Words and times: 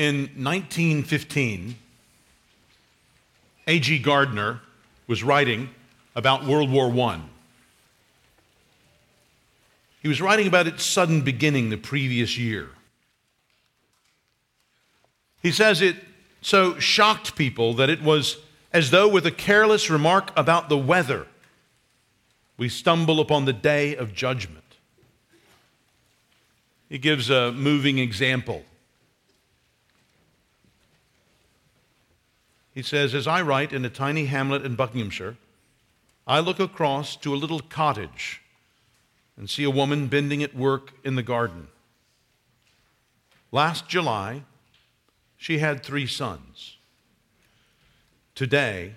In 0.00 0.30
1915, 0.42 1.76
A.G. 3.66 3.98
Gardner 3.98 4.62
was 5.06 5.22
writing 5.22 5.68
about 6.16 6.46
World 6.46 6.70
War 6.70 6.90
I. 6.90 7.20
He 10.00 10.08
was 10.08 10.22
writing 10.22 10.46
about 10.46 10.66
its 10.66 10.84
sudden 10.84 11.20
beginning 11.20 11.68
the 11.68 11.76
previous 11.76 12.38
year. 12.38 12.70
He 15.42 15.52
says 15.52 15.82
it 15.82 15.96
so 16.40 16.78
shocked 16.78 17.36
people 17.36 17.74
that 17.74 17.90
it 17.90 18.02
was 18.02 18.38
as 18.72 18.90
though, 18.90 19.06
with 19.06 19.26
a 19.26 19.30
careless 19.30 19.90
remark 19.90 20.32
about 20.34 20.70
the 20.70 20.78
weather, 20.78 21.26
we 22.56 22.70
stumble 22.70 23.20
upon 23.20 23.44
the 23.44 23.52
day 23.52 23.96
of 23.96 24.14
judgment. 24.14 24.64
He 26.88 26.96
gives 26.96 27.28
a 27.28 27.52
moving 27.52 27.98
example. 27.98 28.64
He 32.74 32.82
says, 32.82 33.14
As 33.14 33.26
I 33.26 33.42
write 33.42 33.72
in 33.72 33.84
a 33.84 33.90
tiny 33.90 34.26
hamlet 34.26 34.64
in 34.64 34.76
Buckinghamshire, 34.76 35.36
I 36.26 36.40
look 36.40 36.60
across 36.60 37.16
to 37.16 37.34
a 37.34 37.36
little 37.36 37.60
cottage 37.60 38.42
and 39.36 39.48
see 39.48 39.64
a 39.64 39.70
woman 39.70 40.06
bending 40.06 40.42
at 40.42 40.54
work 40.54 40.92
in 41.02 41.16
the 41.16 41.22
garden. 41.22 41.68
Last 43.50 43.88
July, 43.88 44.44
she 45.36 45.58
had 45.58 45.82
three 45.82 46.06
sons. 46.06 46.76
Today, 48.34 48.94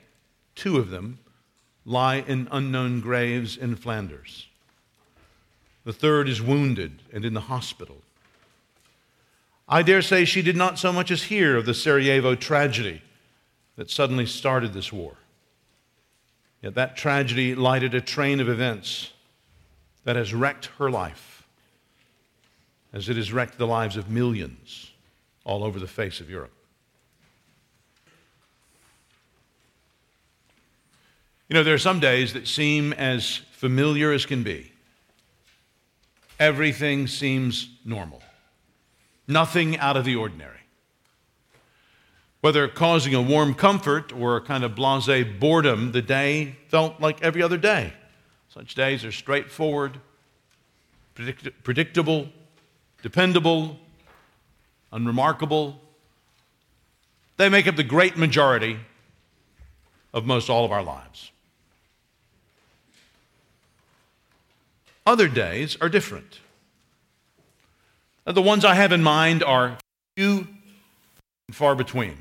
two 0.55 0.77
of 0.77 0.89
them 0.89 1.19
lie 1.85 2.17
in 2.17 2.47
unknown 2.51 3.01
graves 3.01 3.57
in 3.57 3.75
Flanders. 3.75 4.47
The 5.85 5.93
third 5.93 6.29
is 6.29 6.41
wounded 6.41 7.01
and 7.11 7.25
in 7.25 7.33
the 7.33 7.41
hospital. 7.41 7.97
I 9.67 9.81
dare 9.81 10.01
say 10.01 10.23
she 10.23 10.41
did 10.41 10.55
not 10.55 10.77
so 10.77 10.93
much 10.93 11.09
as 11.09 11.23
hear 11.23 11.57
of 11.57 11.65
the 11.65 11.73
Sarajevo 11.73 12.35
tragedy 12.35 13.01
that 13.75 13.89
suddenly 13.89 14.25
started 14.25 14.73
this 14.73 14.91
war. 14.91 15.15
Yet 16.61 16.75
that 16.75 16.95
tragedy 16.95 17.55
lighted 17.55 17.93
a 17.93 18.01
train 18.01 18.39
of 18.39 18.47
events 18.47 19.11
that 20.05 20.15
has 20.15 20.33
wrecked 20.33 20.67
her 20.77 20.89
life, 20.89 21.45
as 22.93 23.09
it 23.09 23.17
has 23.17 23.33
wrecked 23.33 23.57
the 23.57 23.67
lives 23.67 23.97
of 23.97 24.09
millions 24.09 24.91
all 25.43 25.63
over 25.63 25.79
the 25.79 25.87
face 25.87 26.19
of 26.19 26.29
Europe. 26.29 26.53
You 31.49 31.55
know, 31.55 31.63
there 31.63 31.73
are 31.73 31.79
some 31.79 31.99
days 31.99 32.33
that 32.33 32.47
seem 32.47 32.93
as 32.93 33.41
familiar 33.51 34.11
as 34.11 34.25
can 34.25 34.43
be. 34.43 34.71
Everything 36.39 37.07
seems 37.07 37.69
normal, 37.85 38.23
nothing 39.27 39.77
out 39.77 39.97
of 39.97 40.05
the 40.05 40.15
ordinary. 40.15 40.62
Whether 42.43 42.67
causing 42.67 43.15
a 43.15 43.21
warm 43.21 43.53
comfort 43.53 44.11
or 44.11 44.35
a 44.35 44.41
kind 44.41 44.65
of 44.65 44.75
blase 44.75 45.25
boredom, 45.39 45.93
the 45.93 46.01
day 46.01 46.57
felt 46.67 46.99
like 46.99 47.23
every 47.23 47.41
other 47.41 47.55
day. 47.55 47.93
Such 48.49 48.75
days 48.75 49.05
are 49.05 49.13
straightforward, 49.13 50.01
predict- 51.15 51.63
predictable, 51.63 52.27
dependable, 53.01 53.79
unremarkable. 54.91 55.79
They 57.37 57.47
make 57.47 57.65
up 57.65 57.77
the 57.77 57.83
great 57.83 58.17
majority 58.17 58.77
of 60.13 60.25
most 60.25 60.49
all 60.49 60.65
of 60.65 60.71
our 60.73 60.83
lives. 60.83 61.31
Other 65.05 65.29
days 65.29 65.77
are 65.79 65.87
different. 65.87 66.41
The 68.25 68.41
ones 68.41 68.65
I 68.65 68.73
have 68.73 68.91
in 68.91 69.01
mind 69.01 69.45
are 69.45 69.77
few 70.17 70.49
and 71.47 71.55
far 71.55 71.73
between. 71.73 72.17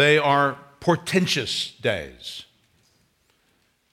They 0.00 0.16
are 0.16 0.56
portentous 0.80 1.72
days. 1.72 2.46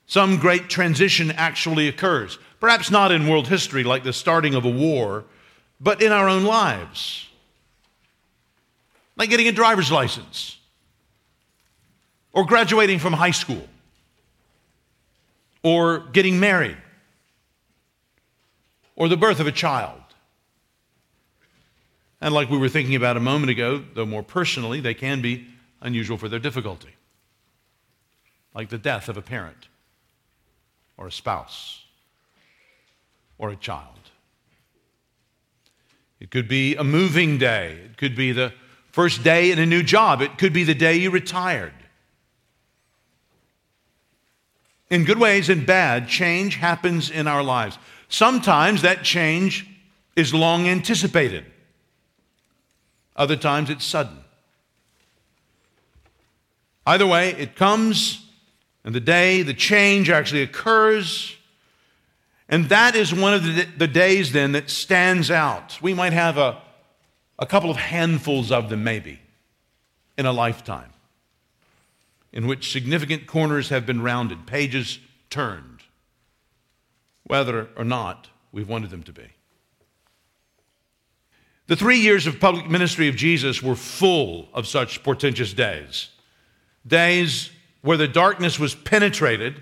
Some 0.06 0.38
great 0.38 0.70
transition 0.70 1.32
actually 1.32 1.90
occurs, 1.90 2.40
perhaps 2.62 2.90
not 2.90 3.12
in 3.12 3.28
world 3.28 3.50
history 3.50 3.84
like 3.84 4.06
the 4.06 4.14
starting 4.14 4.56
of 4.56 4.64
a 4.64 4.70
war, 4.70 5.26
but 5.82 6.02
in 6.02 6.14
our 6.14 6.30
own 6.30 6.46
lives. 6.46 7.28
Like 9.18 9.30
getting 9.30 9.50
a 9.50 9.52
driver's 9.52 9.92
license 9.92 10.58
or 12.32 12.46
graduating 12.46 13.00
from 13.00 13.12
high 13.12 13.32
school 13.32 13.68
or 15.62 16.00
getting 16.14 16.40
married 16.40 16.78
or 18.96 19.10
the 19.10 19.18
birth 19.18 19.42
of 19.42 19.48
a 19.48 19.52
child. 19.52 20.00
And 22.22 22.34
like 22.34 22.50
we 22.50 22.58
were 22.58 22.70
thinking 22.70 22.96
about 22.96 23.18
a 23.18 23.20
moment 23.20 23.50
ago, 23.50 23.84
though 23.94 24.06
more 24.06 24.24
personally, 24.24 24.80
they 24.80 24.94
can 24.94 25.22
be 25.22 25.48
unusual 25.82 26.18
for 26.18 26.30
their 26.30 26.40
difficulty, 26.40 26.96
like 28.54 28.70
the 28.70 28.78
death 28.78 29.10
of 29.10 29.18
a 29.18 29.22
parent 29.22 29.68
or 30.98 31.08
a 31.08 31.12
spouse 31.12 31.86
or 33.38 33.50
a 33.50 33.56
child. 33.56 34.12
It 36.20 36.32
could 36.32 36.48
be 36.48 36.76
a 36.76 36.84
moving 36.84 37.38
day. 37.38 37.78
It 37.86 37.98
could 37.98 38.16
be 38.16 38.32
the 38.32 38.52
first 38.92 39.24
day 39.24 39.52
in 39.52 39.60
a 39.60 39.66
new 39.66 39.84
job. 39.84 40.22
It 40.22 40.38
could 40.38 40.54
be 40.54 40.64
the 40.64 40.74
day 40.74 40.96
you 40.98 41.12
retired. 41.12 41.74
In 44.90 45.04
good 45.04 45.20
ways 45.20 45.50
and 45.50 45.66
bad, 45.66 46.08
change 46.08 46.56
happens 46.56 47.12
in 47.12 47.28
our 47.28 47.44
lives. 47.44 47.78
Sometimes 48.10 48.82
that 48.82 49.04
change 49.04 49.68
is 50.16 50.34
long 50.34 50.68
anticipated, 50.68 51.46
other 53.16 53.36
times 53.36 53.70
it's 53.70 53.86
sudden. 53.86 54.18
Either 56.88 57.06
way, 57.06 57.32
it 57.32 57.58
comes, 57.58 58.26
and 58.86 58.96
the 58.96 59.02
day 59.02 59.42
the 59.42 59.54
change 59.54 60.10
actually 60.10 60.42
occurs. 60.42 61.36
And 62.48 62.70
that 62.70 62.96
is 62.96 63.14
one 63.14 63.34
of 63.34 63.44
the, 63.44 63.68
the 63.78 63.90
days 63.90 64.32
then 64.32 64.54
that 64.54 64.70
stands 64.70 65.30
out. 65.30 65.78
We 65.82 65.94
might 65.94 66.14
have 66.14 66.38
a, 66.38 66.62
a 67.38 67.46
couple 67.46 67.70
of 67.70 67.76
handfuls 67.76 68.54
of 68.54 68.70
them, 68.70 68.86
maybe, 68.86 69.20
in 70.18 70.26
a 70.26 70.32
lifetime 70.32 70.94
in 72.32 72.48
which 72.48 72.72
significant 72.72 73.28
corners 73.28 73.68
have 73.68 73.86
been 73.86 74.02
rounded, 74.02 74.46
pages 74.48 75.00
turned, 75.30 75.82
whether 77.26 77.68
or 77.76 77.84
not 77.84 78.30
we've 78.54 78.70
wanted 78.70 78.92
them 78.92 79.04
to 79.04 79.12
be. 79.12 79.28
The 81.68 81.76
three 81.76 82.00
years 82.00 82.28
of 82.28 82.40
public 82.40 82.70
ministry 82.70 83.10
of 83.10 83.18
Jesus 83.18 83.62
were 83.62 83.76
full 83.76 84.48
of 84.54 84.68
such 84.68 85.04
portentous 85.04 85.52
days. 85.52 86.12
Days 86.88 87.52
where 87.82 87.98
the 87.98 88.08
darkness 88.08 88.58
was 88.58 88.74
penetrated 88.74 89.62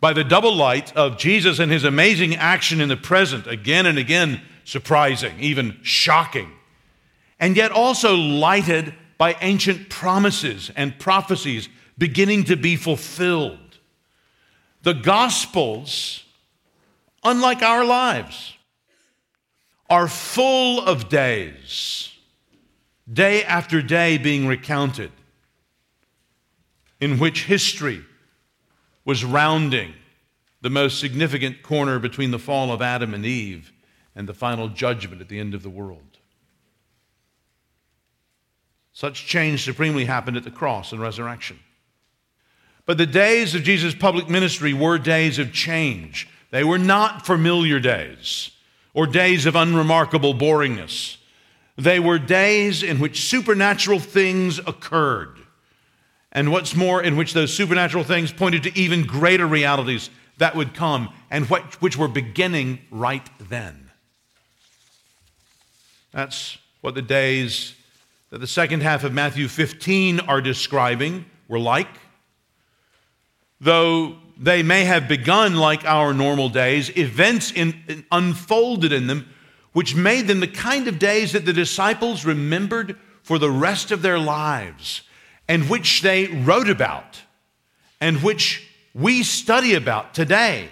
by 0.00 0.12
the 0.12 0.24
double 0.24 0.54
light 0.54 0.94
of 0.96 1.16
Jesus 1.16 1.58
and 1.58 1.72
his 1.72 1.84
amazing 1.84 2.36
action 2.36 2.80
in 2.80 2.88
the 2.88 2.96
present, 2.96 3.46
again 3.46 3.86
and 3.86 3.98
again 3.98 4.42
surprising, 4.64 5.38
even 5.40 5.78
shocking, 5.82 6.50
and 7.40 7.56
yet 7.56 7.70
also 7.72 8.14
lighted 8.14 8.94
by 9.18 9.36
ancient 9.40 9.88
promises 9.88 10.70
and 10.76 10.98
prophecies 10.98 11.68
beginning 11.96 12.44
to 12.44 12.56
be 12.56 12.76
fulfilled. 12.76 13.78
The 14.82 14.94
Gospels, 14.94 16.24
unlike 17.22 17.62
our 17.62 17.84
lives, 17.84 18.54
are 19.88 20.08
full 20.08 20.84
of 20.84 21.08
days, 21.08 22.12
day 23.10 23.44
after 23.44 23.80
day 23.80 24.18
being 24.18 24.46
recounted, 24.46 25.12
in 27.04 27.18
which 27.18 27.44
history 27.44 28.02
was 29.04 29.26
rounding 29.26 29.92
the 30.62 30.70
most 30.70 30.98
significant 30.98 31.62
corner 31.62 31.98
between 31.98 32.30
the 32.30 32.38
fall 32.38 32.72
of 32.72 32.80
Adam 32.80 33.12
and 33.12 33.26
Eve 33.26 33.74
and 34.16 34.26
the 34.26 34.32
final 34.32 34.70
judgment 34.70 35.20
at 35.20 35.28
the 35.28 35.38
end 35.38 35.52
of 35.52 35.62
the 35.62 35.68
world. 35.68 36.16
Such 38.94 39.26
change 39.26 39.64
supremely 39.64 40.06
happened 40.06 40.38
at 40.38 40.44
the 40.44 40.50
cross 40.50 40.92
and 40.92 41.02
resurrection. 41.02 41.58
But 42.86 42.96
the 42.96 43.04
days 43.04 43.54
of 43.54 43.64
Jesus' 43.64 43.94
public 43.94 44.30
ministry 44.30 44.72
were 44.72 44.96
days 44.96 45.38
of 45.38 45.52
change. 45.52 46.26
They 46.52 46.64
were 46.64 46.78
not 46.78 47.26
familiar 47.26 47.80
days 47.80 48.50
or 48.94 49.06
days 49.06 49.44
of 49.44 49.56
unremarkable 49.56 50.32
boringness. 50.32 51.18
They 51.76 52.00
were 52.00 52.18
days 52.18 52.82
in 52.82 52.98
which 52.98 53.28
supernatural 53.28 53.98
things 53.98 54.58
occurred. 54.58 55.43
And 56.34 56.50
what's 56.50 56.74
more, 56.74 57.02
in 57.02 57.16
which 57.16 57.32
those 57.32 57.52
supernatural 57.52 58.04
things 58.04 58.32
pointed 58.32 58.64
to 58.64 58.78
even 58.78 59.06
greater 59.06 59.46
realities 59.46 60.10
that 60.38 60.56
would 60.56 60.74
come 60.74 61.12
and 61.30 61.46
which 61.46 61.96
were 61.96 62.08
beginning 62.08 62.80
right 62.90 63.28
then. 63.38 63.90
That's 66.12 66.58
what 66.80 66.94
the 66.94 67.02
days 67.02 67.74
that 68.30 68.40
the 68.40 68.46
second 68.46 68.82
half 68.82 69.04
of 69.04 69.12
Matthew 69.12 69.46
15 69.46 70.20
are 70.20 70.40
describing 70.40 71.24
were 71.46 71.60
like. 71.60 71.88
Though 73.60 74.16
they 74.36 74.64
may 74.64 74.84
have 74.84 75.06
begun 75.06 75.54
like 75.54 75.84
our 75.84 76.12
normal 76.12 76.48
days, 76.48 76.90
events 76.96 77.52
in, 77.52 77.80
in, 77.86 78.04
unfolded 78.10 78.92
in 78.92 79.06
them 79.06 79.28
which 79.74 79.94
made 79.94 80.28
them 80.28 80.40
the 80.40 80.46
kind 80.48 80.88
of 80.88 80.98
days 80.98 81.32
that 81.32 81.44
the 81.44 81.52
disciples 81.52 82.24
remembered 82.24 82.96
for 83.22 83.38
the 83.38 83.50
rest 83.50 83.90
of 83.90 84.02
their 84.02 84.18
lives, 84.18 85.02
and 85.48 85.68
which 85.68 86.02
they 86.02 86.26
wrote 86.26 86.68
about, 86.68 87.22
and 88.00 88.22
which 88.22 88.68
we 88.94 89.22
study 89.22 89.74
about 89.74 90.14
today, 90.14 90.68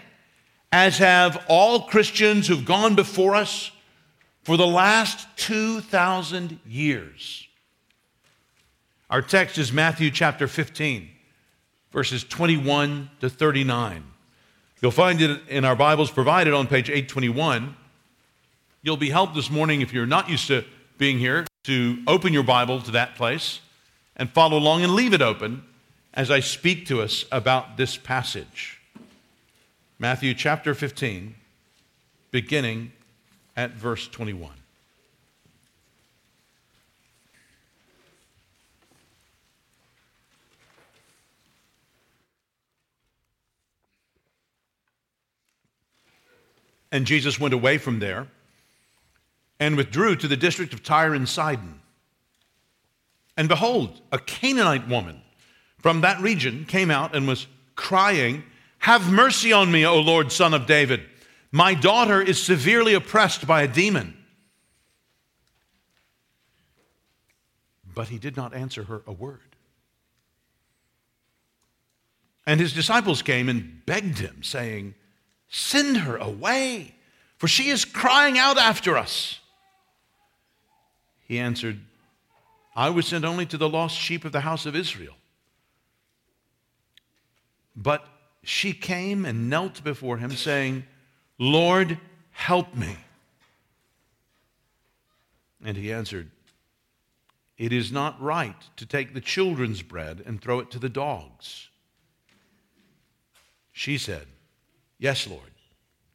as 0.71 0.99
have 0.99 1.45
all 1.49 1.83
Christians 1.83 2.47
who've 2.47 2.65
gone 2.65 2.95
before 2.95 3.35
us 3.35 3.71
for 4.43 4.57
the 4.57 4.67
last 4.67 5.27
2,000 5.37 6.59
years. 6.67 7.47
Our 9.11 9.23
text 9.23 9.59
is 9.59 9.73
Matthew 9.73 10.11
chapter 10.11 10.49
15, 10.49 11.09
verses 11.93 12.25
21 12.25 13.11
to 13.21 13.29
39. 13.29 14.05
You'll 14.81 14.91
find 14.91 15.21
it 15.21 15.43
in 15.49 15.65
our 15.65 15.77
Bibles 15.77 16.11
provided 16.11 16.55
on 16.55 16.67
page 16.67 16.89
821. 16.89 17.77
You'll 18.83 18.97
be 18.97 19.11
helped 19.11 19.35
this 19.35 19.51
morning 19.51 19.81
if 19.81 19.93
you're 19.93 20.07
not 20.07 20.29
used 20.29 20.49
to 20.49 20.65
being 20.97 21.19
here 21.19 21.47
to 21.65 22.03
open 22.07 22.33
your 22.33 22.43
Bible 22.43 22.81
to 22.81 22.91
that 22.93 23.15
place 23.15 23.61
and 24.23 24.31
follow 24.31 24.57
along 24.57 24.85
and 24.85 24.95
leave 24.95 25.13
it 25.13 25.21
open 25.21 25.65
as 26.15 26.31
I 26.31 26.39
speak 26.39 26.87
to 26.87 27.03
us 27.03 27.25
about 27.33 27.77
this 27.77 27.97
passage. 27.97 28.81
Matthew 29.99 30.33
chapter 30.33 30.77
15, 30.77 31.35
beginning 32.31 32.93
at 33.57 33.73
verse 33.73 34.07
21. 34.07 34.53
And 46.93 47.07
Jesus 47.07 47.41
went 47.41 47.55
away 47.55 47.77
from 47.77 47.99
there 47.99 48.29
and 49.59 49.77
withdrew 49.77 50.15
to 50.15 50.29
the 50.29 50.37
district 50.37 50.73
of 50.73 50.85
Tyre 50.85 51.13
and 51.13 51.29
Sidon. 51.29 51.82
And 53.37 53.49
behold, 53.49 54.01
a 54.11 54.19
Canaanite 54.19 54.89
woman 54.89 55.23
from 55.79 56.03
that 56.03 56.21
region 56.21 56.65
came 56.65 56.91
out 56.91 57.15
and 57.15 57.27
was 57.27 57.47
crying, 57.75 58.45
Have 58.79 59.11
mercy 59.11 59.53
on 59.53 59.73
me, 59.73 59.87
O 59.87 59.99
Lord, 60.01 60.31
son 60.31 60.55
of 60.55 60.67
David. 60.67 61.01
My 61.51 61.75
daughter 61.75 62.21
is 62.21 62.43
severely 62.43 62.95
oppressed 62.95 63.47
by 63.47 63.63
a 63.63 63.69
demon. 63.69 64.17
But 67.95 68.09
he 68.09 68.19
did 68.19 68.37
not 68.37 68.55
answer 68.55 68.85
her 68.85 69.03
a 69.07 69.13
word. 69.13 69.41
And 72.47 72.59
his 72.59 72.73
disciples 72.73 73.23
came 73.23 73.49
and 73.49 73.85
begged 73.87 74.19
him, 74.19 74.43
saying, 74.43 74.95
Send 75.49 75.99
her 75.99 76.17
away, 76.17 76.95
for 77.37 77.47
she 77.47 77.69
is 77.69 77.85
crying 77.85 78.39
out 78.39 78.57
after 78.57 78.97
us. 78.97 79.41
He 81.21 81.39
answered, 81.39 81.81
I 82.75 82.91
was 82.91 83.07
sent 83.07 83.25
only 83.25 83.47
to 83.47 83.59
the 83.59 83.69
lost 83.69 83.97
sheep 83.97 84.25
of 84.25 84.33
the 84.33 84.41
house 84.41 84.67
of 84.67 84.75
Israel. 84.75 85.15
But 87.77 88.07
she 88.43 88.73
came 88.73 89.25
and 89.25 89.49
knelt 89.49 89.85
before 89.85 90.19
him, 90.19 90.33
saying, 90.33 90.85
Lord, 91.39 91.99
help 92.31 92.75
me. 92.75 92.97
And 95.65 95.77
he 95.77 95.93
answered, 95.93 96.31
It 97.57 97.73
is 97.73 97.93
not 97.93 98.21
right 98.21 98.57
to 98.77 98.87
take 98.87 99.15
the 99.15 99.21
children's 99.21 99.83
bread 99.83 100.23
and 100.25 100.41
throw 100.41 100.59
it 100.59 100.71
to 100.73 100.79
the 100.79 100.89
dogs. 100.89 101.69
She 103.71 103.97
said, 103.97 104.27
Yes, 104.99 105.27
Lord. 105.27 105.51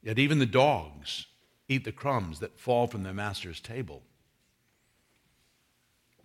Yet 0.01 0.19
even 0.19 0.39
the 0.39 0.45
dogs 0.45 1.25
eat 1.67 1.83
the 1.83 1.91
crumbs 1.91 2.39
that 2.39 2.59
fall 2.59 2.87
from 2.87 3.03
their 3.03 3.13
master's 3.13 3.59
table. 3.59 4.03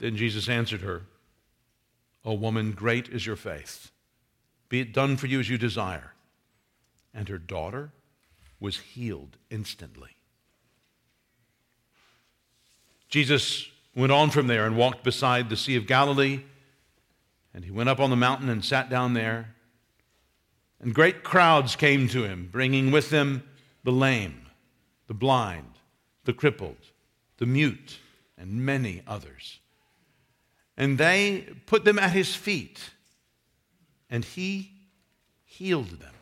Then 0.03 0.17
Jesus 0.17 0.49
answered 0.49 0.81
her, 0.81 1.03
O 2.25 2.35
woman, 2.35 2.73
great 2.73 3.09
is 3.09 3.25
your 3.25 3.37
faith. 3.37 3.93
Be 4.69 4.81
it 4.81 4.93
done 4.93 5.17
for 5.17 5.29
you 5.29 5.39
as 5.39 5.49
you 5.49 5.57
desire. 5.57 6.13
And 7.15 7.29
her 7.29 7.39
daughter 7.39 7.93
was 8.59 8.79
healed 8.79 9.37
instantly. 9.49 10.17
Jesus 13.09 13.69
went 13.95 14.11
on 14.11 14.31
from 14.31 14.49
there 14.49 14.67
and 14.67 14.77
walked 14.77 15.05
beside 15.05 15.49
the 15.49 15.57
Sea 15.57 15.77
of 15.77 15.87
Galilee. 15.87 16.41
And 17.55 17.65
he 17.65 17.71
went 17.71 17.89
up 17.89 18.01
on 18.01 18.11
the 18.11 18.17
mountain 18.17 18.49
and 18.49 18.65
sat 18.65 18.91
down 18.91 19.15
there. 19.15 19.55
And 20.81 20.93
great 20.93 21.23
crowds 21.23 21.77
came 21.77 22.09
to 22.09 22.25
him, 22.25 22.49
bringing 22.51 22.91
with 22.91 23.11
them 23.11 23.45
the 23.85 23.93
lame, 23.93 24.49
the 25.07 25.15
blind, 25.15 25.79
the 26.25 26.33
crippled, 26.33 26.89
the 27.37 27.47
mute, 27.47 28.01
and 28.37 28.67
many 28.67 29.01
others. 29.07 29.61
And 30.77 30.99
they 30.99 31.49
put 31.67 31.85
them 31.85 31.99
at 31.99 32.13
his 32.13 32.35
feet, 32.35 32.91
and 34.09 34.25
he 34.25 34.73
healed 35.45 36.01
them, 36.01 36.15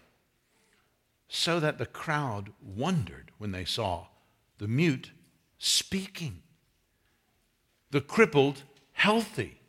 so 1.28 1.60
that 1.60 1.78
the 1.78 1.86
crowd 1.86 2.50
wondered 2.60 3.30
when 3.38 3.52
they 3.52 3.64
saw 3.64 4.06
the 4.58 4.68
mute 4.68 5.12
speaking, 5.58 6.42
the 7.90 8.00
crippled 8.00 8.62
healthy, 8.92 9.60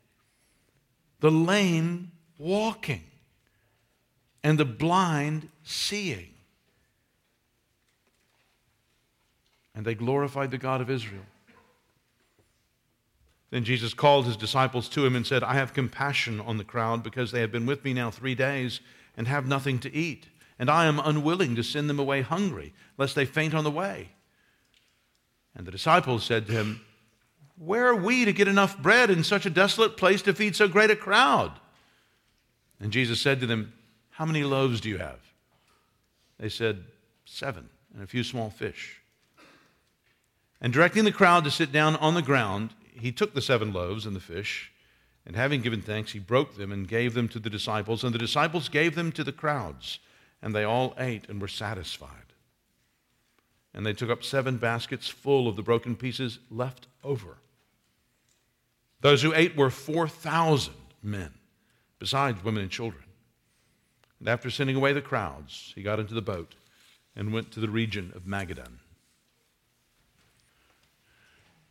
the 1.19 1.31
lame 1.31 2.11
walking 2.37 3.03
and 4.43 4.57
the 4.57 4.65
blind 4.65 5.49
seeing. 5.63 6.33
And 9.73 9.85
they 9.85 9.95
glorified 9.95 10.51
the 10.51 10.57
God 10.57 10.81
of 10.81 10.89
Israel. 10.89 11.25
Then 13.51 13.63
Jesus 13.63 13.93
called 13.93 14.25
his 14.25 14.37
disciples 14.37 14.89
to 14.89 15.05
him 15.05 15.15
and 15.15 15.27
said, 15.27 15.43
I 15.43 15.53
have 15.53 15.73
compassion 15.73 16.39
on 16.39 16.57
the 16.57 16.63
crowd 16.63 17.03
because 17.03 17.31
they 17.31 17.41
have 17.41 17.51
been 17.51 17.65
with 17.65 17.83
me 17.83 17.93
now 17.93 18.09
three 18.09 18.33
days 18.33 18.79
and 19.15 19.27
have 19.27 19.45
nothing 19.45 19.77
to 19.79 19.93
eat. 19.93 20.27
And 20.57 20.69
I 20.69 20.85
am 20.85 20.99
unwilling 20.99 21.55
to 21.55 21.63
send 21.63 21.89
them 21.89 21.99
away 21.99 22.21
hungry, 22.21 22.73
lest 22.97 23.13
they 23.15 23.25
faint 23.25 23.53
on 23.53 23.63
the 23.63 23.71
way. 23.71 24.09
And 25.55 25.67
the 25.67 25.71
disciples 25.71 26.23
said 26.23 26.47
to 26.47 26.53
him, 26.53 26.81
Where 27.57 27.87
are 27.87 27.95
we 27.95 28.25
to 28.25 28.33
get 28.33 28.47
enough 28.47 28.81
bread 28.81 29.09
in 29.09 29.23
such 29.23 29.45
a 29.45 29.49
desolate 29.49 29.97
place 29.97 30.21
to 30.23 30.33
feed 30.33 30.55
so 30.55 30.67
great 30.67 30.89
a 30.89 30.95
crowd? 30.95 31.51
And 32.79 32.91
Jesus 32.91 33.21
said 33.21 33.41
to 33.41 33.45
them, 33.45 33.73
how 34.21 34.25
many 34.27 34.43
loaves 34.43 34.81
do 34.81 34.87
you 34.87 34.99
have? 34.99 35.19
They 36.37 36.49
said, 36.49 36.83
Seven, 37.25 37.69
and 37.91 38.03
a 38.03 38.05
few 38.05 38.23
small 38.23 38.51
fish. 38.51 39.01
And 40.61 40.71
directing 40.71 41.05
the 41.05 41.11
crowd 41.11 41.43
to 41.45 41.49
sit 41.49 41.71
down 41.71 41.95
on 41.95 42.13
the 42.13 42.21
ground, 42.21 42.69
he 43.01 43.11
took 43.11 43.33
the 43.33 43.41
seven 43.41 43.73
loaves 43.73 44.05
and 44.05 44.15
the 44.15 44.19
fish, 44.19 44.71
and 45.25 45.35
having 45.35 45.61
given 45.61 45.81
thanks, 45.81 46.11
he 46.11 46.19
broke 46.19 46.55
them 46.55 46.71
and 46.71 46.87
gave 46.87 47.13
them 47.13 47.27
to 47.29 47.39
the 47.39 47.49
disciples, 47.49 48.03
and 48.03 48.13
the 48.13 48.19
disciples 48.19 48.69
gave 48.69 48.95
them 48.95 49.11
to 49.11 49.23
the 49.23 49.31
crowds, 49.31 49.99
and 50.41 50.55
they 50.55 50.63
all 50.63 50.95
ate 50.97 51.29
and 51.29 51.41
were 51.41 51.47
satisfied. 51.47 52.33
And 53.73 53.85
they 53.85 53.93
took 53.93 54.09
up 54.09 54.23
seven 54.23 54.57
baskets 54.57 55.07
full 55.07 55.47
of 55.47 55.55
the 55.55 55.61
broken 55.61 55.95
pieces 55.95 56.39
left 56.49 56.87
over. 57.03 57.37
Those 59.01 59.21
who 59.21 59.33
ate 59.33 59.55
were 59.55 59.69
4,000 59.69 60.73
men, 61.01 61.33
besides 61.99 62.43
women 62.43 62.63
and 62.63 62.71
children. 62.71 63.03
And 64.19 64.29
after 64.29 64.51
sending 64.51 64.75
away 64.75 64.93
the 64.93 65.01
crowds, 65.01 65.71
he 65.75 65.81
got 65.81 65.99
into 65.99 66.13
the 66.13 66.21
boat 66.21 66.53
and 67.15 67.33
went 67.33 67.51
to 67.51 67.59
the 67.59 67.69
region 67.69 68.11
of 68.15 68.23
Magadan. 68.23 68.80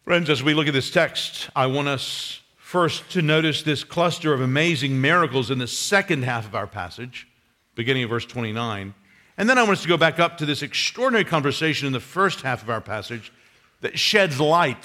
Friends, 0.04 0.30
as 0.30 0.42
we 0.42 0.54
look 0.54 0.66
at 0.66 0.72
this 0.72 0.90
text, 0.90 1.50
I 1.54 1.66
want 1.66 1.86
us 1.86 2.40
first 2.56 3.10
to 3.10 3.20
notice 3.20 3.62
this 3.62 3.84
cluster 3.84 4.32
of 4.32 4.40
amazing 4.40 4.98
miracles 4.98 5.50
in 5.50 5.58
the 5.58 5.66
second 5.66 6.24
half 6.24 6.46
of 6.46 6.54
our 6.54 6.66
passage, 6.66 7.28
beginning 7.74 8.04
of 8.04 8.10
verse 8.10 8.24
29. 8.24 8.94
And 9.36 9.48
then 9.48 9.58
I 9.58 9.62
want 9.62 9.72
us 9.72 9.82
to 9.82 9.88
go 9.88 9.98
back 9.98 10.18
up 10.18 10.38
to 10.38 10.46
this 10.46 10.62
extraordinary 10.62 11.26
conversation 11.26 11.86
in 11.86 11.92
the 11.92 12.00
first 12.00 12.40
half 12.40 12.62
of 12.62 12.70
our 12.70 12.80
passage 12.80 13.30
that 13.82 13.98
sheds 13.98 14.40
light 14.40 14.84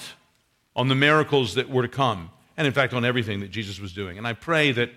on 0.75 0.89
the 0.89 0.95
miracles 0.95 1.55
that 1.55 1.69
were 1.69 1.83
to 1.83 1.87
come, 1.87 2.29
and 2.57 2.67
in 2.67 2.73
fact, 2.73 2.93
on 2.93 3.05
everything 3.05 3.39
that 3.39 3.51
Jesus 3.51 3.79
was 3.79 3.93
doing. 3.93 4.17
And 4.17 4.27
I 4.27 4.33
pray 4.33 4.73
that 4.73 4.89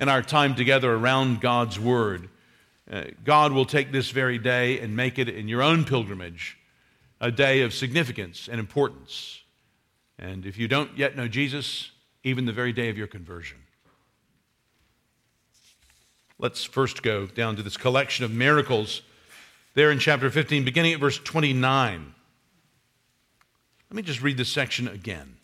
in 0.00 0.08
our 0.08 0.20
time 0.20 0.56
together 0.56 0.92
around 0.92 1.40
God's 1.40 1.78
Word, 1.78 2.28
uh, 2.90 3.04
God 3.24 3.52
will 3.52 3.66
take 3.66 3.92
this 3.92 4.10
very 4.10 4.36
day 4.36 4.80
and 4.80 4.96
make 4.96 5.16
it 5.16 5.28
in 5.28 5.46
your 5.46 5.62
own 5.62 5.84
pilgrimage 5.84 6.58
a 7.20 7.30
day 7.30 7.62
of 7.62 7.72
significance 7.72 8.48
and 8.50 8.58
importance. 8.58 9.39
And 10.20 10.44
if 10.44 10.58
you 10.58 10.68
don't 10.68 10.96
yet 10.98 11.16
know 11.16 11.26
Jesus, 11.26 11.90
even 12.22 12.44
the 12.44 12.52
very 12.52 12.74
day 12.74 12.90
of 12.90 12.98
your 12.98 13.06
conversion. 13.06 13.56
Let's 16.38 16.62
first 16.62 17.02
go 17.02 17.26
down 17.26 17.56
to 17.56 17.62
this 17.62 17.78
collection 17.78 18.24
of 18.24 18.30
miracles 18.30 19.00
there 19.74 19.90
in 19.90 19.98
chapter 19.98 20.30
15, 20.30 20.64
beginning 20.64 20.92
at 20.92 21.00
verse 21.00 21.18
29. 21.18 22.14
Let 23.90 23.96
me 23.96 24.02
just 24.02 24.22
read 24.22 24.36
this 24.36 24.52
section 24.52 24.88
again. 24.88 25.36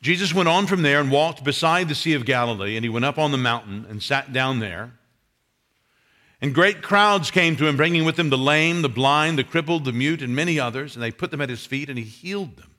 Jesus 0.00 0.32
went 0.32 0.48
on 0.48 0.66
from 0.66 0.80
there 0.80 1.00
and 1.00 1.10
walked 1.10 1.44
beside 1.44 1.88
the 1.88 1.94
Sea 1.94 2.14
of 2.14 2.24
Galilee, 2.24 2.76
and 2.76 2.84
he 2.84 2.88
went 2.88 3.04
up 3.04 3.18
on 3.18 3.32
the 3.32 3.38
mountain 3.38 3.84
and 3.88 4.02
sat 4.02 4.32
down 4.32 4.58
there. 4.58 4.92
And 6.42 6.54
great 6.54 6.82
crowds 6.82 7.30
came 7.30 7.56
to 7.56 7.66
him, 7.66 7.76
bringing 7.76 8.04
with 8.04 8.16
them 8.16 8.30
the 8.30 8.38
lame, 8.38 8.82
the 8.82 8.88
blind, 8.88 9.38
the 9.38 9.44
crippled, 9.44 9.84
the 9.84 9.92
mute, 9.92 10.22
and 10.22 10.34
many 10.34 10.58
others, 10.58 10.94
and 10.94 11.02
they 11.02 11.10
put 11.10 11.30
them 11.30 11.40
at 11.40 11.50
his 11.50 11.66
feet, 11.66 11.90
and 11.90 11.98
he 11.98 12.04
healed 12.04 12.56
them. 12.56 12.70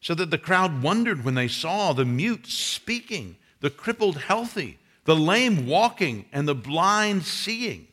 So 0.00 0.14
that 0.14 0.30
the 0.30 0.38
crowd 0.38 0.82
wondered 0.82 1.24
when 1.24 1.34
they 1.34 1.48
saw 1.48 1.92
the 1.92 2.04
mute 2.04 2.46
speaking, 2.46 3.36
the 3.60 3.70
crippled 3.70 4.18
healthy, 4.18 4.78
the 5.04 5.16
lame 5.16 5.66
walking, 5.66 6.26
and 6.32 6.46
the 6.46 6.54
blind 6.54 7.24
seeing. 7.24 7.88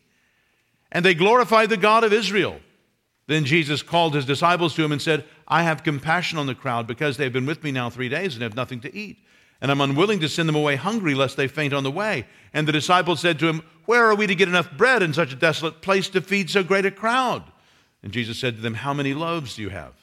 And 0.92 1.06
they 1.06 1.13
glorified 1.13 1.70
the 1.70 1.78
God 1.78 2.04
of 2.04 2.12
Israel. 2.12 2.60
Then 3.28 3.46
Jesus 3.46 3.82
called 3.82 4.16
his 4.16 4.25
disciples 4.25 4.75
to 4.75 4.84
him 4.84 4.92
and 4.92 5.02
said, 5.02 5.24
I 5.48 5.63
have 5.63 5.84
compassion 5.84 6.38
on 6.38 6.46
the 6.46 6.56
crowd 6.56 6.88
because 6.88 7.16
they 7.16 7.24
have 7.24 7.34
been 7.34 7.46
with 7.46 7.63
me 7.63 7.72
now 7.72 7.90
three 7.90 8.10
days 8.10 8.34
and 8.34 8.44
have 8.44 8.56
nothing 8.56 8.82
to 8.82 8.94
eat. 8.94 9.18
And 9.63 9.72
I'm 9.72 9.79
unwilling 9.79 10.20
to 10.20 10.27
send 10.27 10.50
them 10.50 10.58
away 10.58 10.75
hungry 10.75 11.15
lest 11.15 11.38
they 11.38 11.48
faint 11.48 11.74
on 11.74 11.84
the 11.84 11.89
way. 11.89 12.27
And 12.53 12.67
the 12.67 12.74
disciples 12.74 13.22
said 13.22 13.39
to 13.39 13.48
him, 13.48 13.63
Where 13.86 14.03
are 14.03 14.13
we 14.13 14.27
to 14.27 14.36
get 14.36 14.50
enough 14.50 14.70
bread 14.75 15.01
in 15.01 15.13
such 15.13 15.32
a 15.32 15.38
desolate 15.38 15.82
place 15.82 16.10
to 16.10 16.22
feed 16.22 16.50
so 16.50 16.63
great 16.63 16.86
a 16.86 16.91
crowd? 16.91 17.46
And 18.03 18.12
Jesus 18.12 18.38
said 18.38 18.58
to 18.58 18.62
them, 18.62 18.74
How 18.74 18.93
many 18.93 19.13
loaves 19.13 19.55
do 19.55 19.62
you 19.62 19.70
have? 19.70 19.93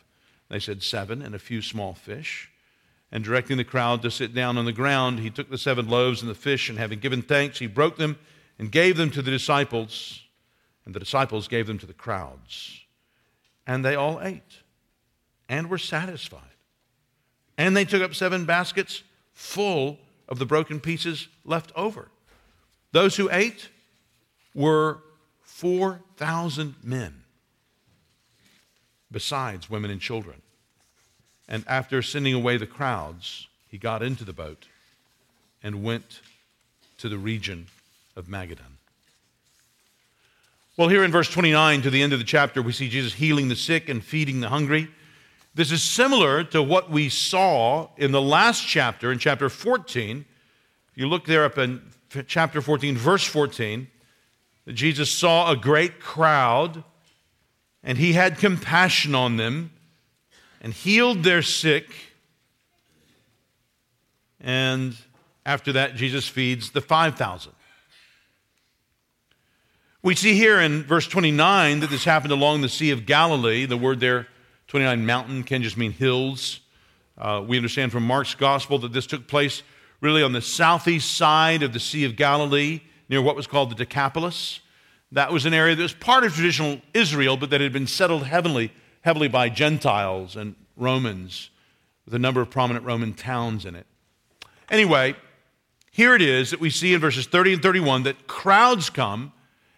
They 0.48 0.60
said, 0.60 0.82
Seven 0.82 1.20
and 1.20 1.34
a 1.34 1.38
few 1.38 1.60
small 1.60 1.92
fish. 1.92 2.50
And 3.12 3.22
directing 3.22 3.58
the 3.58 3.64
crowd 3.64 4.00
to 4.00 4.10
sit 4.10 4.32
down 4.32 4.56
on 4.56 4.64
the 4.64 4.72
ground, 4.72 5.18
he 5.18 5.28
took 5.28 5.50
the 5.50 5.58
seven 5.58 5.90
loaves 5.90 6.22
and 6.22 6.30
the 6.30 6.34
fish, 6.34 6.70
and 6.70 6.78
having 6.78 6.98
given 6.98 7.20
thanks, 7.20 7.58
he 7.58 7.66
broke 7.66 7.98
them 7.98 8.18
and 8.58 8.72
gave 8.72 8.96
them 8.96 9.10
to 9.10 9.20
the 9.20 9.30
disciples. 9.30 10.22
And 10.86 10.94
the 10.94 11.00
disciples 11.00 11.48
gave 11.48 11.66
them 11.66 11.76
to 11.80 11.86
the 11.86 11.92
crowds. 11.92 12.80
And 13.66 13.84
they 13.84 13.94
all 13.94 14.20
ate 14.22 14.62
and 15.50 15.68
were 15.68 15.76
satisfied. 15.76 16.40
And 17.58 17.76
they 17.76 17.84
took 17.84 18.02
up 18.02 18.14
seven 18.14 18.46
baskets 18.46 19.02
full 19.40 19.98
of 20.28 20.38
the 20.38 20.44
broken 20.44 20.78
pieces 20.78 21.26
left 21.46 21.72
over. 21.74 22.08
Those 22.92 23.16
who 23.16 23.30
ate 23.32 23.70
were 24.54 24.98
4,000 25.40 26.74
men, 26.82 27.24
besides 29.10 29.70
women 29.70 29.90
and 29.90 30.00
children. 30.00 30.42
And 31.48 31.64
after 31.66 32.02
sending 32.02 32.34
away 32.34 32.58
the 32.58 32.66
crowds, 32.66 33.48
he 33.66 33.78
got 33.78 34.02
into 34.02 34.24
the 34.24 34.34
boat 34.34 34.66
and 35.62 35.82
went 35.82 36.20
to 36.98 37.08
the 37.08 37.18
region 37.18 37.66
of 38.16 38.26
Magadan. 38.26 38.76
Well, 40.76 40.88
here 40.88 41.02
in 41.02 41.10
verse 41.10 41.30
29 41.30 41.82
to 41.82 41.90
the 41.90 42.02
end 42.02 42.12
of 42.12 42.18
the 42.18 42.26
chapter, 42.26 42.60
we 42.60 42.72
see 42.72 42.90
Jesus 42.90 43.14
healing 43.14 43.48
the 43.48 43.56
sick 43.56 43.88
and 43.88 44.04
feeding 44.04 44.40
the 44.40 44.50
hungry. 44.50 44.90
This 45.54 45.72
is 45.72 45.82
similar 45.82 46.44
to 46.44 46.62
what 46.62 46.90
we 46.90 47.08
saw 47.08 47.88
in 47.96 48.12
the 48.12 48.22
last 48.22 48.66
chapter, 48.66 49.10
in 49.10 49.18
chapter 49.18 49.48
14. 49.48 50.24
If 50.92 50.98
you 50.98 51.08
look 51.08 51.24
there 51.24 51.44
up 51.44 51.58
in 51.58 51.82
chapter 52.26 52.60
14, 52.60 52.96
verse 52.96 53.24
14, 53.24 53.88
Jesus 54.68 55.10
saw 55.10 55.50
a 55.50 55.56
great 55.56 55.98
crowd 55.98 56.84
and 57.82 57.98
he 57.98 58.12
had 58.12 58.38
compassion 58.38 59.14
on 59.14 59.36
them 59.36 59.72
and 60.60 60.72
healed 60.72 61.24
their 61.24 61.42
sick. 61.42 61.86
And 64.40 64.96
after 65.44 65.72
that, 65.72 65.96
Jesus 65.96 66.28
feeds 66.28 66.70
the 66.70 66.80
5,000. 66.80 67.52
We 70.02 70.14
see 70.14 70.34
here 70.34 70.60
in 70.60 70.84
verse 70.84 71.08
29 71.08 71.80
that 71.80 71.90
this 71.90 72.04
happened 72.04 72.32
along 72.32 72.60
the 72.60 72.68
Sea 72.68 72.90
of 72.90 73.04
Galilee. 73.04 73.66
The 73.66 73.76
word 73.76 74.00
there 74.00 74.28
29 74.70 75.04
mountain 75.04 75.42
can 75.42 75.64
just 75.64 75.76
mean 75.76 75.90
hills. 75.90 76.60
Uh, 77.18 77.42
we 77.44 77.56
understand 77.56 77.90
from 77.90 78.04
Mark's 78.04 78.36
gospel 78.36 78.78
that 78.78 78.92
this 78.92 79.04
took 79.04 79.26
place 79.26 79.64
really 80.00 80.22
on 80.22 80.32
the 80.32 80.40
southeast 80.40 81.16
side 81.16 81.64
of 81.64 81.72
the 81.72 81.80
Sea 81.80 82.04
of 82.04 82.14
Galilee, 82.14 82.80
near 83.08 83.20
what 83.20 83.34
was 83.34 83.48
called 83.48 83.72
the 83.72 83.74
Decapolis. 83.74 84.60
That 85.10 85.32
was 85.32 85.44
an 85.44 85.54
area 85.54 85.74
that 85.74 85.82
was 85.82 85.92
part 85.92 86.22
of 86.22 86.32
traditional 86.32 86.80
Israel, 86.94 87.36
but 87.36 87.50
that 87.50 87.60
had 87.60 87.72
been 87.72 87.88
settled 87.88 88.26
heavily, 88.26 88.72
heavily 89.00 89.26
by 89.26 89.48
Gentiles 89.48 90.36
and 90.36 90.54
Romans, 90.76 91.50
with 92.04 92.14
a 92.14 92.20
number 92.20 92.40
of 92.40 92.48
prominent 92.48 92.84
Roman 92.84 93.12
towns 93.12 93.66
in 93.66 93.74
it. 93.74 93.88
Anyway, 94.70 95.16
here 95.90 96.14
it 96.14 96.22
is 96.22 96.52
that 96.52 96.60
we 96.60 96.70
see 96.70 96.94
in 96.94 97.00
verses 97.00 97.26
30 97.26 97.54
and 97.54 97.62
31 97.62 98.04
that 98.04 98.28
crowds 98.28 98.88
come 98.88 99.32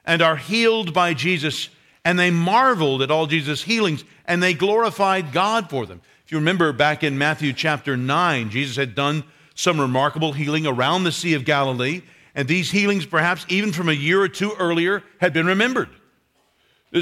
and 0.05 0.21
are 0.21 0.37
healed 0.37 0.93
by 0.93 1.15
Jesus 1.15 1.71
and 2.05 2.19
they 2.19 2.31
marveled 2.31 3.03
at 3.03 3.11
all 3.11 3.27
Jesus' 3.27 3.63
healings 3.63 4.05
and 4.27 4.43
they 4.43 4.55
glorified 4.55 5.33
God 5.33 5.71
for 5.71 5.87
them. 5.87 6.01
If 6.25 6.33
you 6.33 6.39
remember 6.39 6.73
back 6.73 7.05
in 7.05 7.19
Matthew 7.19 7.53
chapter 7.53 7.97
9, 7.97 8.51
Jesus 8.51 8.77
had 8.77 8.95
done 8.95 9.25
some 9.55 9.81
remarkable 9.81 10.33
healing 10.33 10.67
around 10.67 11.05
the 11.05 11.13
Sea 11.13 11.35
of 11.35 11.45
Galilee, 11.45 12.03
and 12.35 12.49
these 12.49 12.71
healings, 12.71 13.05
perhaps 13.05 13.45
even 13.49 13.73
from 13.73 13.89
a 13.89 13.93
year 13.93 14.21
or 14.21 14.29
two 14.29 14.53
earlier, 14.59 15.03
had 15.21 15.35
been 15.35 15.47
remembered. 15.47 15.91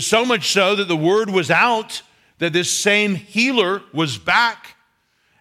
So 0.01 0.25
much 0.25 0.53
so 0.53 0.75
that 0.77 0.89
the 0.89 0.97
word 0.97 1.31
was 1.31 1.51
out 1.51 2.03
that 2.39 2.53
this 2.53 2.71
same 2.71 3.15
healer 3.15 3.83
was 3.93 4.19
back. 4.19 4.77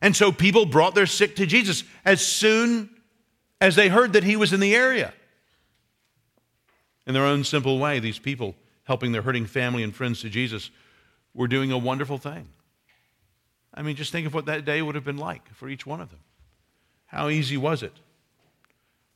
And 0.01 0.15
so 0.15 0.31
people 0.31 0.65
brought 0.65 0.95
their 0.95 1.05
sick 1.05 1.35
to 1.37 1.45
Jesus 1.45 1.83
as 2.05 2.25
soon 2.25 2.89
as 3.59 3.75
they 3.75 3.89
heard 3.89 4.13
that 4.13 4.23
he 4.23 4.35
was 4.35 4.53
in 4.53 4.59
the 4.59 4.75
area. 4.75 5.13
In 7.07 7.13
their 7.13 7.25
own 7.25 7.43
simple 7.43 7.79
way, 7.79 7.99
these 7.99 8.19
people 8.19 8.55
helping 8.89 9.11
their 9.11 9.21
hurting 9.21 9.45
family 9.45 9.83
and 9.83 9.95
friends 9.95 10.19
to 10.19 10.29
Jesus, 10.31 10.71
were 11.35 11.47
doing 11.47 11.71
a 11.71 11.77
wonderful 11.77 12.17
thing. 12.17 12.47
I 13.71 13.83
mean, 13.83 13.95
just 13.95 14.11
think 14.11 14.25
of 14.25 14.33
what 14.33 14.47
that 14.47 14.65
day 14.65 14.81
would 14.81 14.95
have 14.95 15.03
been 15.03 15.19
like 15.19 15.47
for 15.53 15.69
each 15.69 15.85
one 15.85 16.01
of 16.01 16.09
them. 16.09 16.21
How 17.05 17.29
easy 17.29 17.55
was 17.55 17.83
it 17.83 17.93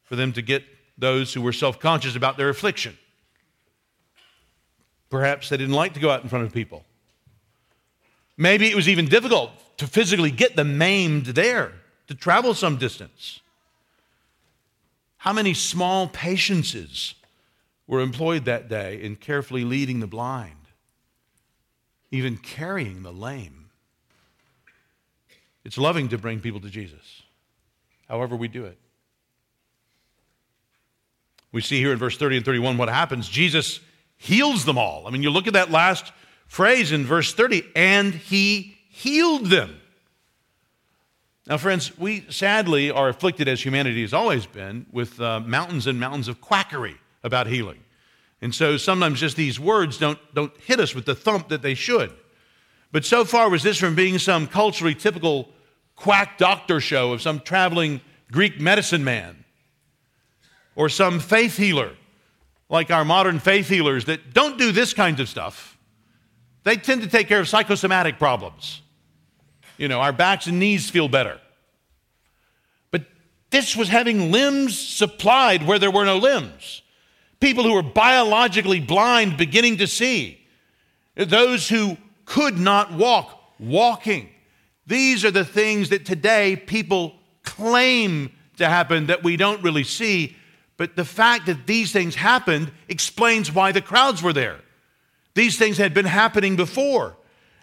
for 0.04 0.16
them 0.16 0.32
to 0.34 0.44
get 0.44 0.64
those 0.96 1.34
who 1.34 1.42
were 1.42 1.52
self 1.52 1.80
conscious 1.80 2.16
about 2.16 2.38
their 2.38 2.50
affliction? 2.50 2.96
Perhaps 5.10 5.50
they 5.50 5.58
didn't 5.58 5.74
like 5.74 5.96
to 5.96 6.00
go 6.00 6.12
out 6.12 6.22
in 6.22 6.30
front 6.30 6.46
of 6.46 6.54
people. 6.54 6.86
Maybe 8.38 8.68
it 8.68 8.76
was 8.76 8.88
even 8.88 9.08
difficult 9.08 9.50
to 9.78 9.88
physically 9.88 10.30
get 10.30 10.56
the 10.56 10.64
maimed 10.64 11.26
there, 11.26 11.72
to 12.10 12.14
travel 12.14 12.54
some 12.54 12.78
distance. 12.78 13.40
How 15.18 15.34
many 15.34 15.56
small 15.56 16.08
patiences 16.10 17.16
were 17.88 18.02
employed 18.02 18.46
that 18.46 18.70
day 18.70 19.02
in 19.02 19.16
carefully 19.16 19.64
leading 19.64 20.00
the 20.00 20.08
blind, 20.08 20.68
even 22.12 22.38
carrying 22.38 23.04
the 23.04 23.12
lame. 23.12 23.70
It's 25.66 25.78
loving 25.78 26.10
to 26.10 26.18
bring 26.18 26.40
people 26.40 26.60
to 26.62 26.70
Jesus, 26.70 27.24
however, 28.08 28.36
we 28.36 28.48
do 28.48 28.66
it. 28.66 28.78
We 31.52 31.62
see 31.62 31.80
here 31.80 31.92
in 31.92 32.00
verse 32.00 32.18
30 32.18 32.38
and 32.38 32.46
31 32.46 32.78
what 32.78 32.90
happens. 32.90 33.30
Jesus 33.30 33.80
heals 34.18 34.66
them 34.66 34.78
all. 34.78 35.06
I 35.06 35.12
mean, 35.12 35.22
you 35.22 35.30
look 35.30 35.48
at 35.48 35.54
that 35.54 35.70
last 35.70 36.12
phrase 36.48 36.92
in 36.92 37.06
verse 37.06 37.34
30, 37.34 37.64
and 37.76 38.14
he 38.14 38.78
healed 38.90 39.48
them. 39.48 39.80
Now, 41.46 41.58
friends, 41.58 41.98
we 41.98 42.26
sadly 42.30 42.90
are 42.90 43.10
afflicted, 43.10 43.48
as 43.48 43.62
humanity 43.64 44.02
has 44.02 44.14
always 44.14 44.46
been, 44.46 44.86
with 44.92 45.20
uh, 45.20 45.42
mountains 45.42 45.88
and 45.88 46.00
mountains 46.00 46.28
of 46.28 46.42
quackery 46.42 46.98
about 47.24 47.48
healing. 47.48 47.80
And 48.44 48.54
so 48.54 48.76
sometimes 48.76 49.22
just 49.22 49.38
these 49.38 49.58
words 49.58 49.98
don't, 49.98 50.20
don't 50.34 50.52
hit 50.58 50.80
us 50.82 50.94
with 50.94 51.06
the 51.06 51.16
thump 51.16 51.48
that 51.48 51.62
they 51.62 51.76
should. 51.76 52.12
But 52.92 53.06
so 53.06 53.24
far 53.26 53.50
was 53.50 53.64
this 53.64 53.78
from 53.78 53.96
being 53.96 54.20
some 54.20 54.48
culturally 54.48 54.94
typical 54.94 55.50
quack 55.96 56.38
doctor 56.38 56.82
show 56.82 57.14
of 57.14 57.22
some 57.22 57.40
traveling 57.40 58.02
Greek 58.32 58.60
medicine 58.60 59.04
man 59.04 59.46
or 60.76 60.90
some 60.90 61.20
faith 61.20 61.58
healer 61.58 61.92
like 62.70 62.92
our 62.92 63.06
modern 63.06 63.40
faith 63.40 63.70
healers 63.70 64.06
that 64.06 64.34
don't 64.34 64.58
do 64.58 64.72
this 64.72 64.94
kind 64.94 65.20
of 65.20 65.30
stuff. 65.30 65.78
They 66.64 66.76
tend 66.76 67.02
to 67.04 67.08
take 67.08 67.28
care 67.28 67.40
of 67.40 67.48
psychosomatic 67.48 68.20
problems. 68.20 68.82
You 69.78 69.88
know, 69.88 70.02
our 70.02 70.12
backs 70.12 70.48
and 70.48 70.60
knees 70.60 70.90
feel 70.90 71.08
better. 71.08 71.40
But 72.92 73.06
this 73.52 73.76
was 73.76 73.90
having 73.90 74.32
limbs 74.32 74.78
supplied 74.78 75.66
where 75.66 75.80
there 75.80 75.92
were 75.92 76.06
no 76.06 76.18
limbs 76.18 76.83
people 77.44 77.66
who 77.66 77.74
were 77.74 77.84
biologically 77.84 78.80
blind 78.80 79.36
beginning 79.36 79.76
to 79.76 79.86
see, 79.86 80.40
those 81.18 81.68
who 81.68 81.98
could 82.24 82.58
not 82.58 82.94
walk, 82.94 83.38
walking. 83.60 84.30
These 84.88 85.26
are 85.26 85.32
the 85.32 85.44
things 85.44 85.90
that 85.90 86.06
today 86.06 86.56
people 86.56 87.16
claim 87.44 88.32
to 88.56 88.70
happen 88.70 89.08
that 89.08 89.26
we 89.26 89.36
don't 89.36 89.62
really 89.62 89.84
see. 89.84 90.38
But 90.78 90.96
the 90.96 91.04
fact 91.04 91.48
that 91.48 91.68
these 91.68 91.92
things 91.92 92.16
happened 92.16 92.72
explains 92.88 93.52
why 93.52 93.74
the 93.74 93.82
crowds 93.82 94.24
were 94.24 94.32
there. 94.32 94.62
These 95.34 95.58
things 95.58 95.78
had 95.78 95.94
been 95.94 96.06
happening 96.06 96.56
before. 96.56 97.18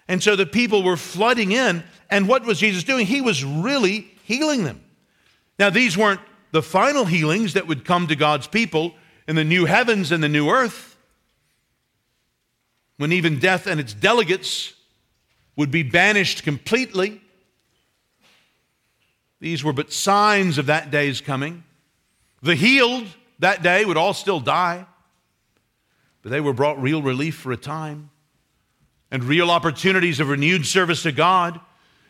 And 0.08 0.22
so 0.22 0.36
the 0.36 0.44
people 0.44 0.82
were 0.82 0.98
flooding 0.98 1.52
in. 1.52 1.82
And 2.10 2.28
what 2.28 2.44
was 2.44 2.58
Jesus 2.58 2.84
doing? 2.84 3.06
He 3.06 3.22
was 3.22 3.42
really 3.42 4.12
healing 4.24 4.64
them. 4.64 4.84
Now, 5.58 5.70
these 5.70 5.96
weren't 5.96 6.20
the 6.52 6.62
final 6.62 7.06
healings 7.06 7.54
that 7.54 7.66
would 7.66 7.86
come 7.86 8.08
to 8.08 8.16
God's 8.16 8.46
people 8.46 8.94
in 9.28 9.36
the 9.36 9.44
new 9.44 9.64
heavens 9.64 10.12
and 10.12 10.22
the 10.22 10.28
new 10.28 10.48
earth, 10.50 10.96
when 12.96 13.12
even 13.12 13.38
death 13.38 13.66
and 13.66 13.80
its 13.80 13.94
delegates 13.94 14.74
would 15.56 15.70
be 15.70 15.82
banished 15.82 16.42
completely. 16.42 17.20
These 19.40 19.64
were 19.64 19.72
but 19.72 19.92
signs 19.92 20.58
of 20.58 20.66
that 20.66 20.90
day's 20.90 21.20
coming. 21.20 21.64
The 22.42 22.54
healed 22.54 23.06
that 23.38 23.62
day 23.62 23.84
would 23.84 23.96
all 23.96 24.12
still 24.12 24.40
die. 24.40 24.86
but 26.22 26.30
they 26.30 26.40
were 26.40 26.52
brought 26.52 26.80
real 26.80 27.02
relief 27.02 27.36
for 27.36 27.52
a 27.52 27.56
time 27.56 28.10
and 29.10 29.24
real 29.24 29.50
opportunities 29.50 30.20
of 30.20 30.28
renewed 30.28 30.66
service 30.66 31.02
to 31.02 31.12
God. 31.12 31.60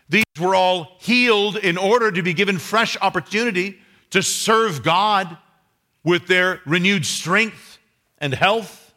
These 0.08 0.24
were 0.40 0.54
all 0.54 0.96
healed 1.00 1.56
in 1.56 1.78
order 1.78 2.10
to 2.10 2.22
be 2.22 2.34
given 2.34 2.58
fresh 2.58 2.96
opportunity 3.00 3.78
to 4.10 4.22
serve 4.22 4.82
God 4.82 5.36
with 6.04 6.26
their 6.26 6.60
renewed 6.66 7.04
strength 7.06 7.78
and 8.18 8.34
health. 8.34 8.94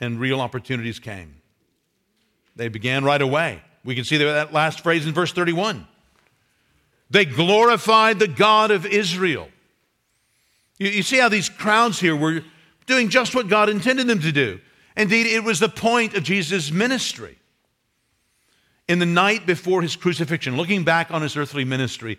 And 0.00 0.20
real 0.20 0.40
opportunities 0.40 0.98
came. 0.98 1.36
They 2.56 2.68
began 2.68 3.04
right 3.04 3.22
away. 3.22 3.62
We 3.84 3.94
can 3.94 4.04
see 4.04 4.16
that 4.18 4.52
last 4.52 4.80
phrase 4.80 5.06
in 5.06 5.12
verse 5.12 5.32
31. 5.32 5.86
They 7.10 7.24
glorified 7.24 8.18
the 8.18 8.28
God 8.28 8.70
of 8.70 8.86
Israel. 8.86 9.48
You, 10.78 10.88
you, 10.88 11.02
see 11.02 11.18
how 11.18 11.28
these 11.28 11.48
crowds 11.48 12.00
here 12.00 12.16
were 12.16 12.42
doing 12.86 13.08
just 13.08 13.34
what 13.34 13.48
God 13.48 13.68
intended 13.68 14.06
them 14.06 14.20
to 14.20 14.32
do. 14.32 14.60
Indeed, 14.96 15.26
it 15.26 15.44
was 15.44 15.60
the 15.60 15.68
point 15.68 16.14
of 16.14 16.22
Jesus' 16.22 16.70
ministry. 16.70 17.38
In 18.88 18.98
the 18.98 19.06
night 19.06 19.46
before 19.46 19.80
his 19.80 19.96
crucifixion, 19.96 20.56
looking 20.56 20.84
back 20.84 21.10
on 21.10 21.22
his 21.22 21.36
earthly 21.36 21.64
ministry, 21.64 22.18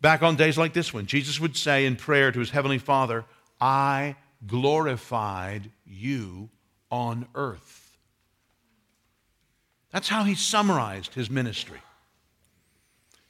back 0.00 0.22
on 0.22 0.36
days 0.36 0.58
like 0.58 0.72
this 0.72 0.92
one, 0.92 1.06
Jesus 1.06 1.40
would 1.40 1.56
say 1.56 1.86
in 1.86 1.96
prayer 1.96 2.32
to 2.32 2.38
his 2.38 2.50
heavenly 2.50 2.78
Father, 2.78 3.24
I 3.60 4.16
glorified 4.46 5.70
you 5.84 6.48
on 6.90 7.26
earth. 7.34 7.96
That's 9.90 10.08
how 10.08 10.24
he 10.24 10.34
summarized 10.34 11.14
his 11.14 11.30
ministry. 11.30 11.80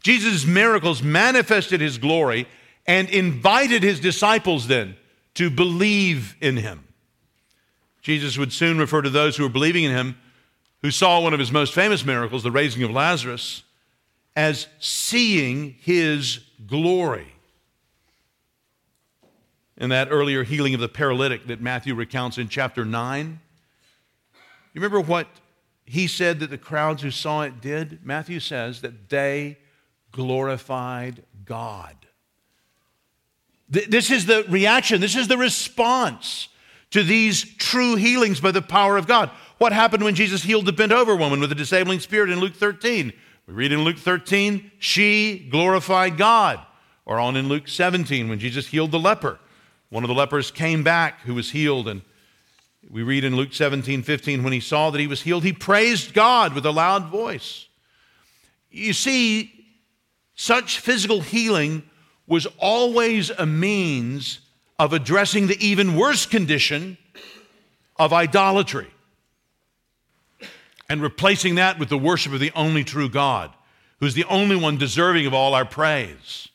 Jesus' 0.03 0.47
miracles 0.47 1.03
manifested 1.03 1.81
his 1.81 1.99
glory 1.99 2.47
and 2.87 3.09
invited 3.11 3.83
his 3.83 4.01
disciples 4.01 4.67
then 4.67 4.97
to 5.35 5.51
believe 5.51 6.37
in 6.41 6.57
him. 6.57 6.85
Jesus 8.03 8.39
would 8.39 8.53
soon 8.53 8.79
refer 8.79 9.03
to 9.03 9.11
those 9.11 9.37
who 9.37 9.43
were 9.43 9.49
believing 9.49 9.85
in 9.85 9.91
him, 9.91 10.17
who 10.83 10.91
saw 10.91 11.21
one 11.21 11.35
of 11.35 11.41
his 11.41 11.53
most 11.53 11.75
famous 11.75 12.05
miracles, 12.05 12.43
the 12.43 12.51
raising 12.51 12.83
of 12.83 12.91
Lazarus, 12.91 13.63
as 14.35 14.69
seeing 14.79 15.77
his 15.81 16.41
glory. 16.67 17.35
In 19.77 19.91
that 19.91 20.09
earlier 20.11 20.43
healing 20.43 20.75
of 20.75 20.81
the 20.81 20.89
paralytic 20.89 21.47
that 21.47 21.61
Matthew 21.61 21.95
recounts 21.95 22.37
in 22.37 22.49
chapter 22.49 22.85
9, 22.85 23.41
you 24.75 24.81
remember 24.81 25.01
what 25.01 25.29
he 25.85 26.07
said 26.07 26.41
that 26.41 26.51
the 26.51 26.59
crowds 26.59 27.03
who 27.03 27.11
saw 27.11 27.43
it 27.43 27.61
did? 27.61 28.05
Matthew 28.05 28.41
says 28.41 28.81
that 28.83 29.09
they 29.09 29.59
glorified 30.13 31.23
God. 31.45 31.95
This 33.69 34.11
is 34.11 34.27
the 34.27 34.45
reaction, 34.49 35.01
this 35.01 35.17
is 35.17 35.29
the 35.29 35.37
response 35.37 36.49
to 36.91 37.03
these 37.03 37.45
true 37.57 37.97
healings 37.97 38.41
by 38.41 38.51
the 38.51 38.63
power 38.63 38.97
of 38.97 39.07
God. 39.07 39.31
What 39.59 39.73
happened 39.73 40.05
when 40.05 40.15
Jesus 40.15 40.43
healed 40.43 40.67
the 40.67 40.73
bent 40.73 40.93
over 40.93 41.15
woman 41.15 41.41
with 41.41 41.53
a 41.53 41.55
disabling 41.55 42.01
spirit 42.01 42.31
in 42.31 42.41
Luke 42.41 42.55
13? 42.55 43.13
We 43.49 43.55
read 43.55 43.73
in 43.73 43.83
Luke 43.83 43.97
13, 43.97 44.73
she 44.79 45.49
glorified 45.51 46.19
God. 46.19 46.61
Or 47.07 47.19
on 47.19 47.35
in 47.35 47.49
Luke 47.49 47.67
17, 47.67 48.29
when 48.29 48.39
Jesus 48.39 48.67
healed 48.67 48.91
the 48.91 48.99
leper. 48.99 49.39
One 49.89 50.05
of 50.05 50.09
the 50.09 50.15
lepers 50.15 50.51
came 50.51 50.85
back 50.85 51.23
who 51.23 51.35
was 51.35 51.51
healed. 51.51 51.89
And 51.89 52.03
we 52.91 53.03
read 53.03 53.25
in 53.25 53.37
Luke 53.37 53.55
17, 53.55 54.03
15, 54.03 54.45
when 54.45 54.53
he 54.53 54.61
saw 54.61 54.91
that 54.91 55.01
he 55.01 55.07
was 55.07 55.23
healed, 55.23 55.45
he 55.45 55.55
praised 55.55 56.13
God 56.13 56.53
with 56.53 56.67
a 56.67 56.71
loud 56.71 57.07
voice. 57.07 57.69
You 58.71 58.93
see, 58.93 59.51
such 60.35 60.81
physical 60.81 61.23
healing 61.23 61.85
was 62.27 62.47
always 62.59 63.31
a 63.31 63.47
means 63.47 64.41
of 64.79 64.93
addressing 64.93 65.47
the 65.47 65.67
even 65.67 65.97
worse 65.97 66.27
condition 66.27 66.99
of 67.97 68.13
idolatry 68.13 68.89
and 70.89 71.03
replacing 71.03 71.57
that 71.57 71.79
with 71.79 71.89
the 71.89 71.99
worship 71.99 72.33
of 72.33 72.41
the 72.41 72.53
only 72.55 72.85
true 72.85 73.09
God, 73.09 73.51
who's 74.01 74.15
the 74.15 74.25
only 74.25 74.57
one 74.57 74.79
deserving 74.79 75.27
of 75.27 75.35
all 75.35 75.55
our 75.55 75.65
praise. 75.65 76.49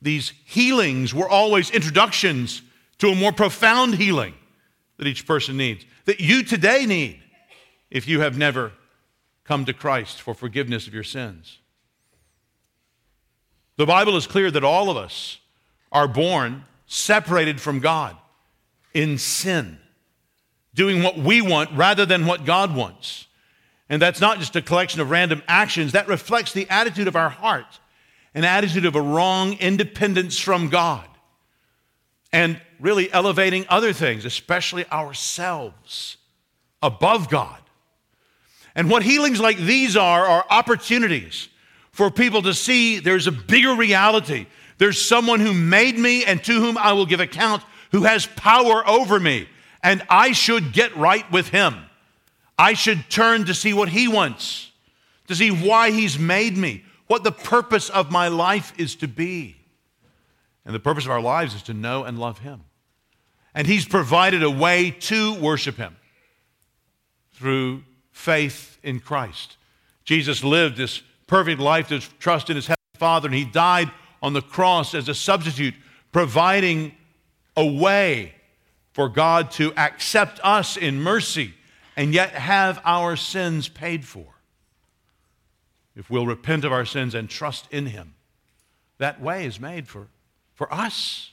These 0.00 0.32
healings 0.44 1.14
were 1.14 1.28
always 1.28 1.70
introductions 1.70 2.62
to 2.98 3.08
a 3.08 3.14
more 3.14 3.32
profound 3.32 3.94
healing 3.96 4.34
that 4.98 5.06
each 5.06 5.26
person 5.26 5.56
needs, 5.56 5.84
that 6.04 6.20
you 6.20 6.42
today 6.42 6.86
need 6.86 7.20
if 7.90 8.06
you 8.06 8.20
have 8.20 8.38
never 8.38 8.72
come 9.44 9.64
to 9.64 9.72
Christ 9.72 10.20
for 10.20 10.34
forgiveness 10.34 10.86
of 10.86 10.94
your 10.94 11.04
sins. 11.04 11.58
The 13.76 13.86
Bible 13.86 14.16
is 14.16 14.26
clear 14.26 14.50
that 14.50 14.64
all 14.64 14.90
of 14.90 14.96
us 14.96 15.38
are 15.92 16.08
born 16.08 16.64
separated 16.86 17.60
from 17.60 17.80
God 17.80 18.16
in 18.94 19.18
sin, 19.18 19.78
doing 20.76 21.02
what 21.02 21.18
we 21.18 21.40
want 21.40 21.70
rather 21.72 22.06
than 22.06 22.26
what 22.26 22.44
God 22.44 22.76
wants. 22.76 23.26
And 23.88 24.00
that's 24.00 24.20
not 24.20 24.38
just 24.38 24.54
a 24.54 24.62
collection 24.62 25.00
of 25.00 25.10
random 25.10 25.42
actions, 25.48 25.92
that 25.92 26.06
reflects 26.06 26.52
the 26.52 26.68
attitude 26.68 27.08
of 27.08 27.16
our 27.16 27.30
heart, 27.30 27.80
an 28.34 28.44
attitude 28.44 28.84
of 28.84 28.94
a 28.94 29.00
wrong 29.00 29.54
independence 29.54 30.38
from 30.38 30.68
God, 30.68 31.08
and 32.32 32.60
really 32.78 33.10
elevating 33.12 33.64
other 33.68 33.92
things, 33.92 34.24
especially 34.24 34.86
ourselves, 34.90 36.18
above 36.82 37.30
God. 37.30 37.58
And 38.74 38.90
what 38.90 39.02
healings 39.02 39.40
like 39.40 39.56
these 39.56 39.96
are, 39.96 40.26
are 40.26 40.44
opportunities 40.50 41.48
for 41.92 42.10
people 42.10 42.42
to 42.42 42.52
see 42.52 42.98
there's 42.98 43.26
a 43.26 43.32
bigger 43.32 43.74
reality. 43.74 44.46
There's 44.76 45.00
someone 45.00 45.40
who 45.40 45.54
made 45.54 45.98
me 45.98 46.24
and 46.24 46.44
to 46.44 46.52
whom 46.52 46.76
I 46.76 46.92
will 46.92 47.06
give 47.06 47.20
account, 47.20 47.62
who 47.92 48.02
has 48.02 48.26
power 48.26 48.86
over 48.86 49.18
me, 49.18 49.48
and 49.86 50.02
I 50.10 50.32
should 50.32 50.72
get 50.72 50.96
right 50.96 51.30
with 51.30 51.50
him. 51.50 51.76
I 52.58 52.72
should 52.72 53.08
turn 53.08 53.44
to 53.44 53.54
see 53.54 53.72
what 53.72 53.88
he 53.88 54.08
wants, 54.08 54.72
to 55.28 55.36
see 55.36 55.52
why 55.52 55.92
he's 55.92 56.18
made 56.18 56.56
me, 56.56 56.84
what 57.06 57.22
the 57.22 57.30
purpose 57.30 57.88
of 57.88 58.10
my 58.10 58.26
life 58.26 58.72
is 58.78 58.96
to 58.96 59.06
be. 59.06 59.54
And 60.64 60.74
the 60.74 60.80
purpose 60.80 61.04
of 61.04 61.12
our 61.12 61.20
lives 61.20 61.54
is 61.54 61.62
to 61.64 61.72
know 61.74 62.02
and 62.02 62.18
love 62.18 62.40
him. 62.40 62.64
And 63.54 63.64
he's 63.64 63.86
provided 63.86 64.42
a 64.42 64.50
way 64.50 64.90
to 64.90 65.34
worship 65.34 65.76
him 65.76 65.96
through 67.34 67.84
faith 68.10 68.80
in 68.82 68.98
Christ. 68.98 69.56
Jesus 70.04 70.42
lived 70.42 70.76
this 70.76 71.00
perfect 71.28 71.60
life 71.60 71.86
to 71.88 72.00
trust 72.18 72.50
in 72.50 72.56
his 72.56 72.66
heavenly 72.66 72.98
Father, 72.98 73.28
and 73.28 73.36
he 73.36 73.44
died 73.44 73.92
on 74.20 74.32
the 74.32 74.42
cross 74.42 74.94
as 74.94 75.08
a 75.08 75.14
substitute, 75.14 75.74
providing 76.10 76.92
a 77.56 77.64
way 77.64 78.32
for 78.96 79.10
God 79.10 79.50
to 79.50 79.74
accept 79.76 80.40
us 80.42 80.78
in 80.78 81.02
mercy 81.02 81.52
and 81.98 82.14
yet 82.14 82.30
have 82.30 82.80
our 82.82 83.14
sins 83.14 83.68
paid 83.68 84.06
for. 84.06 84.24
If 85.94 86.08
we'll 86.08 86.24
repent 86.24 86.64
of 86.64 86.72
our 86.72 86.86
sins 86.86 87.14
and 87.14 87.28
trust 87.28 87.68
in 87.70 87.84
him, 87.84 88.14
that 88.96 89.20
way 89.20 89.44
is 89.44 89.60
made 89.60 89.86
for, 89.86 90.06
for 90.54 90.72
us. 90.72 91.32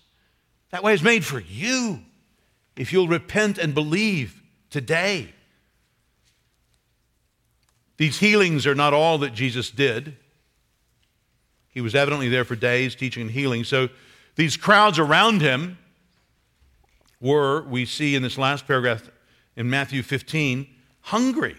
That 0.71 0.83
way 0.83 0.93
is 0.93 1.01
made 1.01 1.23
for 1.23 1.39
you. 1.39 2.01
If 2.75 2.91
you'll 2.91 3.07
repent 3.07 3.57
and 3.57 3.73
believe 3.73 4.43
today. 4.69 5.33
These 7.95 8.19
healings 8.19 8.67
are 8.67 8.75
not 8.75 8.93
all 8.93 9.19
that 9.19 9.33
Jesus 9.33 9.69
did. 9.69 10.17
He 11.69 11.79
was 11.79 11.95
evidently 11.95 12.27
there 12.27 12.43
for 12.43 12.57
days 12.57 12.93
teaching 12.93 13.21
and 13.21 13.31
healing. 13.31 13.63
So 13.63 13.87
these 14.35 14.57
crowds 14.57 14.99
around 14.99 15.39
him 15.39 15.77
were, 17.23 17.63
we 17.63 17.85
see 17.85 18.15
in 18.15 18.21
this 18.21 18.37
last 18.37 18.67
paragraph 18.67 19.09
in 19.55 19.69
Matthew 19.69 20.03
15, 20.03 20.67
hungry. 21.01 21.55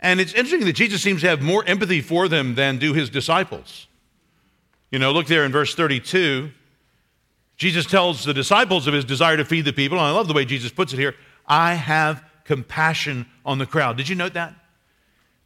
And 0.00 0.20
it's 0.20 0.34
interesting 0.34 0.66
that 0.66 0.74
Jesus 0.74 1.00
seems 1.00 1.22
to 1.22 1.28
have 1.28 1.40
more 1.40 1.64
empathy 1.64 2.00
for 2.00 2.28
them 2.28 2.56
than 2.56 2.78
do 2.78 2.92
his 2.92 3.08
disciples. 3.08 3.86
You 4.90 4.98
know, 4.98 5.12
look 5.12 5.26
there 5.26 5.44
in 5.44 5.52
verse 5.52 5.74
32. 5.74 6.50
Jesus 7.56 7.86
tells 7.86 8.24
the 8.24 8.34
disciples 8.34 8.86
of 8.86 8.94
his 8.94 9.04
desire 9.04 9.36
to 9.36 9.44
feed 9.44 9.64
the 9.64 9.72
people, 9.72 9.96
and 9.96 10.06
I 10.06 10.10
love 10.10 10.28
the 10.28 10.34
way 10.34 10.44
Jesus 10.44 10.70
puts 10.70 10.92
it 10.92 10.98
here 10.98 11.14
I 11.48 11.74
have 11.74 12.24
compassion 12.44 13.26
on 13.44 13.58
the 13.58 13.66
crowd. 13.66 13.96
Did 13.96 14.08
you 14.08 14.16
note 14.16 14.34
that? 14.34 14.54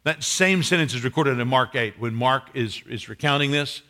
That 0.03 0.23
same 0.23 0.63
sentence 0.63 0.95
is 0.95 1.03
recorded 1.03 1.39
in 1.39 1.47
Mark 1.47 1.75
8 1.75 1.99
when 1.99 2.15
Mark 2.15 2.49
is, 2.55 2.81
is 2.89 3.07
recounting 3.07 3.51
this. 3.51 3.83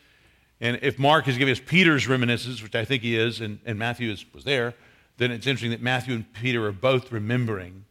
And 0.62 0.78
if 0.84 1.00
Mark 1.00 1.28
is 1.28 1.38
giving 1.38 1.52
us 1.52 1.60
Peter's 1.60 2.08
reminiscence, 2.08 2.62
which 2.62 2.76
I 2.76 2.86
think 2.86 3.02
he 3.02 3.18
is, 3.18 3.42
and, 3.42 3.60
and 3.66 3.80
Matthew 3.80 4.12
is, 4.12 4.24
was 4.32 4.44
there, 4.44 4.76
then 5.18 5.32
it's 5.32 5.48
interesting 5.48 5.72
that 5.72 5.82
Matthew 5.82 6.14
and 6.14 6.32
Peter 6.34 6.66
are 6.68 6.72
both 6.72 7.12
remembering 7.12 7.86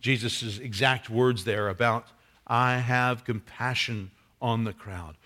Jesus' 0.00 0.58
exact 0.58 1.10
words 1.10 1.44
there 1.44 1.68
about, 1.68 2.06
I 2.46 2.78
have 2.78 3.24
compassion 3.24 4.12
on 4.40 4.62
the 4.62 4.72
crowd. 4.72 5.16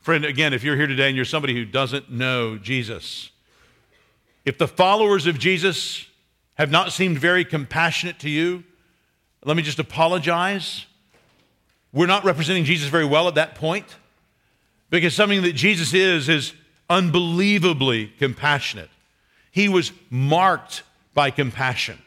Friend, 0.00 0.24
again, 0.24 0.54
if 0.54 0.64
you're 0.64 0.76
here 0.76 0.86
today 0.86 1.08
and 1.08 1.16
you're 1.16 1.26
somebody 1.26 1.54
who 1.54 1.66
doesn't 1.66 2.10
know 2.10 2.56
Jesus, 2.56 3.30
if 4.46 4.56
the 4.56 4.68
followers 4.68 5.26
of 5.26 5.38
Jesus 5.38 6.06
have 6.54 6.70
not 6.70 6.92
seemed 6.92 7.18
very 7.18 7.44
compassionate 7.44 8.18
to 8.20 8.30
you, 8.30 8.64
let 9.44 9.56
me 9.56 9.62
just 9.62 9.78
apologize. 9.78 10.86
We're 11.92 12.06
not 12.06 12.24
representing 12.24 12.64
Jesus 12.64 12.88
very 12.88 13.04
well 13.04 13.28
at 13.28 13.34
that 13.34 13.54
point 13.54 13.84
because 14.90 15.14
something 15.14 15.42
that 15.42 15.52
Jesus 15.52 15.94
is 15.94 16.28
is 16.28 16.52
unbelievably 16.88 18.12
compassionate. 18.18 18.90
He 19.50 19.68
was 19.68 19.92
marked 20.10 20.82
by 21.14 21.30
compassion 21.30 21.98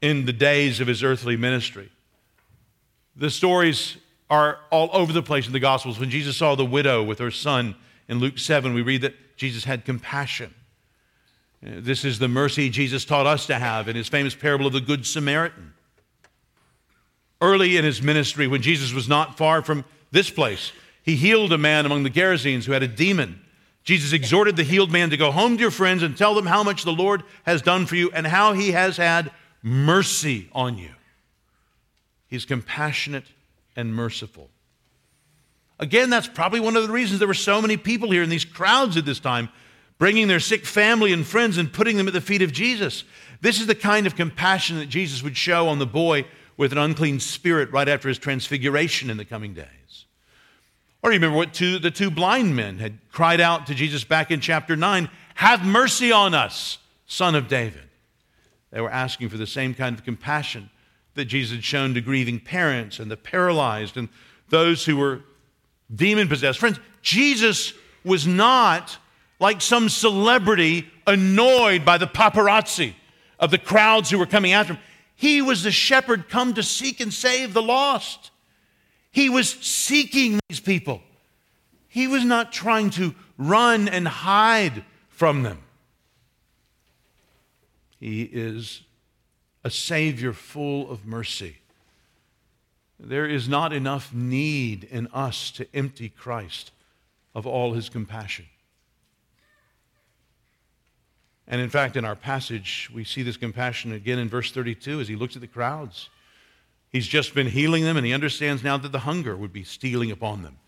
in 0.00 0.26
the 0.26 0.32
days 0.32 0.80
of 0.80 0.86
his 0.86 1.02
earthly 1.02 1.36
ministry. 1.36 1.90
The 3.16 3.30
stories 3.30 3.96
are 4.28 4.58
all 4.70 4.90
over 4.92 5.12
the 5.12 5.22
place 5.22 5.46
in 5.46 5.52
the 5.52 5.60
Gospels. 5.60 5.98
When 5.98 6.10
Jesus 6.10 6.36
saw 6.36 6.54
the 6.54 6.64
widow 6.64 7.02
with 7.02 7.18
her 7.20 7.30
son 7.30 7.74
in 8.08 8.18
Luke 8.18 8.38
7, 8.38 8.74
we 8.74 8.82
read 8.82 9.02
that 9.02 9.14
Jesus 9.36 9.64
had 9.64 9.84
compassion. 9.84 10.52
This 11.62 12.04
is 12.04 12.18
the 12.18 12.28
mercy 12.28 12.68
Jesus 12.68 13.04
taught 13.04 13.26
us 13.26 13.46
to 13.46 13.54
have 13.54 13.88
in 13.88 13.96
his 13.96 14.08
famous 14.08 14.34
parable 14.34 14.66
of 14.66 14.72
the 14.72 14.80
Good 14.80 15.06
Samaritan. 15.06 15.72
Early 17.40 17.76
in 17.76 17.84
his 17.84 18.02
ministry, 18.02 18.46
when 18.46 18.60
Jesus 18.60 18.92
was 18.92 19.08
not 19.08 19.38
far 19.38 19.62
from 19.62 19.84
this 20.10 20.30
place, 20.30 20.72
he 21.04 21.16
healed 21.16 21.52
a 21.52 21.58
man 21.58 21.84
among 21.84 22.02
the 22.02 22.10
Gerasenes 22.10 22.64
who 22.64 22.72
had 22.72 22.82
a 22.82 22.88
demon. 22.88 23.40
Jesus 23.84 24.14
exhorted 24.14 24.56
the 24.56 24.62
healed 24.64 24.90
man 24.90 25.10
to 25.10 25.18
go 25.18 25.30
home 25.30 25.56
to 25.56 25.60
your 25.60 25.70
friends 25.70 26.02
and 26.02 26.16
tell 26.16 26.34
them 26.34 26.46
how 26.46 26.62
much 26.62 26.84
the 26.84 26.92
Lord 26.92 27.22
has 27.44 27.60
done 27.60 27.84
for 27.84 27.94
you 27.94 28.10
and 28.12 28.26
how 28.26 28.54
he 28.54 28.72
has 28.72 28.96
had 28.96 29.30
mercy 29.62 30.48
on 30.52 30.78
you. 30.78 30.88
He's 32.26 32.46
compassionate 32.46 33.26
and 33.76 33.94
merciful. 33.94 34.48
Again, 35.78 36.08
that's 36.08 36.26
probably 36.26 36.60
one 36.60 36.74
of 36.74 36.86
the 36.86 36.92
reasons 36.92 37.18
there 37.18 37.28
were 37.28 37.34
so 37.34 37.60
many 37.60 37.76
people 37.76 38.10
here 38.10 38.22
in 38.22 38.30
these 38.30 38.46
crowds 38.46 38.96
at 38.96 39.04
this 39.04 39.20
time, 39.20 39.50
bringing 39.98 40.26
their 40.26 40.40
sick 40.40 40.64
family 40.64 41.12
and 41.12 41.26
friends 41.26 41.58
and 41.58 41.70
putting 41.70 41.98
them 41.98 42.08
at 42.08 42.14
the 42.14 42.20
feet 42.22 42.40
of 42.40 42.50
Jesus. 42.50 43.04
This 43.42 43.60
is 43.60 43.66
the 43.66 43.74
kind 43.74 44.06
of 44.06 44.16
compassion 44.16 44.78
that 44.78 44.88
Jesus 44.88 45.22
would 45.22 45.36
show 45.36 45.68
on 45.68 45.78
the 45.78 45.86
boy 45.86 46.24
with 46.56 46.72
an 46.72 46.78
unclean 46.78 47.20
spirit 47.20 47.70
right 47.72 47.88
after 47.88 48.08
his 48.08 48.18
transfiguration 48.18 49.10
in 49.10 49.18
the 49.18 49.24
coming 49.26 49.52
days. 49.52 49.66
Or 51.04 51.10
you 51.10 51.16
remember 51.16 51.36
what 51.36 51.52
two, 51.52 51.78
the 51.78 51.90
two 51.90 52.10
blind 52.10 52.56
men 52.56 52.78
had 52.78 52.98
cried 53.12 53.38
out 53.38 53.66
to 53.66 53.74
Jesus 53.74 54.04
back 54.04 54.30
in 54.30 54.40
chapter 54.40 54.74
9 54.74 55.10
Have 55.34 55.62
mercy 55.62 56.10
on 56.10 56.32
us, 56.32 56.78
son 57.06 57.34
of 57.34 57.46
David. 57.46 57.82
They 58.70 58.80
were 58.80 58.90
asking 58.90 59.28
for 59.28 59.36
the 59.36 59.46
same 59.46 59.74
kind 59.74 59.94
of 59.94 60.02
compassion 60.02 60.70
that 61.12 61.26
Jesus 61.26 61.56
had 61.56 61.62
shown 61.64 61.92
to 61.92 62.00
grieving 62.00 62.40
parents 62.40 62.98
and 62.98 63.10
the 63.10 63.18
paralyzed 63.18 63.98
and 63.98 64.08
those 64.48 64.86
who 64.86 64.96
were 64.96 65.20
demon 65.94 66.26
possessed. 66.26 66.58
Friends, 66.58 66.80
Jesus 67.02 67.74
was 68.02 68.26
not 68.26 68.96
like 69.38 69.60
some 69.60 69.90
celebrity 69.90 70.88
annoyed 71.06 71.84
by 71.84 71.98
the 71.98 72.06
paparazzi 72.06 72.94
of 73.38 73.50
the 73.50 73.58
crowds 73.58 74.08
who 74.08 74.18
were 74.18 74.24
coming 74.24 74.52
after 74.52 74.72
him. 74.72 74.82
He 75.16 75.42
was 75.42 75.64
the 75.64 75.70
shepherd 75.70 76.30
come 76.30 76.54
to 76.54 76.62
seek 76.62 76.98
and 77.00 77.12
save 77.12 77.52
the 77.52 77.62
lost. 77.62 78.30
He 79.14 79.30
was 79.30 79.48
seeking 79.48 80.40
these 80.48 80.58
people. 80.58 81.00
He 81.86 82.08
was 82.08 82.24
not 82.24 82.50
trying 82.50 82.90
to 82.90 83.14
run 83.38 83.86
and 83.86 84.08
hide 84.08 84.84
from 85.08 85.44
them. 85.44 85.60
He 88.00 88.22
is 88.22 88.82
a 89.62 89.70
Savior 89.70 90.32
full 90.32 90.90
of 90.90 91.06
mercy. 91.06 91.58
There 92.98 93.28
is 93.28 93.48
not 93.48 93.72
enough 93.72 94.12
need 94.12 94.82
in 94.82 95.06
us 95.14 95.52
to 95.52 95.68
empty 95.72 96.08
Christ 96.08 96.72
of 97.36 97.46
all 97.46 97.74
his 97.74 97.88
compassion. 97.88 98.46
And 101.46 101.60
in 101.60 101.70
fact, 101.70 101.96
in 101.96 102.04
our 102.04 102.16
passage, 102.16 102.90
we 102.92 103.04
see 103.04 103.22
this 103.22 103.36
compassion 103.36 103.92
again 103.92 104.18
in 104.18 104.28
verse 104.28 104.50
32 104.50 105.00
as 105.00 105.06
he 105.06 105.14
looks 105.14 105.36
at 105.36 105.40
the 105.40 105.46
crowds. 105.46 106.08
He's 106.94 107.08
just 107.08 107.34
been 107.34 107.48
healing 107.48 107.82
them, 107.82 107.96
and 107.96 108.06
he 108.06 108.12
understands 108.12 108.62
now 108.62 108.76
that 108.76 108.92
the 108.92 109.00
hunger 109.00 109.36
would 109.36 109.52
be 109.52 109.64
stealing 109.64 110.12
upon 110.12 110.44
them. 110.44 110.58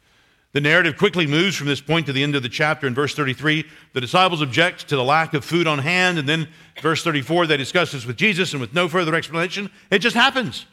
The 0.50 0.60
narrative 0.60 0.96
quickly 0.96 1.24
moves 1.24 1.54
from 1.54 1.68
this 1.68 1.80
point 1.80 2.06
to 2.06 2.12
the 2.12 2.24
end 2.24 2.34
of 2.34 2.42
the 2.42 2.48
chapter 2.48 2.88
in 2.88 2.96
verse 2.96 3.14
33. 3.14 3.64
The 3.92 4.00
disciples 4.00 4.42
object 4.42 4.88
to 4.88 4.96
the 4.96 5.04
lack 5.04 5.34
of 5.34 5.44
food 5.44 5.68
on 5.68 5.78
hand, 5.78 6.18
and 6.18 6.28
then 6.28 6.48
verse 6.82 7.04
34, 7.04 7.46
they 7.46 7.56
discuss 7.56 7.92
this 7.92 8.04
with 8.04 8.16
Jesus, 8.16 8.50
and 8.50 8.60
with 8.60 8.74
no 8.74 8.88
further 8.88 9.14
explanation, 9.14 9.70
it 9.88 10.00
just 10.00 10.16
happens. 10.16 10.66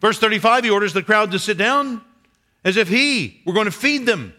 Verse 0.00 0.18
35, 0.18 0.64
he 0.64 0.70
orders 0.70 0.94
the 0.94 1.02
crowd 1.02 1.32
to 1.32 1.38
sit 1.38 1.58
down 1.58 2.00
as 2.64 2.78
if 2.78 2.88
he 2.88 3.42
were 3.44 3.52
going 3.52 3.66
to 3.66 3.72
feed 3.72 4.06
them. 4.06 4.32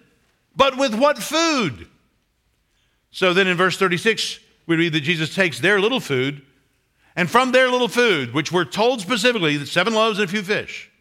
But 0.56 0.80
with 0.80 0.96
what 0.96 1.20
food? 1.20 1.88
So 3.12 3.36
then 3.36 3.46
in 3.46 3.56
verse 3.56 3.78
36, 3.78 4.40
we 4.66 4.78
read 4.78 4.94
that 4.94 5.02
Jesus 5.02 5.36
takes 5.36 5.60
their 5.60 5.80
little 5.80 6.00
food, 6.00 6.42
and 7.16 7.30
from 7.30 7.52
their 7.52 7.70
little 7.70 7.88
food, 7.88 8.34
which 8.34 8.52
we're 8.52 8.66
told 8.66 9.02
specifically, 9.02 9.58
that 9.58 9.68
seven 9.68 9.94
loaves 9.94 10.20
and 10.20 10.28
a 10.28 10.32
few 10.32 10.42
fish, 10.42 10.92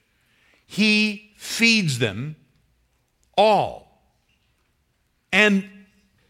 he 0.66 1.32
feeds 1.36 1.98
them 1.98 2.36
all. 3.36 4.02
And 5.32 5.68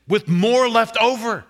with 0.06 0.28
more 0.28 0.68
left 0.68 0.96
over. 0.98 1.44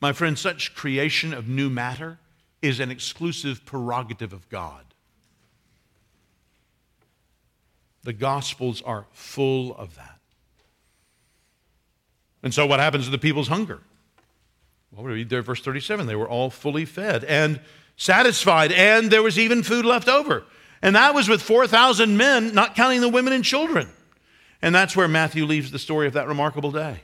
My 0.00 0.12
friend, 0.12 0.38
such 0.38 0.74
creation 0.74 1.32
of 1.32 1.48
new 1.48 1.70
matter 1.70 2.18
is 2.60 2.80
an 2.80 2.90
exclusive 2.90 3.64
prerogative 3.64 4.32
of 4.32 4.48
God. 4.48 4.84
The 8.02 8.12
Gospels 8.12 8.82
are 8.82 9.06
full 9.12 9.74
of 9.76 9.96
that. 9.96 10.18
And 12.42 12.52
so, 12.52 12.66
what 12.66 12.80
happens 12.80 13.06
to 13.06 13.10
the 13.10 13.18
people's 13.18 13.48
hunger? 13.48 13.80
Well, 14.94 15.04
we 15.04 15.12
read 15.12 15.28
there, 15.28 15.42
verse 15.42 15.60
37 15.60 16.06
they 16.06 16.16
were 16.16 16.28
all 16.28 16.50
fully 16.50 16.84
fed 16.84 17.24
and 17.24 17.60
satisfied, 17.96 18.72
and 18.72 19.10
there 19.10 19.22
was 19.22 19.38
even 19.38 19.62
food 19.62 19.84
left 19.84 20.08
over. 20.08 20.44
And 20.82 20.96
that 20.96 21.14
was 21.14 21.28
with 21.28 21.42
4,000 21.42 22.16
men, 22.16 22.54
not 22.54 22.74
counting 22.74 23.00
the 23.00 23.08
women 23.08 23.32
and 23.32 23.44
children. 23.44 23.88
And 24.60 24.74
that's 24.74 24.96
where 24.96 25.08
Matthew 25.08 25.46
leaves 25.46 25.70
the 25.70 25.78
story 25.78 26.06
of 26.06 26.12
that 26.12 26.28
remarkable 26.28 26.70
day 26.70 27.00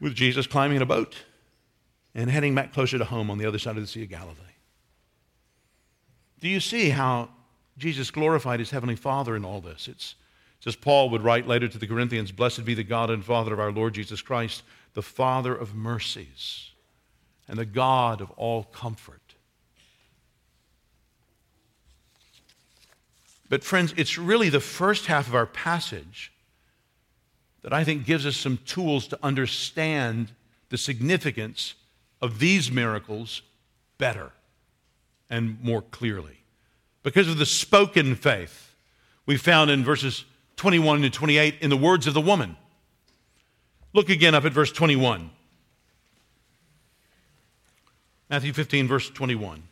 with 0.00 0.14
Jesus 0.14 0.46
climbing 0.46 0.76
in 0.76 0.82
a 0.82 0.86
boat 0.86 1.14
and 2.14 2.30
heading 2.30 2.54
back 2.54 2.72
closer 2.72 2.98
to 2.98 3.04
home 3.04 3.30
on 3.30 3.38
the 3.38 3.46
other 3.46 3.58
side 3.58 3.76
of 3.76 3.82
the 3.82 3.86
Sea 3.86 4.02
of 4.02 4.08
Galilee. 4.08 4.36
Do 6.40 6.48
you 6.48 6.60
see 6.60 6.90
how 6.90 7.28
Jesus 7.76 8.10
glorified 8.10 8.60
his 8.60 8.70
heavenly 8.70 8.96
Father 8.96 9.36
in 9.36 9.44
all 9.44 9.60
this? 9.60 9.86
It's 9.88 10.14
just 10.60 10.80
Paul 10.80 11.10
would 11.10 11.22
write 11.22 11.46
later 11.46 11.68
to 11.68 11.78
the 11.78 11.86
Corinthians 11.86 12.32
Blessed 12.32 12.64
be 12.64 12.74
the 12.74 12.82
God 12.82 13.10
and 13.10 13.24
Father 13.24 13.52
of 13.52 13.60
our 13.60 13.72
Lord 13.72 13.94
Jesus 13.94 14.22
Christ, 14.22 14.62
the 14.94 15.02
Father 15.02 15.54
of 15.54 15.74
mercies 15.74 16.70
and 17.48 17.58
the 17.58 17.64
God 17.64 18.20
of 18.20 18.30
all 18.32 18.64
comfort. 18.64 19.34
But, 23.48 23.64
friends, 23.64 23.92
it's 23.96 24.16
really 24.16 24.48
the 24.48 24.60
first 24.60 25.06
half 25.06 25.26
of 25.26 25.34
our 25.34 25.46
passage 25.46 26.32
that 27.62 27.72
I 27.72 27.84
think 27.84 28.06
gives 28.06 28.24
us 28.24 28.36
some 28.36 28.58
tools 28.64 29.08
to 29.08 29.18
understand 29.22 30.30
the 30.68 30.78
significance 30.78 31.74
of 32.22 32.38
these 32.38 32.70
miracles 32.70 33.42
better 33.98 34.30
and 35.28 35.60
more 35.62 35.82
clearly. 35.82 36.38
Because 37.02 37.28
of 37.28 37.38
the 37.38 37.46
spoken 37.46 38.14
faith 38.14 38.74
we 39.26 39.36
found 39.36 39.70
in 39.70 39.84
verses 39.84 40.24
21 40.56 41.02
to 41.02 41.10
28 41.10 41.56
in 41.60 41.70
the 41.70 41.76
words 41.76 42.06
of 42.06 42.14
the 42.14 42.20
woman. 42.20 42.56
Look 43.92 44.08
again 44.08 44.34
up 44.34 44.44
at 44.44 44.52
verse 44.52 44.70
21. 44.72 45.30
Matthew 48.28 48.52
15, 48.52 48.86
verse 48.86 49.10
21. 49.10 49.62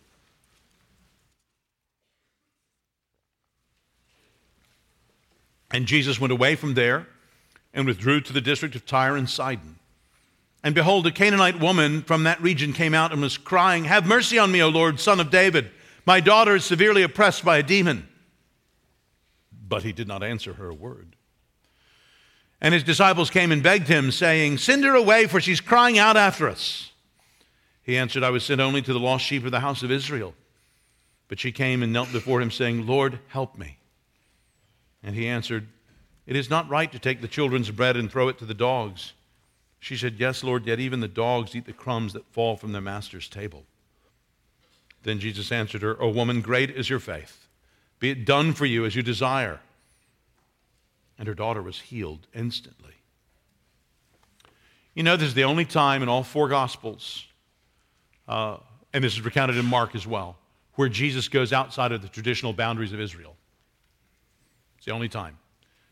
And 5.70 5.86
Jesus 5.86 6.20
went 6.20 6.32
away 6.32 6.56
from 6.56 6.74
there 6.74 7.06
and 7.72 7.86
withdrew 7.86 8.20
to 8.22 8.32
the 8.32 8.40
district 8.40 8.74
of 8.74 8.86
Tyre 8.86 9.16
and 9.16 9.28
Sidon. 9.28 9.78
And 10.64 10.74
behold, 10.74 11.06
a 11.06 11.12
Canaanite 11.12 11.60
woman 11.60 12.02
from 12.02 12.24
that 12.24 12.40
region 12.42 12.72
came 12.72 12.94
out 12.94 13.12
and 13.12 13.22
was 13.22 13.38
crying, 13.38 13.84
Have 13.84 14.06
mercy 14.06 14.38
on 14.38 14.50
me, 14.50 14.60
O 14.60 14.68
Lord, 14.68 14.98
son 14.98 15.20
of 15.20 15.30
David. 15.30 15.70
My 16.04 16.18
daughter 16.20 16.56
is 16.56 16.64
severely 16.64 17.02
oppressed 17.02 17.44
by 17.44 17.58
a 17.58 17.62
demon. 17.62 18.08
But 19.68 19.84
he 19.84 19.92
did 19.92 20.08
not 20.08 20.24
answer 20.24 20.54
her 20.54 20.70
a 20.70 20.74
word. 20.74 21.14
And 22.60 22.74
his 22.74 22.82
disciples 22.82 23.30
came 23.30 23.52
and 23.52 23.62
begged 23.62 23.88
him, 23.88 24.10
saying, 24.10 24.58
Send 24.58 24.84
her 24.84 24.94
away, 24.94 25.26
for 25.26 25.40
she's 25.40 25.60
crying 25.60 25.98
out 25.98 26.16
after 26.16 26.48
us. 26.48 26.92
He 27.82 27.96
answered, 27.96 28.24
I 28.24 28.30
was 28.30 28.44
sent 28.44 28.60
only 28.60 28.82
to 28.82 28.92
the 28.92 28.98
lost 28.98 29.24
sheep 29.24 29.44
of 29.44 29.52
the 29.52 29.60
house 29.60 29.82
of 29.82 29.90
Israel. 29.90 30.34
But 31.28 31.38
she 31.38 31.52
came 31.52 31.82
and 31.82 31.92
knelt 31.92 32.12
before 32.12 32.40
him, 32.40 32.50
saying, 32.50 32.86
Lord, 32.86 33.20
help 33.28 33.56
me. 33.56 33.78
And 35.02 35.14
he 35.14 35.28
answered, 35.28 35.68
It 36.26 36.36
is 36.36 36.50
not 36.50 36.68
right 36.68 36.90
to 36.90 36.98
take 36.98 37.20
the 37.20 37.28
children's 37.28 37.70
bread 37.70 37.96
and 37.96 38.10
throw 38.10 38.28
it 38.28 38.38
to 38.38 38.44
the 38.44 38.54
dogs. 38.54 39.12
She 39.78 39.96
said, 39.96 40.16
Yes, 40.18 40.42
Lord, 40.42 40.66
yet 40.66 40.80
even 40.80 41.00
the 41.00 41.08
dogs 41.08 41.54
eat 41.54 41.66
the 41.66 41.72
crumbs 41.72 42.12
that 42.14 42.26
fall 42.32 42.56
from 42.56 42.72
their 42.72 42.82
master's 42.82 43.28
table. 43.28 43.64
Then 45.04 45.20
Jesus 45.20 45.52
answered 45.52 45.82
her, 45.82 46.02
O 46.02 46.08
woman, 46.08 46.40
great 46.40 46.70
is 46.70 46.90
your 46.90 46.98
faith. 46.98 47.46
Be 48.00 48.10
it 48.10 48.24
done 48.24 48.52
for 48.52 48.66
you 48.66 48.84
as 48.84 48.96
you 48.96 49.02
desire. 49.02 49.60
And 51.18 51.26
her 51.26 51.34
daughter 51.34 51.62
was 51.62 51.80
healed 51.80 52.26
instantly. 52.34 52.94
You 54.94 55.02
know, 55.02 55.16
this 55.16 55.28
is 55.28 55.34
the 55.34 55.44
only 55.44 55.64
time 55.64 56.02
in 56.02 56.08
all 56.08 56.22
four 56.22 56.48
Gospels, 56.48 57.24
uh, 58.26 58.56
and 58.92 59.04
this 59.04 59.12
is 59.12 59.20
recounted 59.20 59.56
in 59.56 59.64
Mark 59.64 59.94
as 59.94 60.06
well, 60.06 60.36
where 60.74 60.88
Jesus 60.88 61.28
goes 61.28 61.52
outside 61.52 61.92
of 61.92 62.02
the 62.02 62.08
traditional 62.08 62.52
boundaries 62.52 62.92
of 62.92 63.00
Israel. 63.00 63.36
It's 64.76 64.86
the 64.86 64.92
only 64.92 65.08
time. 65.08 65.38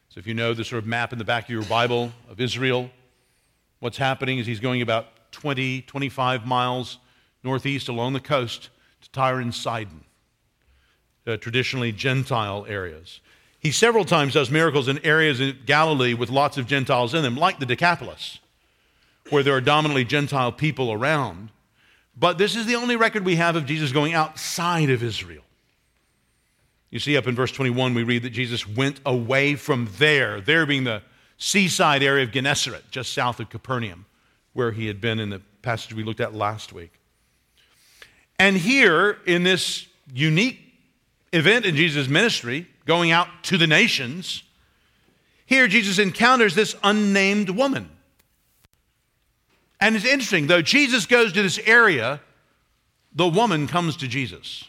So 0.08 0.18
if 0.18 0.26
you 0.26 0.34
know 0.34 0.54
the 0.54 0.64
sort 0.64 0.82
of 0.82 0.88
map 0.88 1.12
in 1.12 1.18
the 1.18 1.24
back 1.24 1.44
of 1.44 1.50
your 1.50 1.64
Bible 1.64 2.12
of 2.28 2.40
Israel, 2.40 2.90
what's 3.80 3.98
happening 3.98 4.38
is 4.38 4.46
he's 4.46 4.60
going 4.60 4.82
about 4.82 5.06
20, 5.32 5.82
25 5.82 6.46
miles 6.46 6.98
northeast 7.42 7.88
along 7.88 8.12
the 8.12 8.20
coast 8.20 8.70
to 9.02 9.10
Tyre 9.10 9.40
and 9.40 9.54
Sidon, 9.54 10.04
uh, 11.26 11.36
traditionally 11.36 11.92
Gentile 11.92 12.64
areas. 12.68 13.20
He 13.66 13.72
several 13.72 14.04
times 14.04 14.34
does 14.34 14.48
miracles 14.48 14.86
in 14.86 15.04
areas 15.04 15.40
in 15.40 15.58
Galilee 15.66 16.14
with 16.14 16.30
lots 16.30 16.56
of 16.56 16.68
Gentiles 16.68 17.14
in 17.14 17.24
them, 17.24 17.34
like 17.36 17.58
the 17.58 17.66
Decapolis, 17.66 18.38
where 19.30 19.42
there 19.42 19.56
are 19.56 19.60
dominantly 19.60 20.04
Gentile 20.04 20.52
people 20.52 20.92
around. 20.92 21.48
But 22.16 22.38
this 22.38 22.54
is 22.54 22.66
the 22.66 22.76
only 22.76 22.94
record 22.94 23.24
we 23.24 23.34
have 23.34 23.56
of 23.56 23.66
Jesus 23.66 23.90
going 23.90 24.14
outside 24.14 24.88
of 24.88 25.02
Israel. 25.02 25.42
You 26.90 27.00
see, 27.00 27.16
up 27.16 27.26
in 27.26 27.34
verse 27.34 27.50
21, 27.50 27.92
we 27.92 28.04
read 28.04 28.22
that 28.22 28.30
Jesus 28.30 28.68
went 28.68 29.00
away 29.04 29.56
from 29.56 29.88
there, 29.98 30.40
there 30.40 30.64
being 30.64 30.84
the 30.84 31.02
seaside 31.36 32.04
area 32.04 32.22
of 32.22 32.30
Gennesaret, 32.30 32.88
just 32.92 33.14
south 33.14 33.40
of 33.40 33.50
Capernaum, 33.50 34.06
where 34.52 34.70
he 34.70 34.86
had 34.86 35.00
been 35.00 35.18
in 35.18 35.30
the 35.30 35.42
passage 35.62 35.92
we 35.92 36.04
looked 36.04 36.20
at 36.20 36.32
last 36.32 36.72
week. 36.72 36.92
And 38.38 38.56
here, 38.56 39.18
in 39.26 39.42
this 39.42 39.88
unique 40.14 40.60
event 41.32 41.66
in 41.66 41.74
Jesus' 41.74 42.06
ministry, 42.06 42.68
going 42.86 43.10
out 43.10 43.28
to 43.44 43.58
the 43.58 43.66
nations, 43.66 44.42
here 45.44 45.68
Jesus 45.68 45.98
encounters 45.98 46.54
this 46.54 46.74
unnamed 46.82 47.50
woman. 47.50 47.90
And 49.80 49.94
it's 49.94 50.06
interesting, 50.06 50.46
though 50.46 50.62
Jesus 50.62 51.04
goes 51.04 51.32
to 51.34 51.42
this 51.42 51.58
area, 51.66 52.20
the 53.14 53.28
woman 53.28 53.66
comes 53.66 53.96
to 53.98 54.08
Jesus. 54.08 54.64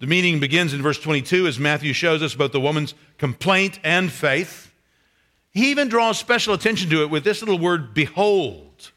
The 0.00 0.06
meeting 0.08 0.40
begins 0.40 0.74
in 0.74 0.82
verse 0.82 0.98
22 0.98 1.46
as 1.46 1.60
Matthew 1.60 1.92
shows 1.92 2.22
us 2.22 2.34
both 2.34 2.50
the 2.50 2.60
woman's 2.60 2.94
complaint 3.18 3.78
and 3.84 4.10
faith. 4.10 4.72
He 5.52 5.70
even 5.70 5.88
draws 5.88 6.18
special 6.18 6.54
attention 6.54 6.90
to 6.90 7.02
it 7.02 7.10
with 7.10 7.22
this 7.22 7.40
little 7.40 7.58
word, 7.58 7.94
behold. 7.94 8.90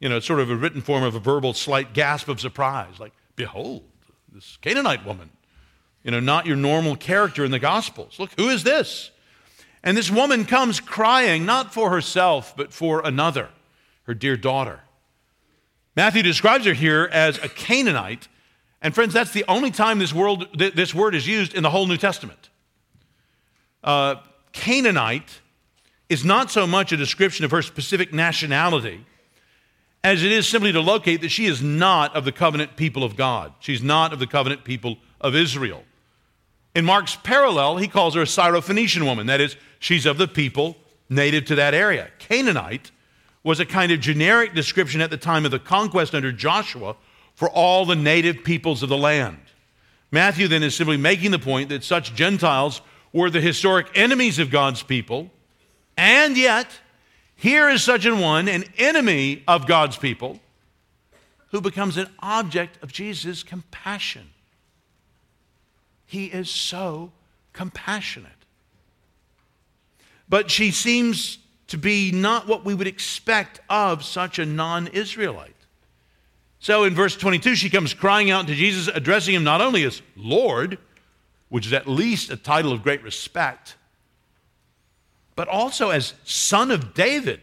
You 0.00 0.08
know, 0.08 0.16
it's 0.16 0.26
sort 0.26 0.40
of 0.40 0.50
a 0.50 0.56
written 0.56 0.80
form 0.80 1.02
of 1.02 1.14
a 1.14 1.20
verbal 1.20 1.52
slight 1.52 1.92
gasp 1.92 2.28
of 2.28 2.40
surprise, 2.40 2.98
like, 2.98 3.12
behold, 3.36 3.82
this 4.32 4.56
Canaanite 4.62 5.04
woman. 5.04 5.30
You 6.04 6.10
know, 6.10 6.20
not 6.20 6.46
your 6.46 6.56
normal 6.56 6.96
character 6.96 7.44
in 7.44 7.50
the 7.50 7.58
Gospels. 7.58 8.18
Look, 8.18 8.30
who 8.36 8.48
is 8.48 8.62
this? 8.62 9.10
And 9.82 9.96
this 9.96 10.10
woman 10.10 10.44
comes 10.44 10.80
crying, 10.80 11.44
not 11.44 11.72
for 11.72 11.90
herself, 11.90 12.54
but 12.56 12.72
for 12.72 13.04
another 13.04 13.48
her 14.04 14.14
dear 14.14 14.36
daughter. 14.36 14.80
Matthew 15.94 16.22
describes 16.22 16.64
her 16.64 16.72
here 16.72 17.08
as 17.12 17.38
a 17.38 17.48
Canaanite, 17.48 18.28
and 18.80 18.94
friends, 18.94 19.12
that's 19.12 19.32
the 19.32 19.44
only 19.48 19.70
time 19.70 19.98
this, 19.98 20.14
world, 20.14 20.46
this 20.56 20.94
word 20.94 21.14
is 21.14 21.26
used 21.26 21.54
in 21.54 21.62
the 21.62 21.70
whole 21.70 21.86
New 21.86 21.96
Testament. 21.96 22.48
Uh, 23.84 24.16
Canaanite 24.52 25.40
is 26.08 26.24
not 26.24 26.50
so 26.50 26.66
much 26.66 26.92
a 26.92 26.96
description 26.96 27.44
of 27.44 27.50
her 27.50 27.60
specific 27.60 28.12
nationality 28.12 29.04
as 30.02 30.22
it 30.22 30.32
is 30.32 30.46
simply 30.46 30.72
to 30.72 30.80
locate 30.80 31.20
that 31.20 31.30
she 31.30 31.46
is 31.46 31.60
not 31.60 32.14
of 32.16 32.24
the 32.24 32.32
covenant 32.32 32.76
people 32.76 33.04
of 33.04 33.16
God. 33.16 33.52
She's 33.58 33.82
not 33.82 34.12
of 34.12 34.18
the 34.18 34.26
covenant 34.26 34.64
people 34.64 34.98
of 35.20 35.34
Israel. 35.34 35.82
In 36.78 36.84
Mark's 36.84 37.16
parallel, 37.16 37.78
he 37.78 37.88
calls 37.88 38.14
her 38.14 38.22
a 38.22 38.24
Syrophoenician 38.24 39.02
woman. 39.02 39.26
That 39.26 39.40
is, 39.40 39.56
she's 39.80 40.06
of 40.06 40.16
the 40.16 40.28
people 40.28 40.76
native 41.08 41.44
to 41.46 41.56
that 41.56 41.74
area. 41.74 42.08
Canaanite 42.20 42.92
was 43.42 43.58
a 43.58 43.66
kind 43.66 43.90
of 43.90 43.98
generic 43.98 44.54
description 44.54 45.00
at 45.00 45.10
the 45.10 45.16
time 45.16 45.44
of 45.44 45.50
the 45.50 45.58
conquest 45.58 46.14
under 46.14 46.30
Joshua 46.30 46.94
for 47.34 47.50
all 47.50 47.84
the 47.84 47.96
native 47.96 48.44
peoples 48.44 48.84
of 48.84 48.88
the 48.90 48.96
land. 48.96 49.40
Matthew 50.12 50.46
then 50.46 50.62
is 50.62 50.76
simply 50.76 50.96
making 50.96 51.32
the 51.32 51.40
point 51.40 51.68
that 51.70 51.82
such 51.82 52.14
Gentiles 52.14 52.80
were 53.12 53.28
the 53.28 53.40
historic 53.40 53.88
enemies 53.96 54.38
of 54.38 54.48
God's 54.48 54.84
people, 54.84 55.32
and 55.96 56.36
yet, 56.36 56.68
here 57.34 57.68
is 57.68 57.82
such 57.82 58.04
an 58.04 58.20
one, 58.20 58.46
an 58.46 58.62
enemy 58.78 59.42
of 59.48 59.66
God's 59.66 59.96
people, 59.96 60.38
who 61.50 61.60
becomes 61.60 61.96
an 61.96 62.06
object 62.20 62.80
of 62.84 62.92
Jesus' 62.92 63.42
compassion. 63.42 64.30
He 66.08 66.24
is 66.24 66.48
so 66.48 67.12
compassionate. 67.52 68.32
But 70.26 70.50
she 70.50 70.70
seems 70.70 71.36
to 71.66 71.76
be 71.76 72.10
not 72.10 72.48
what 72.48 72.64
we 72.64 72.72
would 72.72 72.86
expect 72.86 73.60
of 73.68 74.02
such 74.02 74.38
a 74.38 74.46
non 74.46 74.86
Israelite. 74.88 75.54
So 76.60 76.84
in 76.84 76.94
verse 76.94 77.14
22, 77.14 77.56
she 77.56 77.68
comes 77.68 77.92
crying 77.92 78.30
out 78.30 78.46
to 78.46 78.54
Jesus, 78.54 78.88
addressing 78.88 79.34
him 79.34 79.44
not 79.44 79.60
only 79.60 79.84
as 79.84 80.00
Lord, 80.16 80.78
which 81.50 81.66
is 81.66 81.74
at 81.74 81.86
least 81.86 82.30
a 82.30 82.38
title 82.38 82.72
of 82.72 82.82
great 82.82 83.02
respect, 83.02 83.76
but 85.36 85.46
also 85.46 85.90
as 85.90 86.14
Son 86.24 86.70
of 86.70 86.94
David. 86.94 87.40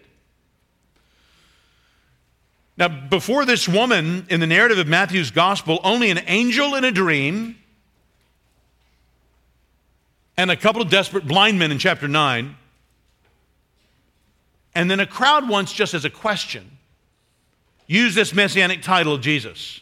Now, 2.78 2.88
before 2.88 3.46
this 3.46 3.70
woman 3.70 4.26
in 4.28 4.40
the 4.40 4.48
narrative 4.48 4.80
of 4.80 4.88
Matthew's 4.88 5.30
gospel, 5.30 5.80
only 5.84 6.10
an 6.10 6.22
angel 6.26 6.74
in 6.74 6.84
a 6.84 6.92
dream 6.92 7.58
and 10.38 10.52
a 10.52 10.56
couple 10.56 10.82
of 10.82 10.90
desperate 10.90 11.28
blind 11.28 11.58
men 11.60 11.72
in 11.72 11.80
chapter 11.80 12.08
9 12.08 12.56
and 14.76 14.92
then 14.92 15.00
a 15.00 15.08
crowd 15.08 15.48
once, 15.48 15.72
just 15.72 15.94
as 15.94 16.04
a 16.04 16.10
question, 16.10 16.78
used 17.88 18.16
this 18.16 18.34
messianic 18.34 18.82
title 18.82 19.14
of 19.14 19.22
Jesus. 19.22 19.80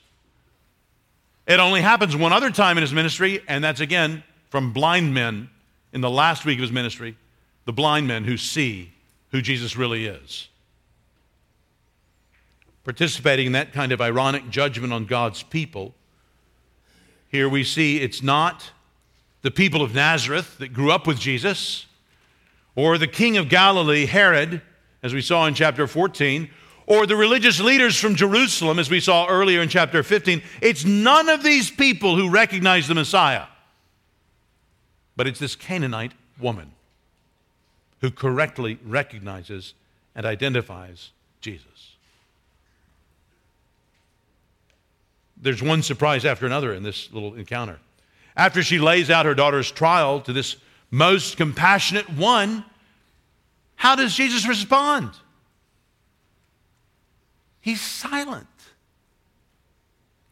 It 1.48 1.60
only 1.60 1.82
happens 1.82 2.16
one 2.16 2.32
other 2.32 2.52
time 2.52 2.78
in 2.78 2.84
his 2.84 2.94
ministry, 2.94 3.42
and 3.48 3.64
that's 3.64 3.80
again 3.80 4.24
from 4.50 4.72
blind 4.72 5.14
men 5.14 5.50
in 5.92 6.02
the 6.02 6.12
last 6.12 6.46
week 6.46 6.60
of 6.60 6.62
his 6.62 6.72
ministry, 6.72 7.18
the 7.66 7.74
blind 7.74 8.08
men 8.08 8.24
who 8.24 8.38
see 8.38 8.92
who 9.32 9.42
Jesus 9.42 9.76
really 9.76 10.06
is. 10.06 10.48
Participating 12.84 13.48
in 13.48 13.52
that 13.54 13.74
kind 13.74 13.92
of 13.92 14.00
ironic 14.00 14.50
judgment 14.50 14.94
on 14.94 15.06
God's 15.06 15.42
people, 15.42 15.96
here 17.30 17.50
we 17.50 17.64
see 17.64 18.00
it's 18.00 18.22
not 18.22 18.72
the 19.44 19.52
people 19.52 19.82
of 19.82 19.94
Nazareth 19.94 20.58
that 20.58 20.74
grew 20.74 20.92
up 20.92 21.06
with 21.06 21.20
Jesus, 21.20 21.86
or 22.76 22.98
the 22.98 23.08
king 23.08 23.38
of 23.38 23.50
Galilee, 23.50 24.08
Herod, 24.08 24.62
as 25.04 25.14
we 25.14 25.22
saw 25.22 25.46
in 25.46 25.54
chapter 25.54 25.86
14, 25.86 26.50
or 26.88 27.06
the 27.06 27.16
religious 27.16 27.60
leaders 27.60 28.00
from 28.00 28.16
Jerusalem, 28.16 28.80
as 28.80 28.90
we 28.90 29.00
saw 29.00 29.28
earlier 29.28 29.62
in 29.62 29.70
chapter 29.70 30.02
15. 30.02 30.42
It's 30.62 30.86
none 30.86 31.30
of 31.30 31.44
these 31.44 31.70
people 31.70 32.16
who 32.16 32.30
recognize 32.30 32.88
the 32.88 32.96
Messiah, 32.96 33.46
but 35.16 35.28
it's 35.28 35.40
this 35.40 35.56
Canaanite 35.56 36.14
woman 36.40 36.72
who 38.02 38.12
correctly 38.12 38.80
recognizes 38.86 39.74
and 40.16 40.26
identifies 40.26 41.12
Jesus. 41.42 41.96
There's 45.38 45.62
one 45.62 45.84
surprise 45.84 46.24
after 46.24 46.46
another 46.46 46.74
in 46.74 46.84
this 46.84 47.12
little 47.12 47.36
encounter. 47.36 47.80
After 48.36 48.64
she 48.64 48.80
lays 48.80 49.10
out 49.10 49.26
her 49.26 49.36
daughter's 49.36 49.72
trial 49.72 50.22
to 50.22 50.34
this 50.34 50.56
most 50.90 51.38
compassionate 51.38 52.10
one, 52.10 52.66
how 53.76 53.96
does 53.96 54.16
Jesus 54.16 54.48
respond? 54.48 55.12
He's 57.62 57.82
silent. 57.82 58.48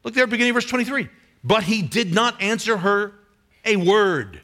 Look 0.04 0.14
there, 0.14 0.28
beginning 0.28 0.54
verse 0.54 0.66
23. 0.66 1.10
But 1.44 1.64
he 1.64 1.82
did 1.82 2.14
not 2.14 2.42
answer 2.42 2.78
her 2.78 3.14
a 3.66 3.76
word. 3.76 4.42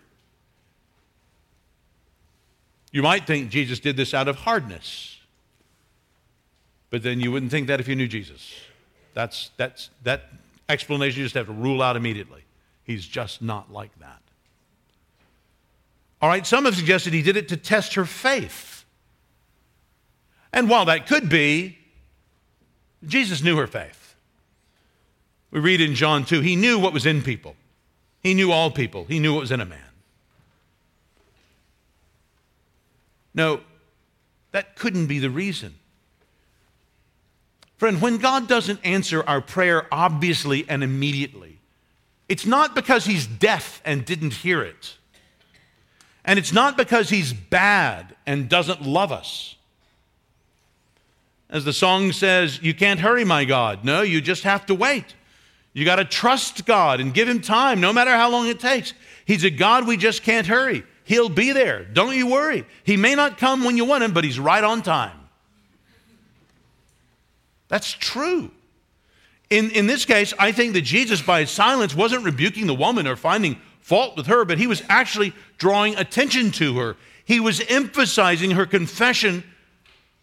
You 2.92 3.04
might 3.04 3.28
think 3.28 3.50
Jesus 3.50 3.80
did 3.80 3.98
this 3.98 4.14
out 4.14 4.28
of 4.28 4.38
hardness, 4.38 5.18
but 6.90 7.04
then 7.04 7.20
you 7.20 7.32
wouldn't 7.32 7.52
think 7.52 7.68
that 7.68 7.80
if 7.80 7.88
you 7.88 7.96
knew 7.96 8.08
Jesus. 8.08 8.56
That's, 9.14 9.52
that's, 9.58 9.90
that 10.04 10.30
explanation 10.70 11.20
you 11.20 11.26
just 11.26 11.36
have 11.36 11.48
to 11.48 11.52
rule 11.52 11.82
out 11.82 11.96
immediately. 11.96 12.44
He's 12.88 13.06
just 13.06 13.42
not 13.42 13.72
like 13.72 13.92
that. 14.00 14.22
All 16.22 16.30
right, 16.30 16.48
some 16.48 16.66
have 16.66 16.76
suggested 16.76 17.14
he 17.14 17.22
did 17.22 17.38
it 17.38 17.50
to 17.50 17.58
test 17.58 17.94
her 17.96 18.06
faith. 18.06 18.86
And 20.54 20.70
while 20.70 20.86
that 20.86 21.06
could 21.06 21.30
be, 21.30 21.78
Jesus 23.06 23.44
knew 23.44 23.58
her 23.58 23.68
faith. 23.68 24.16
We 25.52 25.60
read 25.60 25.82
in 25.82 25.96
John 25.96 26.26
2, 26.26 26.42
he 26.42 26.56
knew 26.56 26.80
what 26.80 26.94
was 26.94 27.06
in 27.06 27.22
people. 27.22 27.56
He 28.24 28.34
knew 28.34 28.52
all 28.52 28.72
people. 28.72 29.06
He 29.06 29.20
knew 29.20 29.34
what 29.34 29.42
was 29.42 29.52
in 29.52 29.62
a 29.62 29.66
man. 29.66 29.80
No, 33.34 33.60
that 34.54 34.76
couldn't 34.76 35.08
be 35.08 35.20
the 35.20 35.30
reason. 35.30 35.76
Friend, 37.78 38.02
when 38.02 38.18
God 38.18 38.48
doesn't 38.48 38.80
answer 38.84 39.24
our 39.28 39.42
prayer 39.42 39.86
obviously 39.92 40.66
and 40.68 40.84
immediately, 40.84 41.57
it's 42.30 42.46
not 42.46 42.76
because 42.76 43.06
he's 43.06 43.26
deaf 43.26 43.82
and 43.86 44.06
didn't 44.06 44.34
hear 44.34 44.62
it. 44.62 44.98
And 46.26 46.38
it's 46.38 46.52
not 46.52 46.76
because 46.76 47.10
he's 47.10 47.32
bad 47.32 48.16
and 48.26 48.50
doesn't 48.50 48.82
love 48.82 49.12
us. 49.12 49.56
As 51.50 51.64
the 51.64 51.72
song 51.72 52.12
says, 52.12 52.62
you 52.62 52.74
can't 52.74 53.00
hurry 53.00 53.24
my 53.24 53.46
God. 53.46 53.86
No, 53.86 54.02
you 54.02 54.20
just 54.20 54.44
have 54.44 54.66
to 54.66 54.76
wait. 54.76 55.16
You 55.72 55.86
got 55.86 55.98
to 55.98 56.06
trust 56.06 56.66
God 56.66 57.00
and 57.00 57.14
give 57.14 57.30
him 57.30 57.40
time, 57.40 57.80
no 57.80 57.94
matter 57.94 58.12
how 58.12 58.30
long 58.30 58.48
it 58.48 58.60
takes. 58.60 58.94
He's 59.26 59.46
a 59.46 59.50
God 59.50 59.88
we 59.88 59.96
just 59.96 60.24
can't 60.24 60.48
hurry. 60.48 60.84
He'll 61.06 61.30
be 61.30 61.54
there. 61.54 61.86
Don't 61.86 62.16
you 62.16 62.28
worry. 62.28 62.66
He 62.84 62.98
may 62.98 63.16
not 63.16 63.38
come 63.38 63.64
when 63.64 63.78
you 63.78 63.86
want 63.86 64.04
him, 64.04 64.12
but 64.12 64.26
he's 64.26 64.40
right 64.40 64.64
on 64.64 64.82
time. 64.82 65.18
That's 67.70 67.92
true. 67.92 68.52
In, 69.50 69.72
in 69.72 69.88
this 69.88 70.06
case, 70.06 70.34
I 70.38 70.52
think 70.52 70.74
that 70.74 70.82
Jesus, 70.82 71.22
by 71.22 71.42
his 71.42 71.52
silence, 71.52 71.96
wasn't 71.96 72.26
rebuking 72.26 72.68
the 72.68 72.74
woman 72.74 73.08
or 73.08 73.16
finding 73.16 73.60
fault 73.80 74.18
with 74.18 74.28
her, 74.28 74.44
but 74.44 74.58
he 74.58 74.68
was 74.68 74.84
actually 74.90 75.34
drawing 75.58 75.96
attention 75.96 76.52
to 76.52 76.78
her. 76.78 76.98
He 77.24 77.40
was 77.40 77.62
emphasizing 77.70 78.52
her 78.52 78.66
confession 78.66 79.44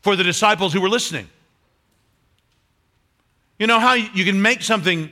for 0.02 0.16
the 0.16 0.24
disciples 0.24 0.72
who 0.72 0.82
were 0.82 0.88
listening. 0.90 1.28
You 3.58 3.66
know 3.66 3.80
how 3.80 3.94
you 3.94 4.24
can 4.24 4.42
make 4.42 4.62
something 4.62 5.10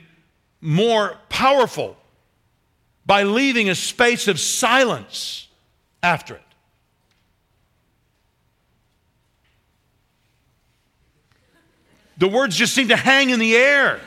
more 0.61 1.17
powerful 1.29 1.97
by 3.05 3.23
leaving 3.23 3.69
a 3.69 3.75
space 3.75 4.27
of 4.27 4.39
silence 4.39 5.47
after 6.03 6.35
it. 6.35 6.42
The 12.23 12.29
words 12.29 12.55
just 12.55 12.73
seem 12.73 12.87
to 12.87 12.95
hang 12.95 13.31
in 13.31 13.39
the 13.39 13.53
air 13.53 13.99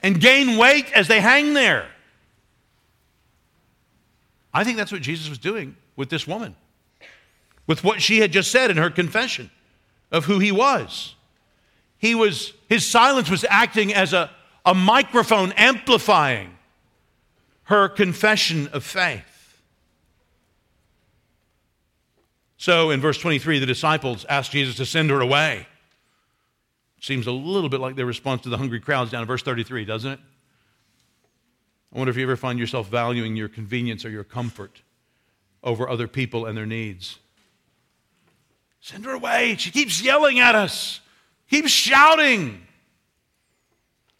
and 0.00 0.20
gain 0.20 0.58
weight 0.58 0.86
as 0.92 1.08
they 1.08 1.20
hang 1.20 1.54
there. 1.54 1.88
I 4.54 4.62
think 4.62 4.76
that's 4.76 4.92
what 4.92 5.02
Jesus 5.02 5.28
was 5.28 5.38
doing 5.38 5.74
with 5.96 6.08
this 6.08 6.28
woman, 6.28 6.54
with 7.66 7.82
what 7.82 8.00
she 8.00 8.20
had 8.20 8.30
just 8.30 8.52
said 8.52 8.70
in 8.70 8.76
her 8.76 8.90
confession 8.90 9.50
of 10.12 10.26
who 10.26 10.38
he 10.38 10.52
was. 10.52 11.16
He 11.98 12.14
was 12.14 12.52
his 12.68 12.86
silence 12.86 13.28
was 13.28 13.44
acting 13.50 13.92
as 13.92 14.12
a, 14.12 14.30
a 14.64 14.72
microphone 14.72 15.50
amplifying 15.56 16.56
her 17.64 17.88
confession 17.88 18.68
of 18.68 18.84
faith. 18.84 19.60
So 22.56 22.92
in 22.92 23.00
verse 23.00 23.18
23, 23.18 23.58
the 23.58 23.66
disciples 23.66 24.24
asked 24.28 24.52
Jesus 24.52 24.76
to 24.76 24.86
send 24.86 25.10
her 25.10 25.20
away. 25.20 25.66
Seems 27.00 27.26
a 27.26 27.32
little 27.32 27.70
bit 27.70 27.80
like 27.80 27.96
their 27.96 28.06
response 28.06 28.42
to 28.42 28.50
the 28.50 28.58
hungry 28.58 28.80
crowds 28.80 29.10
down 29.10 29.22
in 29.22 29.26
verse 29.26 29.42
33, 29.42 29.84
doesn't 29.86 30.12
it? 30.12 30.20
I 31.92 31.98
wonder 31.98 32.10
if 32.10 32.16
you 32.16 32.22
ever 32.22 32.36
find 32.36 32.58
yourself 32.58 32.88
valuing 32.88 33.34
your 33.36 33.48
convenience 33.48 34.04
or 34.04 34.10
your 34.10 34.22
comfort 34.22 34.82
over 35.62 35.88
other 35.88 36.06
people 36.06 36.46
and 36.46 36.56
their 36.56 36.66
needs. 36.66 37.18
Send 38.80 39.04
her 39.06 39.12
away. 39.12 39.56
She 39.58 39.70
keeps 39.70 40.00
yelling 40.02 40.38
at 40.38 40.54
us, 40.54 41.00
keeps 41.48 41.70
shouting. 41.70 42.66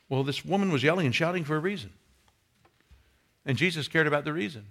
Well, 0.09 0.25
this 0.25 0.45
woman 0.45 0.73
was 0.73 0.83
yelling 0.83 1.07
and 1.07 1.15
shouting 1.15 1.45
for 1.45 1.57
a 1.57 1.61
reason. 1.61 1.91
And 3.47 3.57
Jesus 3.57 3.89
cared 3.89 4.07
about 4.07 4.25
the 4.25 4.33
reason. 4.33 4.67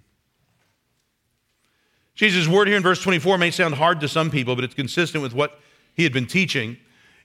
Jesus' 2.14 2.46
word 2.46 2.68
here 2.68 2.76
in 2.76 2.82
verse 2.82 3.02
24 3.02 3.38
may 3.38 3.50
sound 3.50 3.76
hard 3.76 4.00
to 4.00 4.08
some 4.08 4.30
people, 4.30 4.54
but 4.54 4.64
it's 4.64 4.74
consistent 4.74 5.22
with 5.22 5.32
what 5.32 5.58
he 5.94 6.02
had 6.02 6.12
been 6.12 6.26
teaching. 6.26 6.76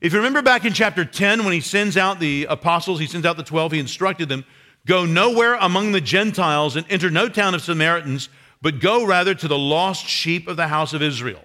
If 0.01 0.11
you 0.11 0.19
remember 0.19 0.41
back 0.41 0.65
in 0.65 0.73
chapter 0.73 1.05
10, 1.05 1.43
when 1.43 1.53
he 1.53 1.61
sends 1.61 1.95
out 1.95 2.19
the 2.19 2.47
apostles, 2.49 2.99
he 2.99 3.07
sends 3.07 3.25
out 3.25 3.37
the 3.37 3.43
12, 3.43 3.73
he 3.73 3.79
instructed 3.79 4.29
them 4.29 4.45
go 4.85 5.05
nowhere 5.05 5.55
among 5.55 5.91
the 5.91 6.01
Gentiles 6.01 6.75
and 6.75 6.85
enter 6.89 7.09
no 7.09 7.27
town 7.27 7.55
of 7.55 7.61
Samaritans, 7.61 8.29
but 8.61 8.79
go 8.79 9.05
rather 9.05 9.33
to 9.33 9.47
the 9.47 9.57
lost 9.57 10.05
sheep 10.05 10.47
of 10.47 10.57
the 10.57 10.67
house 10.67 10.93
of 10.93 11.01
Israel. 11.01 11.43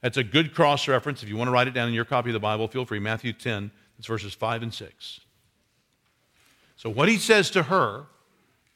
That's 0.00 0.16
a 0.16 0.24
good 0.24 0.54
cross 0.54 0.88
reference. 0.88 1.22
If 1.22 1.28
you 1.28 1.36
want 1.36 1.48
to 1.48 1.52
write 1.52 1.68
it 1.68 1.74
down 1.74 1.88
in 1.88 1.94
your 1.94 2.04
copy 2.04 2.30
of 2.30 2.34
the 2.34 2.40
Bible, 2.40 2.68
feel 2.68 2.84
free. 2.84 3.00
Matthew 3.00 3.32
10, 3.32 3.70
it's 3.98 4.06
verses 4.06 4.34
5 4.34 4.62
and 4.62 4.72
6. 4.72 5.20
So, 6.76 6.90
what 6.90 7.08
he 7.08 7.16
says 7.16 7.50
to 7.50 7.64
her 7.64 8.06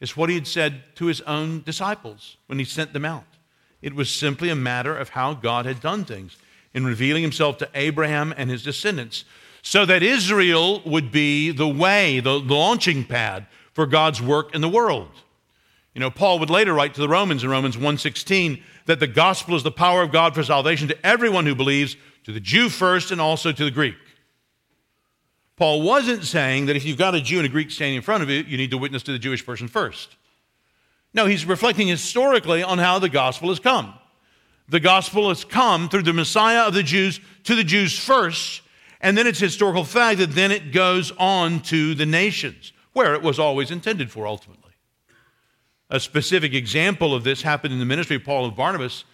is 0.00 0.16
what 0.16 0.28
he 0.28 0.36
had 0.36 0.46
said 0.46 0.82
to 0.96 1.06
his 1.06 1.20
own 1.22 1.62
disciples 1.62 2.36
when 2.46 2.58
he 2.58 2.64
sent 2.64 2.92
them 2.92 3.04
out. 3.04 3.24
It 3.82 3.94
was 3.94 4.10
simply 4.10 4.48
a 4.48 4.56
matter 4.56 4.96
of 4.96 5.10
how 5.10 5.34
God 5.34 5.66
had 5.66 5.80
done 5.80 6.04
things 6.04 6.36
in 6.78 6.86
revealing 6.86 7.22
himself 7.22 7.58
to 7.58 7.68
Abraham 7.74 8.32
and 8.36 8.48
his 8.48 8.62
descendants, 8.62 9.24
so 9.62 9.84
that 9.84 10.02
Israel 10.02 10.80
would 10.86 11.10
be 11.10 11.50
the 11.50 11.68
way, 11.68 12.20
the 12.20 12.38
launching 12.38 13.04
pad 13.04 13.46
for 13.74 13.84
God's 13.84 14.22
work 14.22 14.54
in 14.54 14.60
the 14.60 14.68
world. 14.68 15.10
You 15.92 16.00
know, 16.00 16.10
Paul 16.10 16.38
would 16.38 16.50
later 16.50 16.72
write 16.72 16.94
to 16.94 17.00
the 17.00 17.08
Romans 17.08 17.42
in 17.42 17.50
Romans 17.50 17.76
1:16 17.76 18.62
that 18.86 19.00
the 19.00 19.08
gospel 19.08 19.56
is 19.56 19.64
the 19.64 19.72
power 19.72 20.02
of 20.02 20.12
God 20.12 20.34
for 20.34 20.44
salvation 20.44 20.86
to 20.86 21.06
everyone 21.06 21.44
who 21.44 21.56
believes, 21.56 21.96
to 22.22 22.32
the 22.32 22.40
Jew 22.40 22.68
first 22.68 23.10
and 23.10 23.20
also 23.20 23.50
to 23.50 23.64
the 23.64 23.70
Greek. 23.70 23.96
Paul 25.56 25.82
wasn't 25.82 26.22
saying 26.22 26.66
that 26.66 26.76
if 26.76 26.84
you've 26.84 26.96
got 26.96 27.16
a 27.16 27.20
Jew 27.20 27.38
and 27.38 27.46
a 27.46 27.48
Greek 27.48 27.72
standing 27.72 27.96
in 27.96 28.02
front 28.02 28.22
of 28.22 28.30
you, 28.30 28.44
you 28.46 28.56
need 28.56 28.70
to 28.70 28.78
witness 28.78 29.02
to 29.04 29.12
the 29.12 29.18
Jewish 29.18 29.44
person 29.44 29.66
first. 29.66 30.14
No, 31.12 31.26
he's 31.26 31.44
reflecting 31.44 31.88
historically 31.88 32.62
on 32.62 32.78
how 32.78 33.00
the 33.00 33.08
gospel 33.08 33.48
has 33.48 33.58
come. 33.58 33.97
The 34.68 34.80
gospel 34.80 35.30
has 35.30 35.44
come 35.44 35.88
through 35.88 36.02
the 36.02 36.12
Messiah 36.12 36.66
of 36.66 36.74
the 36.74 36.82
Jews 36.82 37.20
to 37.44 37.54
the 37.54 37.64
Jews 37.64 37.98
first, 37.98 38.62
and 39.00 39.16
then 39.16 39.26
it's 39.26 39.38
historical 39.38 39.84
fact 39.84 40.18
that 40.18 40.32
then 40.32 40.52
it 40.52 40.72
goes 40.72 41.10
on 41.18 41.60
to 41.62 41.94
the 41.94 42.04
nations, 42.04 42.72
where 42.92 43.14
it 43.14 43.22
was 43.22 43.38
always 43.38 43.70
intended 43.70 44.10
for 44.10 44.26
ultimately. 44.26 44.72
A 45.88 45.98
specific 45.98 46.52
example 46.52 47.14
of 47.14 47.24
this 47.24 47.40
happened 47.40 47.72
in 47.72 47.78
the 47.78 47.86
ministry 47.86 48.16
of 48.16 48.24
Paul 48.24 48.46
and 48.46 48.56
Barnabas 48.56 49.04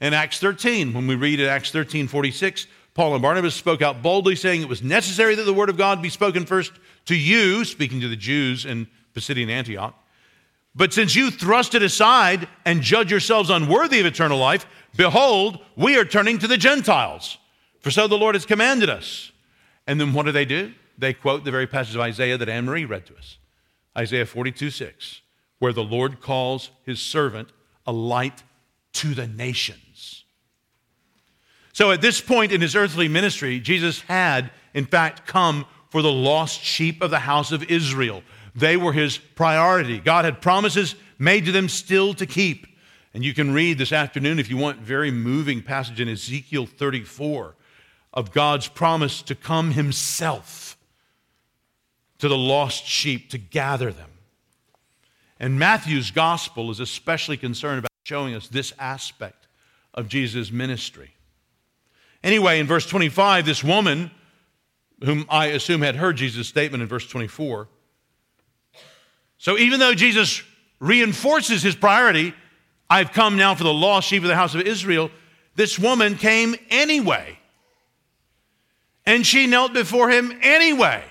in 0.00 0.14
Acts 0.14 0.38
13. 0.38 0.94
When 0.94 1.06
we 1.06 1.16
read 1.16 1.38
in 1.38 1.48
Acts 1.48 1.70
13 1.70 2.08
46, 2.08 2.66
Paul 2.94 3.12
and 3.12 3.22
Barnabas 3.22 3.54
spoke 3.54 3.82
out 3.82 4.02
boldly, 4.02 4.36
saying 4.36 4.62
it 4.62 4.68
was 4.68 4.82
necessary 4.82 5.34
that 5.34 5.42
the 5.42 5.52
word 5.52 5.68
of 5.68 5.76
God 5.76 6.00
be 6.00 6.08
spoken 6.08 6.46
first 6.46 6.72
to 7.06 7.14
you, 7.14 7.64
speaking 7.66 8.00
to 8.00 8.08
the 8.08 8.16
Jews 8.16 8.64
in 8.64 8.86
Pisidian 9.14 9.50
Antioch. 9.50 9.94
But 10.74 10.92
since 10.92 11.14
you 11.14 11.30
thrust 11.30 11.74
it 11.74 11.82
aside 11.82 12.48
and 12.64 12.82
judge 12.82 13.10
yourselves 13.10 13.50
unworthy 13.50 14.00
of 14.00 14.06
eternal 14.06 14.38
life, 14.38 14.66
behold, 14.96 15.60
we 15.76 15.96
are 15.96 16.04
turning 16.04 16.38
to 16.38 16.48
the 16.48 16.56
Gentiles. 16.56 17.38
For 17.80 17.90
so 17.90 18.08
the 18.08 18.18
Lord 18.18 18.34
has 18.34 18.46
commanded 18.46 18.90
us. 18.90 19.30
And 19.86 20.00
then 20.00 20.12
what 20.12 20.26
do 20.26 20.32
they 20.32 20.44
do? 20.44 20.72
They 20.98 21.12
quote 21.12 21.44
the 21.44 21.50
very 21.50 21.66
passage 21.66 21.94
of 21.94 22.00
Isaiah 22.00 22.38
that 22.38 22.48
Anne 22.48 22.64
Marie 22.64 22.84
read 22.84 23.06
to 23.06 23.16
us 23.16 23.38
Isaiah 23.96 24.26
42 24.26 24.70
6, 24.70 25.20
where 25.58 25.72
the 25.72 25.84
Lord 25.84 26.20
calls 26.20 26.70
his 26.84 27.00
servant 27.00 27.50
a 27.86 27.92
light 27.92 28.42
to 28.94 29.14
the 29.14 29.26
nations. 29.26 30.24
So 31.72 31.90
at 31.90 32.00
this 32.00 32.20
point 32.20 32.52
in 32.52 32.60
his 32.60 32.76
earthly 32.76 33.08
ministry, 33.08 33.58
Jesus 33.58 34.00
had, 34.02 34.50
in 34.74 34.86
fact, 34.86 35.26
come 35.26 35.66
for 35.90 36.02
the 36.02 36.12
lost 36.12 36.62
sheep 36.62 37.02
of 37.02 37.10
the 37.10 37.20
house 37.20 37.52
of 37.52 37.64
Israel. 37.64 38.22
They 38.54 38.76
were 38.76 38.92
his 38.92 39.18
priority. 39.18 39.98
God 39.98 40.24
had 40.24 40.40
promises 40.40 40.94
made 41.18 41.46
to 41.46 41.52
them 41.52 41.68
still 41.68 42.14
to 42.14 42.26
keep. 42.26 42.66
And 43.12 43.24
you 43.24 43.34
can 43.34 43.52
read 43.52 43.78
this 43.78 43.92
afternoon, 43.92 44.38
if 44.38 44.50
you 44.50 44.56
want, 44.56 44.80
very 44.80 45.10
moving 45.10 45.62
passage 45.62 46.00
in 46.00 46.08
Ezekiel 46.08 46.66
34 46.66 47.54
of 48.12 48.32
God's 48.32 48.68
promise 48.68 49.22
to 49.22 49.34
come 49.34 49.72
himself 49.72 50.76
to 52.18 52.28
the 52.28 52.36
lost 52.36 52.86
sheep 52.86 53.30
to 53.30 53.38
gather 53.38 53.92
them. 53.92 54.10
And 55.38 55.58
Matthew's 55.58 56.10
gospel 56.10 56.70
is 56.70 56.80
especially 56.80 57.36
concerned 57.36 57.80
about 57.80 57.90
showing 58.04 58.34
us 58.34 58.48
this 58.48 58.72
aspect 58.78 59.46
of 59.92 60.08
Jesus' 60.08 60.50
ministry. 60.50 61.14
Anyway, 62.22 62.58
in 62.58 62.66
verse 62.66 62.86
25, 62.86 63.44
this 63.44 63.62
woman, 63.62 64.10
whom 65.04 65.26
I 65.28 65.46
assume 65.46 65.82
had 65.82 65.96
heard 65.96 66.16
Jesus' 66.16 66.48
statement 66.48 66.82
in 66.82 66.88
verse 66.88 67.06
24, 67.06 67.68
so 69.38 69.58
even 69.58 69.80
though 69.80 69.94
Jesus 69.94 70.42
reinforces 70.78 71.62
his 71.62 71.74
priority, 71.74 72.34
I've 72.88 73.12
come 73.12 73.36
now 73.36 73.54
for 73.54 73.64
the 73.64 73.72
lost 73.72 74.08
sheep 74.08 74.22
of 74.22 74.28
the 74.28 74.36
house 74.36 74.54
of 74.54 74.62
Israel, 74.62 75.10
this 75.56 75.78
woman 75.78 76.16
came 76.16 76.54
anyway. 76.70 77.38
And 79.06 79.26
she 79.26 79.46
knelt 79.46 79.74
before 79.74 80.10
him 80.10 80.38
anyway. 80.42 81.04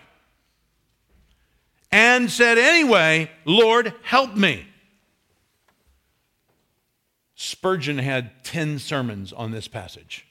And 1.91 2.31
said, 2.31 2.57
Anyway, 2.57 3.29
Lord, 3.45 3.93
help 4.01 4.35
me. 4.35 4.65
Spurgeon 7.35 7.97
had 7.97 8.43
10 8.43 8.79
sermons 8.79 9.31
on 9.33 9.51
this 9.51 9.67
passage. 9.67 10.25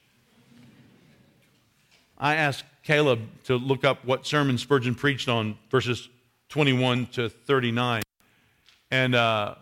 I 2.17 2.35
asked 2.35 2.65
Caleb 2.83 3.21
to 3.45 3.55
look 3.55 3.83
up 3.83 4.03
what 4.03 4.25
sermon 4.25 4.57
Spurgeon 4.57 4.95
preached 4.95 5.29
on 5.29 5.57
verses 5.69 6.09
21 6.53 7.07
to 7.07 7.29
39. 7.29 8.03
And 8.91 9.15
uh, 9.15 9.55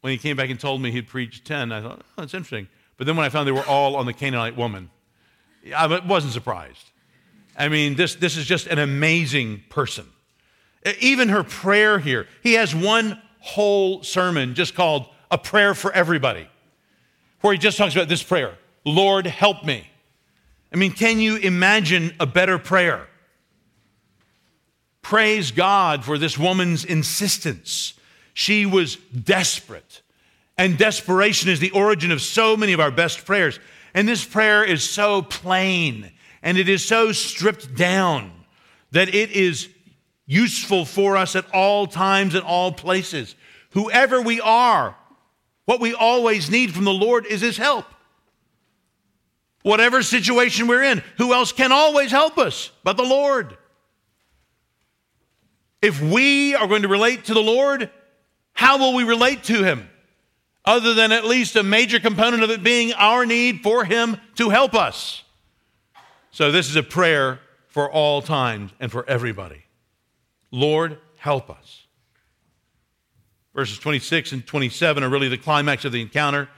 when 0.00 0.12
he 0.12 0.16
came 0.16 0.36
back 0.36 0.48
and 0.48 0.60
told 0.60 0.80
me 0.80 0.92
he'd 0.92 1.08
preached 1.08 1.44
10, 1.44 1.72
I 1.72 1.82
thought, 1.82 2.02
oh, 2.02 2.20
that's 2.20 2.34
interesting. 2.34 2.68
But 2.96 3.08
then 3.08 3.16
when 3.16 3.26
I 3.26 3.30
found 3.30 3.48
they 3.48 3.52
were 3.52 3.66
all 3.66 3.96
on 3.96 4.06
the 4.06 4.12
Canaanite 4.12 4.56
woman, 4.56 4.90
I 5.76 5.88
wasn't 6.06 6.32
surprised. 6.32 6.92
I 7.58 7.68
mean, 7.68 7.96
this, 7.96 8.14
this 8.14 8.36
is 8.36 8.46
just 8.46 8.68
an 8.68 8.78
amazing 8.78 9.64
person. 9.70 10.06
Even 11.00 11.30
her 11.30 11.42
prayer 11.42 11.98
here, 11.98 12.28
he 12.44 12.52
has 12.52 12.76
one 12.76 13.20
whole 13.40 14.04
sermon 14.04 14.54
just 14.54 14.76
called 14.76 15.06
A 15.32 15.38
Prayer 15.38 15.74
for 15.74 15.92
Everybody, 15.92 16.48
where 17.40 17.54
he 17.54 17.58
just 17.58 17.76
talks 17.76 17.96
about 17.96 18.08
this 18.08 18.22
prayer 18.22 18.56
Lord, 18.84 19.26
help 19.26 19.64
me. 19.64 19.84
I 20.72 20.76
mean, 20.76 20.92
can 20.92 21.18
you 21.18 21.38
imagine 21.38 22.14
a 22.20 22.26
better 22.26 22.56
prayer? 22.56 23.09
Praise 25.02 25.50
God 25.50 26.04
for 26.04 26.18
this 26.18 26.36
woman's 26.38 26.84
insistence. 26.84 27.94
She 28.34 28.66
was 28.66 28.96
desperate 28.96 30.02
And 30.56 30.76
desperation 30.76 31.48
is 31.48 31.58
the 31.58 31.70
origin 31.70 32.12
of 32.12 32.20
so 32.20 32.54
many 32.54 32.74
of 32.74 32.80
our 32.80 32.90
best 32.90 33.24
prayers. 33.24 33.58
And 33.94 34.06
this 34.06 34.24
prayer 34.26 34.62
is 34.62 34.84
so 34.84 35.22
plain 35.22 36.12
and 36.42 36.58
it 36.58 36.68
is 36.68 36.84
so 36.84 37.12
stripped 37.12 37.74
down 37.74 38.30
that 38.92 39.14
it 39.14 39.30
is 39.30 39.68
useful 40.26 40.84
for 40.84 41.16
us 41.16 41.34
at 41.34 41.46
all 41.54 41.86
times 41.86 42.34
and 42.34 42.44
all 42.44 42.72
places. 42.72 43.34
Whoever 43.70 44.20
we 44.20 44.38
are, 44.40 44.96
what 45.64 45.80
we 45.80 45.94
always 45.94 46.50
need 46.50 46.74
from 46.74 46.84
the 46.84 46.92
Lord 46.92 47.24
is 47.24 47.40
His 47.40 47.56
help. 47.56 47.86
Whatever 49.62 50.02
situation 50.02 50.66
we're 50.66 50.82
in, 50.82 51.02
who 51.16 51.32
else 51.32 51.52
can 51.52 51.72
always 51.72 52.10
help 52.10 52.36
us 52.36 52.70
but 52.84 52.98
the 52.98 53.02
Lord? 53.02 53.56
If 55.82 56.00
we 56.00 56.54
are 56.54 56.66
going 56.66 56.82
to 56.82 56.88
relate 56.88 57.24
to 57.24 57.34
the 57.34 57.42
Lord, 57.42 57.90
how 58.52 58.78
will 58.78 58.94
we 58.94 59.04
relate 59.04 59.44
to 59.44 59.62
Him? 59.62 59.88
Other 60.64 60.92
than 60.92 61.10
at 61.10 61.24
least 61.24 61.56
a 61.56 61.62
major 61.62 61.98
component 61.98 62.42
of 62.42 62.50
it 62.50 62.62
being 62.62 62.92
our 62.92 63.24
need 63.24 63.62
for 63.62 63.84
Him 63.84 64.18
to 64.36 64.50
help 64.50 64.74
us. 64.74 65.24
So, 66.32 66.52
this 66.52 66.68
is 66.68 66.76
a 66.76 66.82
prayer 66.82 67.40
for 67.68 67.90
all 67.90 68.20
times 68.20 68.72
and 68.78 68.92
for 68.92 69.08
everybody. 69.08 69.64
Lord, 70.50 70.98
help 71.16 71.48
us. 71.48 71.86
Verses 73.54 73.78
26 73.78 74.32
and 74.32 74.46
27 74.46 75.02
are 75.02 75.08
really 75.08 75.28
the 75.28 75.38
climax 75.38 75.84
of 75.84 75.92
the 75.92 76.00
encounter. 76.00 76.48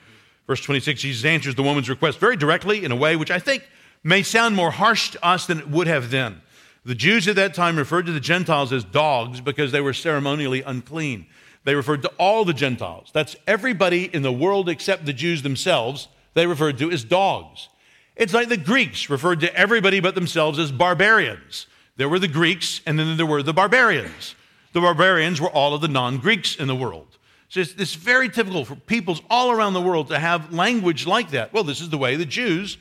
Verse 0.46 0.60
26, 0.60 1.00
Jesus 1.00 1.24
answers 1.24 1.54
the 1.54 1.62
woman's 1.62 1.88
request 1.88 2.18
very 2.18 2.36
directly 2.36 2.84
in 2.84 2.92
a 2.92 2.96
way 2.96 3.16
which 3.16 3.30
I 3.30 3.38
think 3.38 3.68
may 4.02 4.22
sound 4.22 4.56
more 4.56 4.70
harsh 4.70 5.10
to 5.12 5.24
us 5.24 5.46
than 5.46 5.58
it 5.58 5.68
would 5.68 5.86
have 5.86 6.10
then. 6.10 6.42
The 6.84 6.94
Jews 6.94 7.28
at 7.28 7.36
that 7.36 7.54
time 7.54 7.76
referred 7.76 8.06
to 8.06 8.12
the 8.12 8.20
Gentiles 8.20 8.72
as 8.72 8.82
dogs 8.84 9.40
because 9.40 9.70
they 9.70 9.80
were 9.80 9.92
ceremonially 9.92 10.62
unclean. 10.62 11.26
They 11.64 11.76
referred 11.76 12.02
to 12.02 12.08
all 12.18 12.44
the 12.44 12.52
Gentiles. 12.52 13.10
That's 13.12 13.36
everybody 13.46 14.04
in 14.12 14.22
the 14.22 14.32
world 14.32 14.68
except 14.68 15.06
the 15.06 15.12
Jews 15.12 15.42
themselves, 15.42 16.08
they 16.34 16.46
referred 16.46 16.78
to 16.78 16.90
as 16.90 17.04
dogs. 17.04 17.68
It's 18.16 18.34
like 18.34 18.48
the 18.48 18.56
Greeks 18.56 19.08
referred 19.08 19.40
to 19.40 19.54
everybody 19.54 20.00
but 20.00 20.14
themselves 20.14 20.58
as 20.58 20.72
barbarians. 20.72 21.66
There 21.96 22.08
were 22.08 22.18
the 22.18 22.28
Greeks, 22.28 22.80
and 22.84 22.98
then 22.98 23.16
there 23.16 23.26
were 23.26 23.42
the 23.42 23.52
barbarians. 23.52 24.34
The 24.72 24.80
barbarians 24.80 25.40
were 25.40 25.50
all 25.50 25.74
of 25.74 25.82
the 25.82 25.88
non 25.88 26.18
Greeks 26.18 26.56
in 26.56 26.66
the 26.66 26.74
world. 26.74 27.18
So 27.48 27.60
it's, 27.60 27.74
it's 27.74 27.94
very 27.94 28.28
typical 28.28 28.64
for 28.64 28.74
peoples 28.74 29.20
all 29.30 29.50
around 29.50 29.74
the 29.74 29.82
world 29.82 30.08
to 30.08 30.18
have 30.18 30.52
language 30.52 31.06
like 31.06 31.30
that. 31.30 31.52
Well, 31.52 31.64
this 31.64 31.80
is 31.80 31.90
the 31.90 31.98
way 31.98 32.16
the 32.16 32.24
Jews 32.24 32.78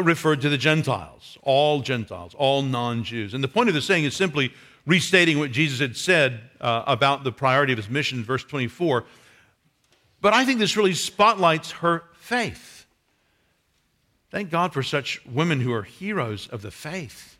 referred 0.00 0.40
to 0.42 0.48
the 0.48 0.58
Gentiles, 0.58 1.38
all 1.42 1.80
Gentiles, 1.80 2.34
all 2.34 2.62
non 2.62 3.04
Jews. 3.04 3.34
And 3.34 3.42
the 3.42 3.48
point 3.48 3.68
of 3.68 3.74
the 3.74 3.82
saying 3.82 4.04
is 4.04 4.14
simply 4.14 4.52
restating 4.86 5.38
what 5.38 5.52
Jesus 5.52 5.78
had 5.78 5.96
said 5.96 6.40
uh, 6.60 6.84
about 6.86 7.24
the 7.24 7.32
priority 7.32 7.72
of 7.72 7.76
his 7.76 7.88
mission, 7.88 8.24
verse 8.24 8.44
24. 8.44 9.04
But 10.20 10.32
I 10.32 10.44
think 10.44 10.58
this 10.58 10.76
really 10.76 10.94
spotlights 10.94 11.72
her 11.72 12.04
faith. 12.14 12.86
Thank 14.30 14.50
God 14.50 14.72
for 14.72 14.82
such 14.82 15.24
women 15.26 15.60
who 15.60 15.72
are 15.72 15.82
heroes 15.82 16.48
of 16.48 16.62
the 16.62 16.70
faith. 16.70 17.36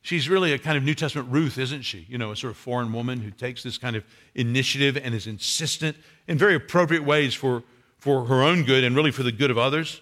She's 0.00 0.28
really 0.28 0.52
a 0.52 0.58
kind 0.58 0.78
of 0.78 0.84
New 0.84 0.94
Testament 0.94 1.28
Ruth, 1.30 1.58
isn't 1.58 1.82
she? 1.82 2.06
You 2.08 2.16
know, 2.16 2.30
a 2.30 2.36
sort 2.36 2.52
of 2.52 2.56
foreign 2.56 2.92
woman 2.92 3.20
who 3.20 3.30
takes 3.30 3.62
this 3.62 3.76
kind 3.76 3.94
of 3.94 4.04
initiative 4.34 4.96
and 4.96 5.14
is 5.14 5.26
insistent 5.26 5.96
in 6.26 6.38
very 6.38 6.54
appropriate 6.54 7.04
ways 7.04 7.34
for, 7.34 7.62
for 7.98 8.24
her 8.24 8.42
own 8.42 8.64
good 8.64 8.84
and 8.84 8.96
really 8.96 9.10
for 9.10 9.22
the 9.22 9.32
good 9.32 9.50
of 9.50 9.58
others. 9.58 10.00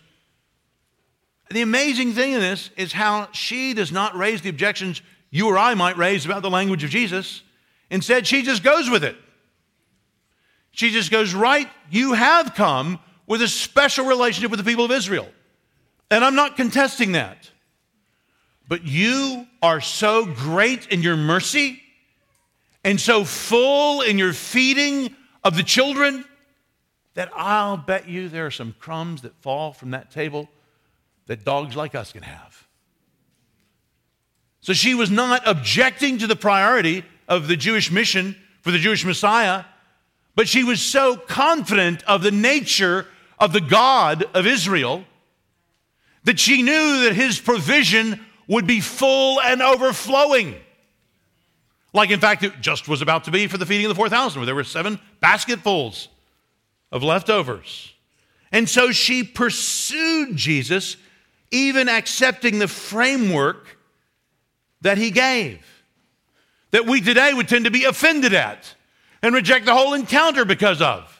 The 1.50 1.62
amazing 1.62 2.12
thing 2.12 2.32
in 2.32 2.40
this 2.40 2.70
is 2.76 2.92
how 2.92 3.28
she 3.32 3.72
does 3.72 3.92
not 3.92 4.16
raise 4.16 4.42
the 4.42 4.48
objections 4.48 5.00
you 5.30 5.48
or 5.48 5.58
I 5.58 5.74
might 5.74 5.96
raise 5.96 6.24
about 6.24 6.42
the 6.42 6.50
language 6.50 6.82
of 6.82 6.90
Jesus. 6.90 7.42
Instead, 7.90 8.26
she 8.26 8.42
just 8.42 8.64
goes 8.64 8.90
with 8.90 9.04
it. 9.04 9.16
She 10.72 10.90
just 10.90 11.10
goes, 11.10 11.34
Right, 11.34 11.68
you 11.90 12.14
have 12.14 12.54
come 12.54 12.98
with 13.26 13.42
a 13.42 13.48
special 13.48 14.06
relationship 14.06 14.50
with 14.50 14.58
the 14.58 14.68
people 14.68 14.84
of 14.84 14.90
Israel. 14.90 15.28
And 16.10 16.24
I'm 16.24 16.34
not 16.34 16.56
contesting 16.56 17.12
that. 17.12 17.50
But 18.68 18.84
you 18.84 19.46
are 19.62 19.80
so 19.80 20.26
great 20.26 20.88
in 20.88 21.02
your 21.02 21.16
mercy 21.16 21.80
and 22.84 23.00
so 23.00 23.24
full 23.24 24.00
in 24.02 24.18
your 24.18 24.32
feeding 24.32 25.14
of 25.44 25.56
the 25.56 25.62
children 25.62 26.24
that 27.14 27.30
I'll 27.34 27.76
bet 27.76 28.08
you 28.08 28.28
there 28.28 28.46
are 28.46 28.50
some 28.50 28.74
crumbs 28.78 29.22
that 29.22 29.34
fall 29.36 29.72
from 29.72 29.92
that 29.92 30.10
table 30.10 30.48
that 31.26 31.44
dogs 31.44 31.76
like 31.76 31.94
us 31.94 32.12
can 32.12 32.22
have. 32.22 32.66
So 34.60 34.72
she 34.72 34.94
was 34.94 35.10
not 35.10 35.42
objecting 35.46 36.18
to 36.18 36.26
the 36.26 36.36
priority 36.36 37.04
of 37.28 37.48
the 37.48 37.56
Jewish 37.56 37.90
mission 37.90 38.36
for 38.62 38.70
the 38.70 38.78
Jewish 38.78 39.04
Messiah, 39.04 39.64
but 40.34 40.48
she 40.48 40.64
was 40.64 40.82
so 40.82 41.16
confident 41.16 42.02
of 42.04 42.22
the 42.22 42.30
nature 42.30 43.06
of 43.38 43.52
the 43.52 43.60
God 43.60 44.24
of 44.34 44.46
Israel 44.46 45.04
that 46.24 46.40
she 46.40 46.62
knew 46.62 47.04
that 47.04 47.12
his 47.14 47.38
provision 47.38 48.20
would 48.48 48.66
be 48.66 48.80
full 48.80 49.40
and 49.40 49.62
overflowing. 49.62 50.56
Like, 51.92 52.10
in 52.10 52.20
fact, 52.20 52.42
it 52.42 52.60
just 52.60 52.88
was 52.88 53.00
about 53.00 53.24
to 53.24 53.30
be 53.30 53.46
for 53.46 53.58
the 53.58 53.66
feeding 53.66 53.86
of 53.86 53.90
the 53.90 53.94
4,000, 53.94 54.38
where 54.38 54.46
there 54.46 54.54
were 54.54 54.64
seven 54.64 55.00
basketfuls 55.20 56.08
of 56.92 57.02
leftovers. 57.02 57.92
And 58.52 58.68
so 58.68 58.92
she 58.92 59.22
pursued 59.24 60.36
Jesus, 60.36 60.96
even 61.56 61.88
accepting 61.88 62.58
the 62.58 62.68
framework 62.68 63.78
that 64.82 64.98
he 64.98 65.10
gave, 65.10 65.64
that 66.70 66.86
we 66.86 67.00
today 67.00 67.32
would 67.32 67.48
tend 67.48 67.64
to 67.64 67.70
be 67.70 67.84
offended 67.84 68.34
at 68.34 68.74
and 69.22 69.34
reject 69.34 69.66
the 69.66 69.74
whole 69.74 69.94
encounter 69.94 70.44
because 70.44 70.82
of. 70.82 71.12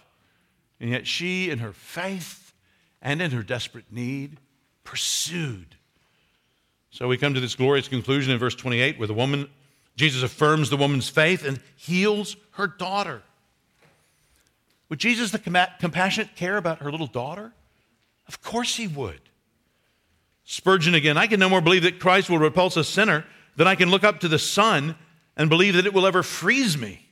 And 0.81 0.91
yet 0.91 1.07
she, 1.07 1.51
in 1.51 1.59
her 1.59 1.73
faith 1.73 2.53
and 3.01 3.23
in 3.23 3.31
her 3.31 3.43
desperate 3.43 3.91
need, 3.91 4.37
pursued. 4.85 5.77
So 6.91 7.09
we 7.09 7.17
come 7.17 7.35
to 7.35 7.41
this 7.41 7.55
glorious 7.55 7.89
conclusion 7.89 8.33
in 8.33 8.39
verse 8.39 8.55
28 8.55 8.99
where 8.99 9.09
the 9.09 9.15
woman, 9.15 9.49
Jesus 9.97 10.23
affirms 10.23 10.71
the 10.71 10.77
woman's 10.77 11.09
faith 11.09 11.45
and 11.45 11.61
heals 11.77 12.37
her 12.53 12.67
daughter. 12.67 13.23
Would 14.89 14.99
Jesus, 14.99 15.31
the 15.31 15.39
compassionate, 15.39 16.37
care 16.37 16.57
about 16.57 16.79
her 16.79 16.91
little 16.91 17.07
daughter? 17.07 17.53
Of 18.29 18.43
course 18.43 18.77
he 18.77 18.87
would. 18.87 19.21
Spurgeon 20.49 20.95
again, 20.95 21.19
I 21.19 21.27
can 21.27 21.41
no 21.41 21.49
more 21.49 21.61
believe 21.61 21.83
that 21.83 21.99
Christ 21.99 22.31
will 22.31 22.39
repulse 22.39 22.77
a 22.77 22.85
sinner 22.85 23.25
than 23.57 23.67
I 23.67 23.75
can 23.75 23.91
look 23.91 24.05
up 24.05 24.21
to 24.21 24.29
the 24.29 24.39
sun 24.39 24.95
and 25.37 25.51
believe 25.51 25.75
that 25.75 25.87
it 25.87 25.93
will 25.93 26.07
ever 26.07 26.23
freeze 26.23 26.79
me. 26.79 27.05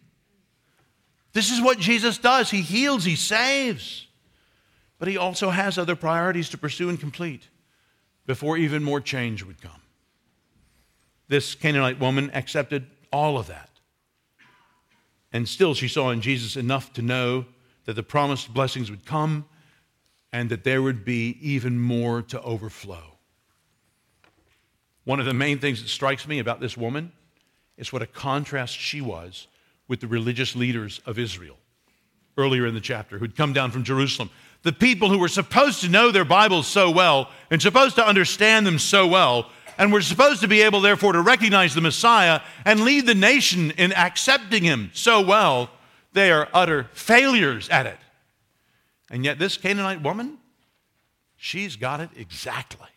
This 1.33 1.51
is 1.51 1.61
what 1.61 1.81
Jesus 1.81 2.17
does. 2.17 2.49
He 2.49 2.61
heals, 2.63 3.05
he 3.05 3.17
saves. 3.17 4.07
But 5.01 5.09
he 5.09 5.17
also 5.17 5.51
has 5.51 5.77
other 5.77 5.97
priorities 5.97 6.49
to 6.51 6.59
pursue 6.59 6.89
and 6.89 6.99
complete 6.99 7.49
before 8.25 8.57
even 8.57 8.85
more 8.85 9.01
change 9.01 9.43
would 9.43 9.61
come. 9.61 9.83
This 11.27 11.57
Canaanite 11.57 11.99
woman 11.99 12.31
accepted 12.35 12.87
all 13.13 13.37
of 13.37 13.49
that. 13.49 13.69
And 15.33 15.49
still, 15.49 15.75
she 15.75 15.89
saw 15.89 16.11
in 16.11 16.21
Jesus 16.21 16.55
enough 16.55 16.93
to 16.93 17.03
know 17.03 17.47
that 17.87 17.95
the 17.95 18.05
promised 18.05 18.55
blessings 18.55 18.93
would 18.93 19.05
come 19.05 19.47
and 20.33 20.51
that 20.51 20.63
there 20.63 20.83
would 20.83 21.05
be 21.05 21.37
even 21.41 21.81
more 21.81 22.23
to 22.23 22.41
overflow. 22.43 23.14
One 25.05 25.21
of 25.21 25.27
the 25.27 25.35
main 25.35 25.59
things 25.59 25.83
that 25.83 25.89
strikes 25.89 26.27
me 26.27 26.39
about 26.39 26.61
this 26.61 26.77
woman 26.77 27.13
is 27.77 27.93
what 27.93 28.03
a 28.03 28.07
contrast 28.07 28.75
she 28.75 29.01
was 29.01 29.47
with 29.89 30.01
the 30.01 30.07
religious 30.07 30.57
leaders 30.57 31.01
of 31.07 31.19
Israel 31.19 31.57
earlier 32.37 32.67
in 32.67 32.75
the 32.75 32.81
chapter 32.81 33.19
who'd 33.19 33.37
come 33.37 33.53
down 33.53 33.71
from 33.71 33.85
Jerusalem 33.85 34.31
the 34.65 34.73
people 34.73 35.11
who 35.11 35.19
were 35.19 35.29
supposed 35.29 35.83
to 35.83 35.89
know 35.89 36.11
their 36.11 36.25
Bibles 36.25 36.67
so 36.67 36.91
well 36.91 37.31
and 37.51 37.63
supposed 37.63 37.97
to 37.97 38.07
understand 38.07 38.67
them 38.67 38.79
so 38.79 39.07
well, 39.07 39.51
and 39.77 39.93
were 39.93 40.03
supposed 40.03 40.41
to 40.41 40.49
be 40.49 40.63
able, 40.63 40.81
therefore, 40.81 41.13
to 41.13 41.21
recognize 41.21 41.75
the 41.75 41.81
Messiah 41.81 42.41
and 42.65 42.81
lead 42.81 43.07
the 43.07 43.15
nation 43.15 43.73
in 43.73 43.93
accepting 43.93 44.63
him 44.63 44.91
so 44.95 45.21
well, 45.21 45.71
they 46.13 46.31
are 46.33 46.49
utter 46.55 46.89
failures 46.93 47.69
at 47.69 47.87
it. 47.87 47.99
And 49.11 49.25
yet, 49.25 49.39
this 49.39 49.57
Canaanite 49.57 50.03
woman, 50.03 50.39
she's 51.37 51.77
got 51.77 52.01
it 52.01 52.09
exactly. 52.17 52.89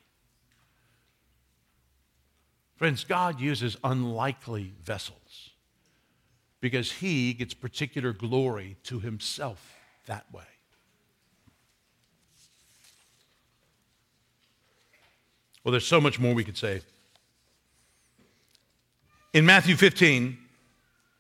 Friends, 2.77 3.03
God 3.03 3.39
uses 3.41 3.75
unlikely 3.83 4.71
vessels 4.83 5.49
because 6.61 6.91
he 6.91 7.33
gets 7.33 7.55
particular 7.55 8.13
glory 8.13 8.77
to 8.83 8.99
himself 8.99 9.75
that 10.05 10.31
way. 10.31 10.43
Well, 15.63 15.71
there's 15.71 15.87
so 15.87 15.99
much 15.99 16.19
more 16.19 16.35
we 16.35 16.43
could 16.43 16.55
say. 16.55 16.81
In 19.33 19.45
Matthew 19.45 19.75
15, 19.75 20.37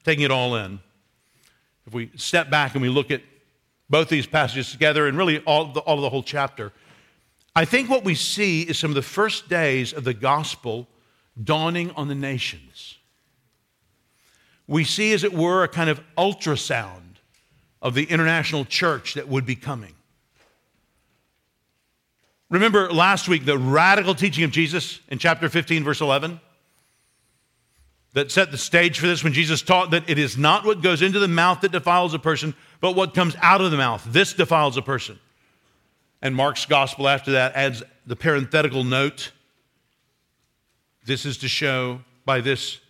taking 0.05 0.23
it 0.23 0.31
all 0.31 0.55
in, 0.55 0.79
if 1.87 1.93
we 1.93 2.11
step 2.15 2.49
back 2.51 2.73
and 2.73 2.81
we 2.81 2.89
look 2.89 3.09
at 3.09 3.21
both 3.89 4.09
these 4.09 4.27
passages 4.27 4.71
together 4.71 5.07
and 5.07 5.17
really 5.17 5.39
all, 5.39 5.73
the, 5.73 5.79
all 5.81 5.95
of 5.95 6.01
the 6.01 6.09
whole 6.09 6.23
chapter, 6.23 6.71
I 7.55 7.65
think 7.65 7.89
what 7.89 8.03
we 8.03 8.13
see 8.13 8.61
is 8.61 8.77
some 8.77 8.91
of 8.91 8.95
the 8.95 9.01
first 9.01 9.49
days 9.49 9.91
of 9.91 10.03
the 10.03 10.13
gospel 10.13 10.87
dawning 11.43 11.91
on 11.91 12.07
the 12.07 12.15
nations. 12.15 12.97
We 14.67 14.83
see, 14.83 15.13
as 15.13 15.23
it 15.23 15.33
were, 15.33 15.63
a 15.63 15.67
kind 15.67 15.89
of 15.89 16.01
ultrasound 16.17 17.01
of 17.81 17.93
the 17.93 18.03
international 18.03 18.65
church 18.65 19.13
that 19.13 19.27
would 19.27 19.45
be 19.45 19.55
coming. 19.55 19.93
Remember 22.49 22.91
last 22.91 23.27
week 23.27 23.45
the 23.45 23.57
radical 23.57 24.15
teaching 24.15 24.43
of 24.43 24.51
Jesus 24.51 24.99
in 25.09 25.19
chapter 25.19 25.49
15, 25.49 25.83
verse 25.83 26.01
11? 26.01 26.39
That 28.13 28.31
set 28.31 28.51
the 28.51 28.57
stage 28.57 28.99
for 28.99 29.05
this 29.05 29.23
when 29.23 29.33
Jesus 29.33 29.61
taught 29.61 29.91
that 29.91 30.09
it 30.09 30.17
is 30.17 30.37
not 30.37 30.65
what 30.65 30.81
goes 30.81 31.01
into 31.01 31.19
the 31.19 31.27
mouth 31.27 31.61
that 31.61 31.71
defiles 31.71 32.13
a 32.13 32.19
person, 32.19 32.55
but 32.79 32.95
what 32.95 33.13
comes 33.13 33.35
out 33.41 33.61
of 33.61 33.69
the 33.69 33.77
mouth. 33.77 34.03
This 34.09 34.33
defiles 34.33 34.75
a 34.75 34.81
person. 34.81 35.19
And 36.21 36.35
Mark's 36.35 36.65
gospel 36.65 37.07
after 37.07 37.33
that 37.33 37.55
adds 37.55 37.83
the 38.07 38.15
parenthetical 38.15 38.83
note. 38.83 39.31
This 41.07 41.25
is 41.25 41.37
to 41.37 41.47
show 41.47 42.01
by 42.25 42.41
this 42.41 42.81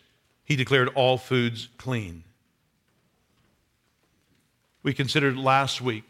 he 0.43 0.55
declared 0.55 0.89
all 0.95 1.19
foods 1.19 1.69
clean. 1.77 2.23
We 4.81 4.91
considered 4.91 5.37
last 5.37 5.81
week 5.81 6.03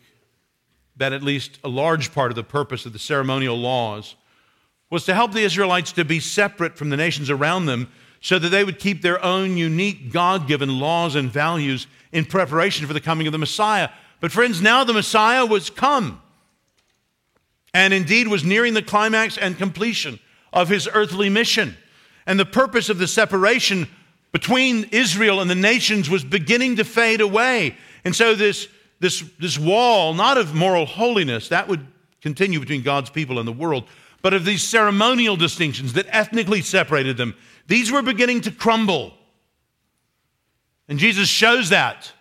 that 0.95 1.11
at 1.11 1.21
least 1.21 1.59
a 1.65 1.67
large 1.67 2.13
part 2.13 2.31
of 2.31 2.37
the 2.37 2.45
purpose 2.45 2.85
of 2.85 2.93
the 2.93 2.99
ceremonial 2.99 3.57
laws 3.57 4.15
was 4.89 5.03
to 5.03 5.13
help 5.13 5.33
the 5.33 5.43
Israelites 5.43 5.91
to 5.91 6.05
be 6.05 6.21
separate 6.21 6.77
from 6.77 6.91
the 6.91 6.95
nations 6.95 7.29
around 7.29 7.65
them 7.65 7.91
so 8.21 8.39
that 8.39 8.49
they 8.49 8.63
would 8.63 8.79
keep 8.79 9.01
their 9.01 9.21
own 9.21 9.57
unique 9.57 10.09
God 10.13 10.47
given 10.47 10.79
laws 10.79 11.13
and 11.13 11.29
values 11.29 11.87
in 12.13 12.23
preparation 12.23 12.87
for 12.87 12.93
the 12.93 13.01
coming 13.01 13.27
of 13.27 13.33
the 13.33 13.37
Messiah. 13.37 13.89
But, 14.21 14.31
friends, 14.31 14.61
now 14.61 14.85
the 14.85 14.93
Messiah 14.93 15.45
was 15.45 15.69
come 15.69 16.21
and 17.73 17.93
indeed 17.93 18.29
was 18.29 18.45
nearing 18.45 18.75
the 18.75 18.81
climax 18.81 19.37
and 19.37 19.57
completion 19.57 20.19
of 20.53 20.69
his 20.69 20.87
earthly 20.93 21.27
mission. 21.27 21.75
And 22.27 22.39
the 22.39 22.45
purpose 22.45 22.89
of 22.89 22.99
the 22.99 23.07
separation 23.07 23.87
between 24.31 24.83
Israel 24.91 25.41
and 25.41 25.49
the 25.49 25.55
nations 25.55 26.11
was 26.11 26.23
beginning 26.23 26.75
to 26.75 26.83
fade 26.83 27.21
away. 27.21 27.75
And 28.05 28.15
so, 28.15 28.35
this 28.35 28.67
this, 28.99 29.23
this 29.39 29.59
wall, 29.59 30.13
not 30.13 30.37
of 30.37 30.55
moral 30.55 30.85
holiness, 30.85 31.49
that 31.49 31.67
would 31.67 31.85
continue 32.21 32.59
between 32.59 32.81
God's 32.81 33.09
people 33.09 33.39
and 33.39 33.47
the 33.47 33.53
world, 33.53 33.85
but 34.21 34.33
of 34.33 34.45
these 34.45 34.63
ceremonial 34.63 35.35
distinctions 35.35 35.93
that 35.93 36.07
ethnically 36.09 36.61
separated 36.61 37.17
them, 37.17 37.35
these 37.67 37.91
were 37.91 38.01
beginning 38.01 38.41
to 38.41 38.51
crumble. 38.51 39.13
And 40.87 40.97
Jesus 40.97 41.27
shows 41.29 41.69
that 41.69 42.11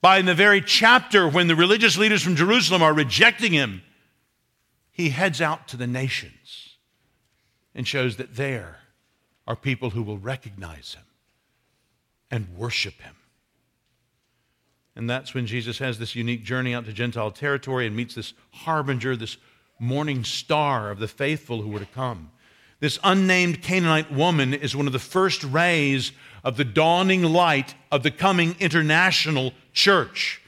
by 0.00 0.18
in 0.18 0.26
the 0.26 0.34
very 0.34 0.60
chapter 0.60 1.28
when 1.28 1.48
the 1.48 1.56
religious 1.56 1.98
leaders 1.98 2.22
from 2.22 2.36
Jerusalem 2.36 2.82
are 2.82 2.94
rejecting 2.94 3.52
him, 3.52 3.82
he 4.92 5.10
heads 5.10 5.40
out 5.40 5.66
to 5.68 5.76
the 5.76 5.86
nations 5.86 6.76
and 7.74 7.86
shows 7.86 8.16
that 8.16 8.36
there 8.36 8.78
are 9.50 9.56
people 9.56 9.90
who 9.90 10.04
will 10.04 10.16
recognize 10.16 10.94
him 10.94 11.02
and 12.30 12.56
worship 12.56 12.94
him. 13.00 13.16
And 14.94 15.10
that's 15.10 15.34
when 15.34 15.44
Jesus 15.44 15.78
has 15.78 15.98
this 15.98 16.14
unique 16.14 16.44
journey 16.44 16.72
out 16.72 16.84
to 16.84 16.92
Gentile 16.92 17.32
territory 17.32 17.84
and 17.84 17.96
meets 17.96 18.14
this 18.14 18.32
harbinger, 18.52 19.16
this 19.16 19.38
morning 19.80 20.22
star 20.22 20.92
of 20.92 21.00
the 21.00 21.08
faithful 21.08 21.62
who 21.62 21.68
were 21.68 21.80
to 21.80 21.86
come. 21.86 22.30
This 22.78 23.00
unnamed 23.02 23.60
Canaanite 23.60 24.12
woman 24.12 24.54
is 24.54 24.76
one 24.76 24.86
of 24.86 24.92
the 24.92 25.00
first 25.00 25.42
rays 25.42 26.12
of 26.44 26.56
the 26.56 26.64
dawning 26.64 27.24
light 27.24 27.74
of 27.90 28.04
the 28.04 28.12
coming 28.12 28.54
international 28.60 29.52
church, 29.72 30.40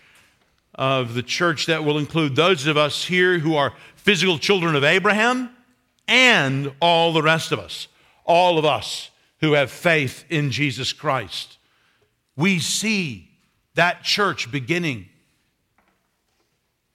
of 0.77 1.15
the 1.15 1.25
church 1.25 1.67
that 1.67 1.83
will 1.83 1.99
include 1.99 2.37
those 2.37 2.69
of 2.69 2.77
us 2.77 3.07
here 3.07 3.41
who 3.41 3.57
are 3.57 3.75
physical 3.97 4.39
children 4.39 4.77
of 4.77 4.85
Abraham 4.85 5.51
and 6.07 6.71
all 6.81 7.13
the 7.13 7.23
rest 7.23 7.51
of 7.51 7.59
us, 7.59 7.89
all 8.33 8.59
of 8.59 8.65
us 8.65 9.11
who 9.41 9.53
have 9.53 9.71
faith 9.71 10.25
in 10.31 10.51
Jesus 10.51 10.93
Christ. 10.93 11.59
We 12.37 12.59
see 12.59 13.29
that 13.75 14.03
church 14.03 14.51
beginning. 14.51 15.09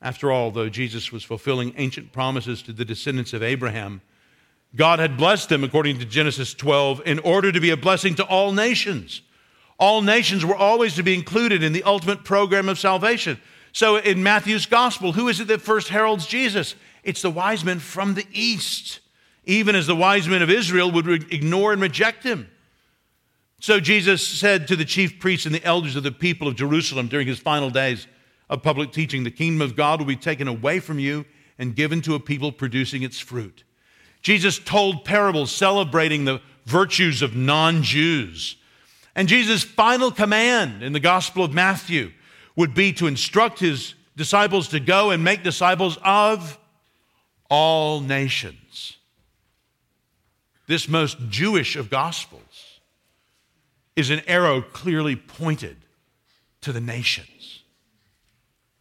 After 0.02 0.32
all, 0.32 0.52
though 0.52 0.70
Jesus 0.70 1.12
was 1.12 1.24
fulfilling 1.24 1.74
ancient 1.78 2.12
promises 2.12 2.62
to 2.64 2.74
the 2.74 2.86
descendants 2.86 3.34
of 3.34 3.44
Abraham, 3.44 4.02
God 4.76 5.00
had 5.00 5.18
blessed 5.18 5.50
them, 5.50 5.64
according 5.64 6.00
to 6.00 6.06
Genesis 6.06 6.54
12, 6.54 7.02
in 7.06 7.20
order 7.20 7.52
to 7.52 7.60
be 7.60 7.70
a 7.70 7.78
blessing 7.78 8.16
to 8.16 8.26
all 8.26 8.52
nations. 8.52 9.22
All 9.80 10.02
nations 10.02 10.44
were 10.44 10.56
always 10.56 10.96
to 10.96 11.04
be 11.04 11.14
included 11.14 11.64
in 11.64 11.74
the 11.74 11.84
ultimate 11.84 12.24
program 12.24 12.68
of 12.68 12.80
salvation. 12.80 13.40
So 13.72 13.98
in 13.98 14.24
Matthew's 14.24 14.66
gospel, 14.66 15.14
who 15.14 15.28
is 15.28 15.40
it 15.40 15.48
that 15.50 15.62
first 15.62 15.90
heralds 15.90 16.26
Jesus? 16.26 16.76
It's 17.04 17.22
the 17.22 17.30
wise 17.30 17.64
men 17.64 17.80
from 17.80 18.16
the 18.16 18.26
east, 18.32 19.00
even 19.48 19.76
as 19.76 19.88
the 19.88 19.96
wise 19.96 20.28
men 20.28 20.42
of 20.42 20.50
Israel 20.50 20.92
would 20.92 21.08
re- 21.08 21.26
ignore 21.32 21.74
and 21.74 21.82
reject 21.82 22.24
him. 22.24 22.50
So 23.60 23.80
Jesus 23.80 24.26
said 24.28 24.68
to 24.68 24.76
the 24.76 24.86
chief 24.86 25.20
priests 25.20 25.48
and 25.48 25.56
the 25.56 25.64
elders 25.64 25.96
of 25.96 26.04
the 26.04 26.12
people 26.12 26.48
of 26.48 26.56
Jerusalem 26.56 27.08
during 27.08 27.26
his 27.26 27.40
final 27.40 27.72
days 27.72 28.06
of 28.50 28.62
public 28.62 28.92
teaching, 28.92 29.24
The 29.24 29.32
kingdom 29.32 29.62
of 29.62 29.76
God 29.76 30.00
will 30.00 30.06
be 30.06 30.16
taken 30.16 30.48
away 30.48 30.80
from 30.80 31.00
you 31.00 31.26
and 31.58 31.76
given 31.76 32.02
to 32.02 32.14
a 32.14 32.20
people 32.20 32.52
producing 32.52 33.02
its 33.02 33.20
fruit. 33.20 33.64
Jesus 34.22 34.60
told 34.60 35.06
parables 35.06 35.50
celebrating 35.52 36.26
the 36.26 36.42
virtues 36.66 37.22
of 37.22 37.36
non 37.36 37.82
Jews. 37.82 38.58
And 39.16 39.28
Jesus' 39.28 39.64
final 39.64 40.12
command 40.12 40.84
in 40.84 40.94
the 40.94 41.00
Gospel 41.00 41.44
of 41.44 41.54
Matthew 41.54 42.12
would 42.56 42.76
be 42.76 42.94
to 42.94 43.08
instruct 43.08 43.60
his 43.60 43.96
disciples 44.16 44.68
to 44.70 44.80
go 44.80 45.10
and 45.10 45.24
make 45.24 45.42
disciples 45.42 45.98
of 46.04 46.60
all 47.50 48.02
nations. 48.02 48.97
This 50.68 50.90
most 50.90 51.18
Jewish 51.30 51.76
of 51.76 51.90
Gospels 51.90 52.80
is 53.96 54.10
an 54.10 54.22
arrow 54.28 54.62
clearly 54.62 55.16
pointed 55.16 55.78
to 56.62 56.72
the 56.72 56.82
nations. 56.82 57.64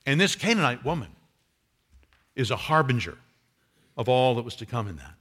And 0.04 0.20
this 0.20 0.34
Canaanite 0.34 0.84
woman 0.84 1.08
is 2.34 2.50
a 2.50 2.56
harbinger 2.56 3.16
of 3.96 4.08
all 4.08 4.34
that 4.34 4.44
was 4.44 4.56
to 4.56 4.66
come 4.66 4.88
in 4.88 4.96
that. 4.96 5.14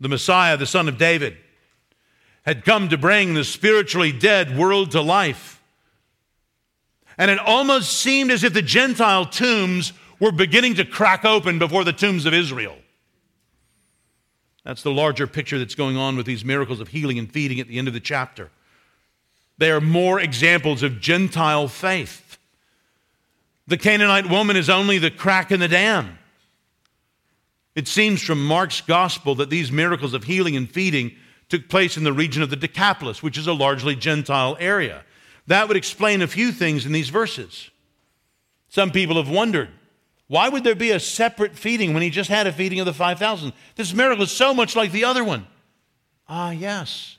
The 0.00 0.08
Messiah, 0.08 0.56
the 0.56 0.66
son 0.66 0.88
of 0.88 0.98
David, 0.98 1.36
had 2.42 2.64
come 2.64 2.88
to 2.88 2.98
bring 2.98 3.34
the 3.34 3.44
spiritually 3.44 4.12
dead 4.12 4.58
world 4.58 4.90
to 4.90 5.00
life. 5.00 5.62
And 7.16 7.30
it 7.30 7.38
almost 7.38 7.92
seemed 7.92 8.30
as 8.30 8.42
if 8.42 8.52
the 8.52 8.62
Gentile 8.62 9.24
tombs 9.26 9.92
were 10.18 10.32
beginning 10.32 10.74
to 10.74 10.84
crack 10.84 11.24
open 11.24 11.58
before 11.58 11.84
the 11.84 11.92
tombs 11.92 12.26
of 12.26 12.34
Israel. 12.34 12.76
That's 14.64 14.82
the 14.82 14.90
larger 14.90 15.26
picture 15.26 15.58
that's 15.58 15.74
going 15.74 15.96
on 15.96 16.16
with 16.16 16.26
these 16.26 16.44
miracles 16.44 16.80
of 16.80 16.88
healing 16.88 17.18
and 17.18 17.30
feeding 17.30 17.60
at 17.60 17.68
the 17.68 17.78
end 17.78 17.86
of 17.86 17.94
the 17.94 18.00
chapter. 18.00 18.50
They 19.58 19.70
are 19.70 19.80
more 19.80 20.18
examples 20.18 20.82
of 20.82 21.00
Gentile 21.00 21.68
faith. 21.68 22.38
The 23.66 23.76
Canaanite 23.76 24.28
woman 24.28 24.56
is 24.56 24.68
only 24.68 24.98
the 24.98 25.10
crack 25.10 25.52
in 25.52 25.60
the 25.60 25.68
dam. 25.68 26.18
It 27.74 27.88
seems 27.88 28.22
from 28.22 28.44
Mark's 28.44 28.80
gospel 28.80 29.34
that 29.36 29.50
these 29.50 29.70
miracles 29.70 30.14
of 30.14 30.24
healing 30.24 30.56
and 30.56 30.70
feeding 30.70 31.12
took 31.48 31.68
place 31.68 31.96
in 31.96 32.04
the 32.04 32.12
region 32.12 32.42
of 32.42 32.50
the 32.50 32.56
Decapolis, 32.56 33.22
which 33.22 33.36
is 33.36 33.46
a 33.46 33.52
largely 33.52 33.94
Gentile 33.94 34.56
area. 34.58 35.04
That 35.46 35.68
would 35.68 35.76
explain 35.76 36.22
a 36.22 36.26
few 36.26 36.52
things 36.52 36.86
in 36.86 36.92
these 36.92 37.10
verses. 37.10 37.70
Some 38.68 38.90
people 38.90 39.16
have 39.16 39.28
wondered 39.28 39.68
why 40.26 40.48
would 40.48 40.64
there 40.64 40.74
be 40.74 40.90
a 40.90 41.00
separate 41.00 41.56
feeding 41.56 41.92
when 41.92 42.02
he 42.02 42.10
just 42.10 42.30
had 42.30 42.46
a 42.46 42.52
feeding 42.52 42.80
of 42.80 42.86
the 42.86 42.94
5,000? 42.94 43.52
This 43.76 43.92
miracle 43.92 44.24
is 44.24 44.30
so 44.30 44.54
much 44.54 44.74
like 44.74 44.92
the 44.92 45.04
other 45.04 45.22
one. 45.22 45.46
Ah, 46.28 46.50
yes, 46.50 47.18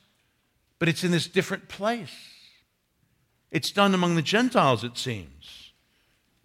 but 0.79 0.89
it's 0.89 1.03
in 1.03 1.11
this 1.11 1.27
different 1.27 1.67
place. 1.67 2.15
It's 3.51 3.71
done 3.71 3.93
among 3.93 4.15
the 4.15 4.21
Gentiles, 4.21 4.83
it 4.83 4.97
seems. 4.97 5.71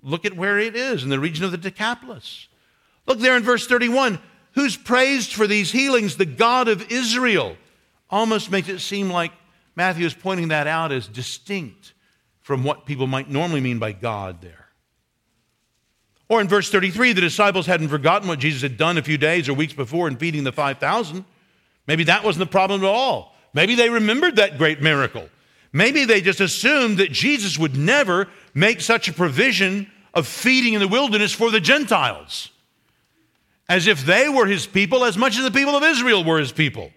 Look 0.02 0.24
at 0.24 0.36
where 0.36 0.58
it 0.58 0.76
is 0.76 1.02
in 1.02 1.08
the 1.08 1.18
region 1.18 1.44
of 1.44 1.50
the 1.50 1.58
Decapolis. 1.58 2.48
Look 3.06 3.18
there 3.18 3.36
in 3.36 3.42
verse 3.42 3.66
31. 3.66 4.18
Who's 4.52 4.76
praised 4.76 5.32
for 5.32 5.46
these 5.46 5.72
healings? 5.72 6.16
The 6.16 6.26
God 6.26 6.68
of 6.68 6.90
Israel. 6.90 7.56
Almost 8.10 8.50
makes 8.50 8.68
it 8.68 8.80
seem 8.80 9.10
like 9.10 9.32
Matthew 9.76 10.04
is 10.04 10.14
pointing 10.14 10.48
that 10.48 10.66
out 10.66 10.92
as 10.92 11.06
distinct 11.06 11.94
from 12.40 12.64
what 12.64 12.86
people 12.86 13.06
might 13.06 13.30
normally 13.30 13.60
mean 13.60 13.78
by 13.78 13.92
God 13.92 14.40
there. 14.40 14.59
Or 16.30 16.40
in 16.40 16.46
verse 16.46 16.70
33, 16.70 17.12
the 17.12 17.20
disciples 17.20 17.66
hadn't 17.66 17.88
forgotten 17.88 18.28
what 18.28 18.38
Jesus 18.38 18.62
had 18.62 18.76
done 18.76 18.96
a 18.96 19.02
few 19.02 19.18
days 19.18 19.48
or 19.48 19.54
weeks 19.54 19.72
before 19.72 20.06
in 20.06 20.16
feeding 20.16 20.44
the 20.44 20.52
5,000. 20.52 21.24
Maybe 21.88 22.04
that 22.04 22.22
wasn't 22.22 22.46
the 22.46 22.52
problem 22.52 22.84
at 22.84 22.86
all. 22.86 23.34
Maybe 23.52 23.74
they 23.74 23.90
remembered 23.90 24.36
that 24.36 24.56
great 24.56 24.80
miracle. 24.80 25.28
Maybe 25.72 26.04
they 26.04 26.20
just 26.20 26.40
assumed 26.40 26.98
that 26.98 27.10
Jesus 27.10 27.58
would 27.58 27.76
never 27.76 28.28
make 28.54 28.80
such 28.80 29.08
a 29.08 29.12
provision 29.12 29.90
of 30.14 30.24
feeding 30.28 30.74
in 30.74 30.80
the 30.80 30.86
wilderness 30.86 31.32
for 31.32 31.50
the 31.50 31.60
Gentiles, 31.60 32.50
as 33.68 33.88
if 33.88 34.06
they 34.06 34.28
were 34.28 34.46
his 34.46 34.68
people 34.68 35.04
as 35.04 35.18
much 35.18 35.36
as 35.36 35.42
the 35.42 35.50
people 35.50 35.74
of 35.74 35.82
Israel 35.82 36.22
were 36.22 36.38
his 36.38 36.52
people. 36.52 36.92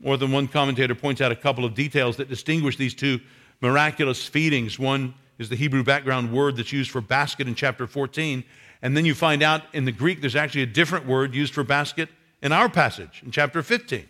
More 0.00 0.18
than 0.18 0.32
one 0.32 0.48
commentator 0.48 0.94
points 0.94 1.22
out 1.22 1.32
a 1.32 1.36
couple 1.36 1.64
of 1.64 1.74
details 1.74 2.18
that 2.18 2.28
distinguish 2.28 2.76
these 2.76 2.94
two 2.94 3.20
miraculous 3.62 4.26
feedings. 4.26 4.78
One 4.78 5.14
is 5.40 5.48
the 5.48 5.56
Hebrew 5.56 5.82
background 5.82 6.32
word 6.32 6.58
that's 6.58 6.70
used 6.70 6.90
for 6.90 7.00
basket 7.00 7.48
in 7.48 7.54
chapter 7.54 7.86
14. 7.86 8.44
And 8.82 8.94
then 8.94 9.06
you 9.06 9.14
find 9.14 9.42
out 9.42 9.62
in 9.72 9.86
the 9.86 9.92
Greek 9.92 10.20
there's 10.20 10.36
actually 10.36 10.62
a 10.62 10.66
different 10.66 11.06
word 11.06 11.34
used 11.34 11.54
for 11.54 11.64
basket 11.64 12.10
in 12.42 12.52
our 12.52 12.68
passage 12.68 13.22
in 13.24 13.30
chapter 13.30 13.62
15. 13.62 14.06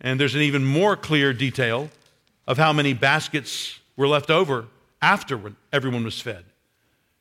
And 0.00 0.18
there's 0.18 0.34
an 0.34 0.40
even 0.40 0.64
more 0.64 0.96
clear 0.96 1.34
detail 1.34 1.90
of 2.46 2.56
how 2.56 2.72
many 2.72 2.94
baskets 2.94 3.78
were 3.94 4.08
left 4.08 4.30
over 4.30 4.68
after 5.02 5.38
everyone 5.70 6.04
was 6.04 6.18
fed. 6.18 6.44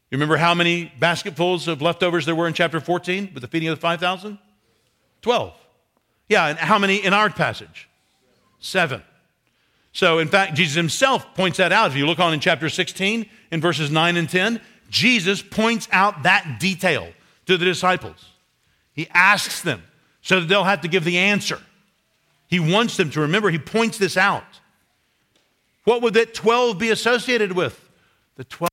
You 0.10 0.16
remember 0.16 0.38
how 0.38 0.54
many 0.54 0.92
basketfuls 1.00 1.68
of 1.68 1.82
leftovers 1.82 2.26
there 2.26 2.34
were 2.34 2.48
in 2.48 2.54
chapter 2.54 2.80
14 2.80 3.32
with 3.34 3.42
the 3.42 3.50
feeding 3.50 3.68
of 3.68 3.76
the 3.76 3.82
5,000? 3.82 4.40
12. 5.22 5.54
Yeah, 6.30 6.48
and 6.48 6.58
how 6.58 6.80
many 6.80 6.96
in 6.96 7.14
our 7.14 7.30
passage? 7.30 7.90
Seven. 8.60 9.04
So, 10.00 10.20
in 10.20 10.30
fact, 10.30 10.54
Jesus 10.54 10.78
himself 10.78 11.36
points 11.36 11.58
that 11.58 11.74
out. 11.74 11.92
If 11.92 11.98
you 11.98 12.08
look 12.08 12.20
on 12.20 12.34
in 12.34 12.40
chapter 12.40 12.70
16, 12.70 13.26
in 13.52 13.60
verses 13.60 13.92
9 13.92 14.16
and 14.16 14.30
10, 14.30 14.62
Jesus 14.90 15.42
points 15.42 15.90
out 15.92 16.24
that 16.24 16.58
detail 16.58 17.10
to 17.48 17.58
the 17.58 17.66
disciples. 17.66 18.32
He 18.94 19.10
asks 19.14 19.62
them 19.62 19.84
so 20.22 20.40
that 20.40 20.48
they'll 20.48 20.64
have 20.64 20.80
to 20.84 20.88
give 20.88 21.04
the 21.04 21.18
answer. 21.18 21.60
He 22.48 22.62
wants 22.62 22.96
them 22.96 23.10
to 23.10 23.20
remember, 23.20 23.50
he 23.50 23.60
points 23.60 23.98
this 23.98 24.16
out. 24.16 24.62
What 25.84 26.02
would 26.02 26.14
that 26.14 26.34
12 26.34 26.80
be 26.80 26.92
associated 26.92 27.52
with? 27.52 27.78
The 28.38 28.46
12 28.46 28.70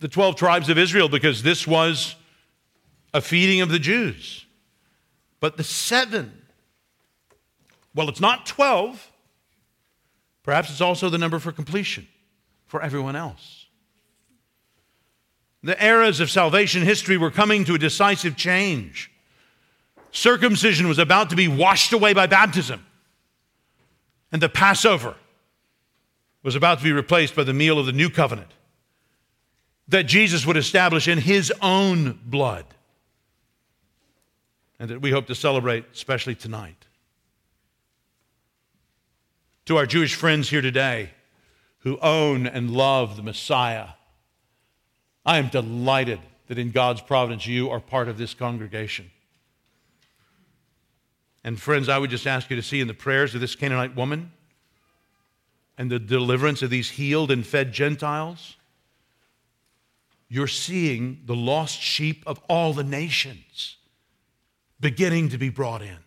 the 0.00 0.08
12 0.08 0.36
tribes 0.36 0.70
of 0.70 0.78
Israel 0.78 1.10
because 1.10 1.42
this 1.42 1.66
was 1.66 2.16
a 3.12 3.20
feeding 3.20 3.60
of 3.60 3.68
the 3.68 3.78
Jews. 3.78 4.46
But 5.40 5.58
the 5.58 5.64
7 5.64 6.32
well, 7.94 8.08
it's 8.08 8.20
not 8.20 8.46
12. 8.46 9.12
Perhaps 10.46 10.70
it's 10.70 10.80
also 10.80 11.10
the 11.10 11.18
number 11.18 11.40
for 11.40 11.50
completion 11.50 12.06
for 12.66 12.80
everyone 12.80 13.16
else. 13.16 13.66
The 15.62 15.84
eras 15.84 16.20
of 16.20 16.30
salvation 16.30 16.82
history 16.82 17.16
were 17.16 17.32
coming 17.32 17.64
to 17.64 17.74
a 17.74 17.78
decisive 17.78 18.36
change. 18.36 19.10
Circumcision 20.12 20.86
was 20.86 21.00
about 21.00 21.30
to 21.30 21.36
be 21.36 21.48
washed 21.48 21.92
away 21.92 22.14
by 22.14 22.26
baptism, 22.26 22.86
and 24.30 24.40
the 24.40 24.48
Passover 24.48 25.16
was 26.44 26.54
about 26.54 26.78
to 26.78 26.84
be 26.84 26.92
replaced 26.92 27.34
by 27.34 27.42
the 27.42 27.52
meal 27.52 27.78
of 27.78 27.86
the 27.86 27.92
new 27.92 28.08
covenant 28.08 28.52
that 29.88 30.04
Jesus 30.04 30.46
would 30.46 30.56
establish 30.56 31.08
in 31.08 31.18
his 31.18 31.52
own 31.60 32.20
blood, 32.24 32.66
and 34.78 34.90
that 34.90 35.00
we 35.00 35.10
hope 35.10 35.26
to 35.26 35.34
celebrate, 35.34 35.86
especially 35.92 36.36
tonight. 36.36 36.85
To 39.66 39.76
our 39.76 39.86
Jewish 39.86 40.14
friends 40.14 40.48
here 40.48 40.62
today 40.62 41.10
who 41.80 41.98
own 41.98 42.46
and 42.46 42.70
love 42.70 43.16
the 43.16 43.22
Messiah, 43.24 43.88
I 45.24 45.38
am 45.38 45.48
delighted 45.48 46.20
that 46.46 46.56
in 46.56 46.70
God's 46.70 47.00
providence 47.00 47.48
you 47.48 47.68
are 47.70 47.80
part 47.80 48.06
of 48.08 48.16
this 48.16 48.32
congregation. 48.32 49.10
And 51.42 51.60
friends, 51.60 51.88
I 51.88 51.98
would 51.98 52.10
just 52.10 52.28
ask 52.28 52.48
you 52.48 52.54
to 52.54 52.62
see 52.62 52.80
in 52.80 52.86
the 52.86 52.94
prayers 52.94 53.34
of 53.34 53.40
this 53.40 53.56
Canaanite 53.56 53.96
woman 53.96 54.30
and 55.76 55.90
the 55.90 55.98
deliverance 55.98 56.62
of 56.62 56.70
these 56.70 56.90
healed 56.90 57.32
and 57.32 57.44
fed 57.44 57.72
Gentiles, 57.72 58.54
you're 60.28 60.46
seeing 60.46 61.22
the 61.26 61.34
lost 61.34 61.80
sheep 61.80 62.22
of 62.24 62.40
all 62.48 62.72
the 62.72 62.84
nations 62.84 63.78
beginning 64.78 65.28
to 65.30 65.38
be 65.38 65.48
brought 65.48 65.82
in, 65.82 65.98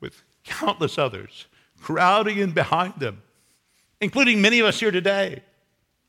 with 0.00 0.22
countless 0.42 0.98
others 0.98 1.46
crowding 1.82 2.38
in 2.38 2.52
behind 2.52 2.94
them, 2.98 3.22
including 4.00 4.40
many 4.40 4.60
of 4.60 4.66
us 4.66 4.80
here 4.80 4.90
today, 4.90 5.42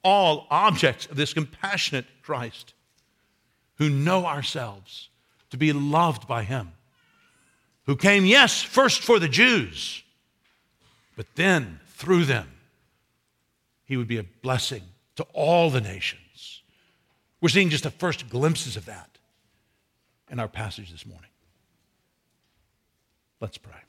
all 0.03 0.47
objects 0.49 1.05
of 1.07 1.15
this 1.15 1.33
compassionate 1.33 2.05
Christ 2.21 2.73
who 3.75 3.89
know 3.89 4.25
ourselves 4.25 5.09
to 5.49 5.57
be 5.57 5.73
loved 5.73 6.27
by 6.27 6.43
Him, 6.43 6.71
who 7.85 7.95
came, 7.95 8.25
yes, 8.25 8.61
first 8.61 9.01
for 9.01 9.19
the 9.19 9.27
Jews, 9.27 10.03
but 11.15 11.27
then 11.35 11.79
through 11.87 12.25
them, 12.25 12.49
He 13.85 13.97
would 13.97 14.07
be 14.07 14.17
a 14.17 14.23
blessing 14.23 14.83
to 15.15 15.23
all 15.33 15.69
the 15.69 15.81
nations. 15.81 16.61
We're 17.41 17.49
seeing 17.49 17.69
just 17.69 17.83
the 17.83 17.91
first 17.91 18.29
glimpses 18.29 18.77
of 18.77 18.85
that 18.85 19.09
in 20.29 20.39
our 20.39 20.47
passage 20.47 20.91
this 20.91 21.05
morning. 21.05 21.29
Let's 23.39 23.57
pray. 23.57 23.82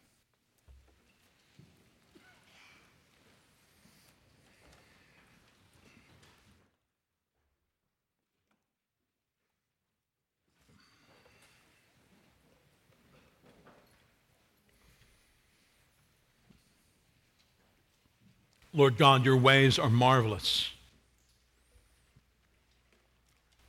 Lord 18.74 18.98
God, 18.98 19.24
your 19.24 19.36
ways 19.36 19.78
are 19.78 19.88
marvelous. 19.88 20.68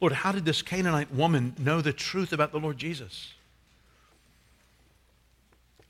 Lord, 0.01 0.13
how 0.13 0.31
did 0.31 0.45
this 0.45 0.63
Canaanite 0.63 1.13
woman 1.13 1.55
know 1.59 1.79
the 1.79 1.93
truth 1.93 2.33
about 2.33 2.51
the 2.51 2.59
Lord 2.59 2.77
Jesus? 2.77 3.33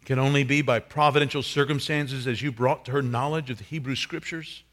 It 0.01 0.05
can 0.05 0.19
only 0.19 0.43
be 0.43 0.61
by 0.61 0.79
providential 0.79 1.41
circumstances 1.41 2.27
as 2.27 2.41
you 2.41 2.51
brought 2.51 2.85
to 2.85 2.91
her 2.91 3.01
knowledge 3.01 3.49
of 3.49 3.57
the 3.57 3.63
Hebrew 3.63 3.95
Scriptures, 3.95 4.63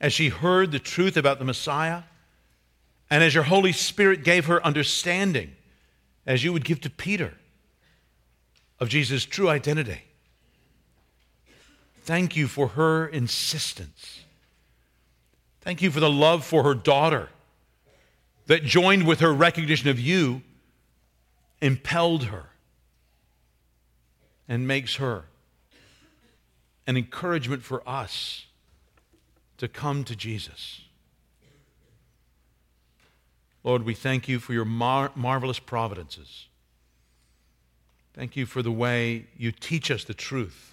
as 0.00 0.12
she 0.12 0.30
heard 0.30 0.72
the 0.72 0.78
truth 0.78 1.16
about 1.16 1.38
the 1.38 1.44
Messiah, 1.44 2.02
and 3.10 3.22
as 3.22 3.34
your 3.34 3.44
Holy 3.44 3.72
Spirit 3.72 4.24
gave 4.24 4.46
her 4.46 4.64
understanding, 4.64 5.52
as 6.26 6.42
you 6.42 6.52
would 6.52 6.64
give 6.64 6.80
to 6.80 6.90
Peter, 6.90 7.34
of 8.80 8.88
Jesus' 8.88 9.24
true 9.24 9.50
identity. 9.50 10.00
Thank 12.04 12.36
you 12.36 12.48
for 12.48 12.68
her 12.68 13.06
insistence. 13.06 14.24
Thank 15.60 15.82
you 15.82 15.90
for 15.92 16.00
the 16.00 16.10
love 16.10 16.44
for 16.44 16.64
her 16.64 16.74
daughter 16.74 17.28
that 18.46 18.64
joined 18.64 19.06
with 19.06 19.20
her 19.20 19.32
recognition 19.32 19.88
of 19.88 20.00
you, 20.00 20.42
impelled 21.60 22.24
her, 22.24 22.46
and 24.48 24.66
makes 24.66 24.96
her 24.96 25.26
an 26.88 26.96
encouragement 26.96 27.62
for 27.62 27.88
us 27.88 28.46
to 29.58 29.68
come 29.68 30.02
to 30.02 30.16
Jesus. 30.16 30.80
Lord, 33.62 33.84
we 33.84 33.94
thank 33.94 34.26
you 34.26 34.40
for 34.40 34.52
your 34.52 34.64
mar- 34.64 35.12
marvelous 35.14 35.60
providences. 35.60 36.48
Thank 38.12 38.34
you 38.34 38.44
for 38.44 38.60
the 38.60 38.72
way 38.72 39.26
you 39.38 39.52
teach 39.52 39.88
us 39.88 40.02
the 40.02 40.14
truth 40.14 40.71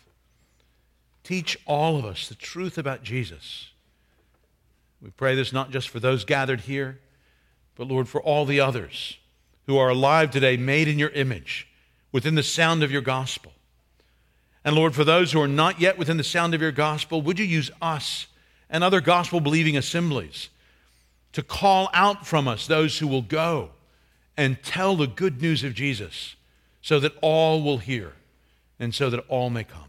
Teach 1.29 1.59
all 1.67 1.95
of 1.95 2.05
us 2.05 2.27
the 2.27 2.33
truth 2.33 2.79
about 2.79 3.03
Jesus. 3.03 3.69
We 4.99 5.11
pray 5.11 5.35
this 5.35 5.53
not 5.53 5.69
just 5.69 5.89
for 5.89 5.99
those 5.99 6.25
gathered 6.25 6.61
here, 6.61 6.97
but 7.75 7.87
Lord, 7.87 8.09
for 8.09 8.19
all 8.19 8.45
the 8.45 8.59
others 8.59 9.15
who 9.67 9.77
are 9.77 9.89
alive 9.89 10.31
today, 10.31 10.57
made 10.57 10.87
in 10.87 10.97
your 10.97 11.11
image, 11.11 11.67
within 12.11 12.33
the 12.33 12.41
sound 12.41 12.81
of 12.81 12.89
your 12.89 13.03
gospel. 13.03 13.51
And 14.65 14.75
Lord, 14.75 14.95
for 14.95 15.03
those 15.03 15.31
who 15.31 15.39
are 15.39 15.47
not 15.47 15.79
yet 15.79 15.99
within 15.99 16.17
the 16.17 16.23
sound 16.23 16.55
of 16.55 16.63
your 16.63 16.71
gospel, 16.71 17.21
would 17.21 17.37
you 17.37 17.45
use 17.45 17.69
us 17.79 18.25
and 18.67 18.83
other 18.83 18.99
gospel 18.99 19.39
believing 19.39 19.77
assemblies 19.77 20.49
to 21.33 21.43
call 21.43 21.91
out 21.93 22.25
from 22.25 22.47
us 22.47 22.65
those 22.65 22.97
who 22.97 23.07
will 23.07 23.21
go 23.21 23.69
and 24.35 24.63
tell 24.63 24.95
the 24.95 25.05
good 25.05 25.43
news 25.43 25.63
of 25.63 25.75
Jesus 25.75 26.35
so 26.81 26.99
that 26.99 27.13
all 27.21 27.61
will 27.61 27.77
hear 27.77 28.13
and 28.79 28.95
so 28.95 29.11
that 29.11 29.23
all 29.27 29.51
may 29.51 29.63
come. 29.63 29.88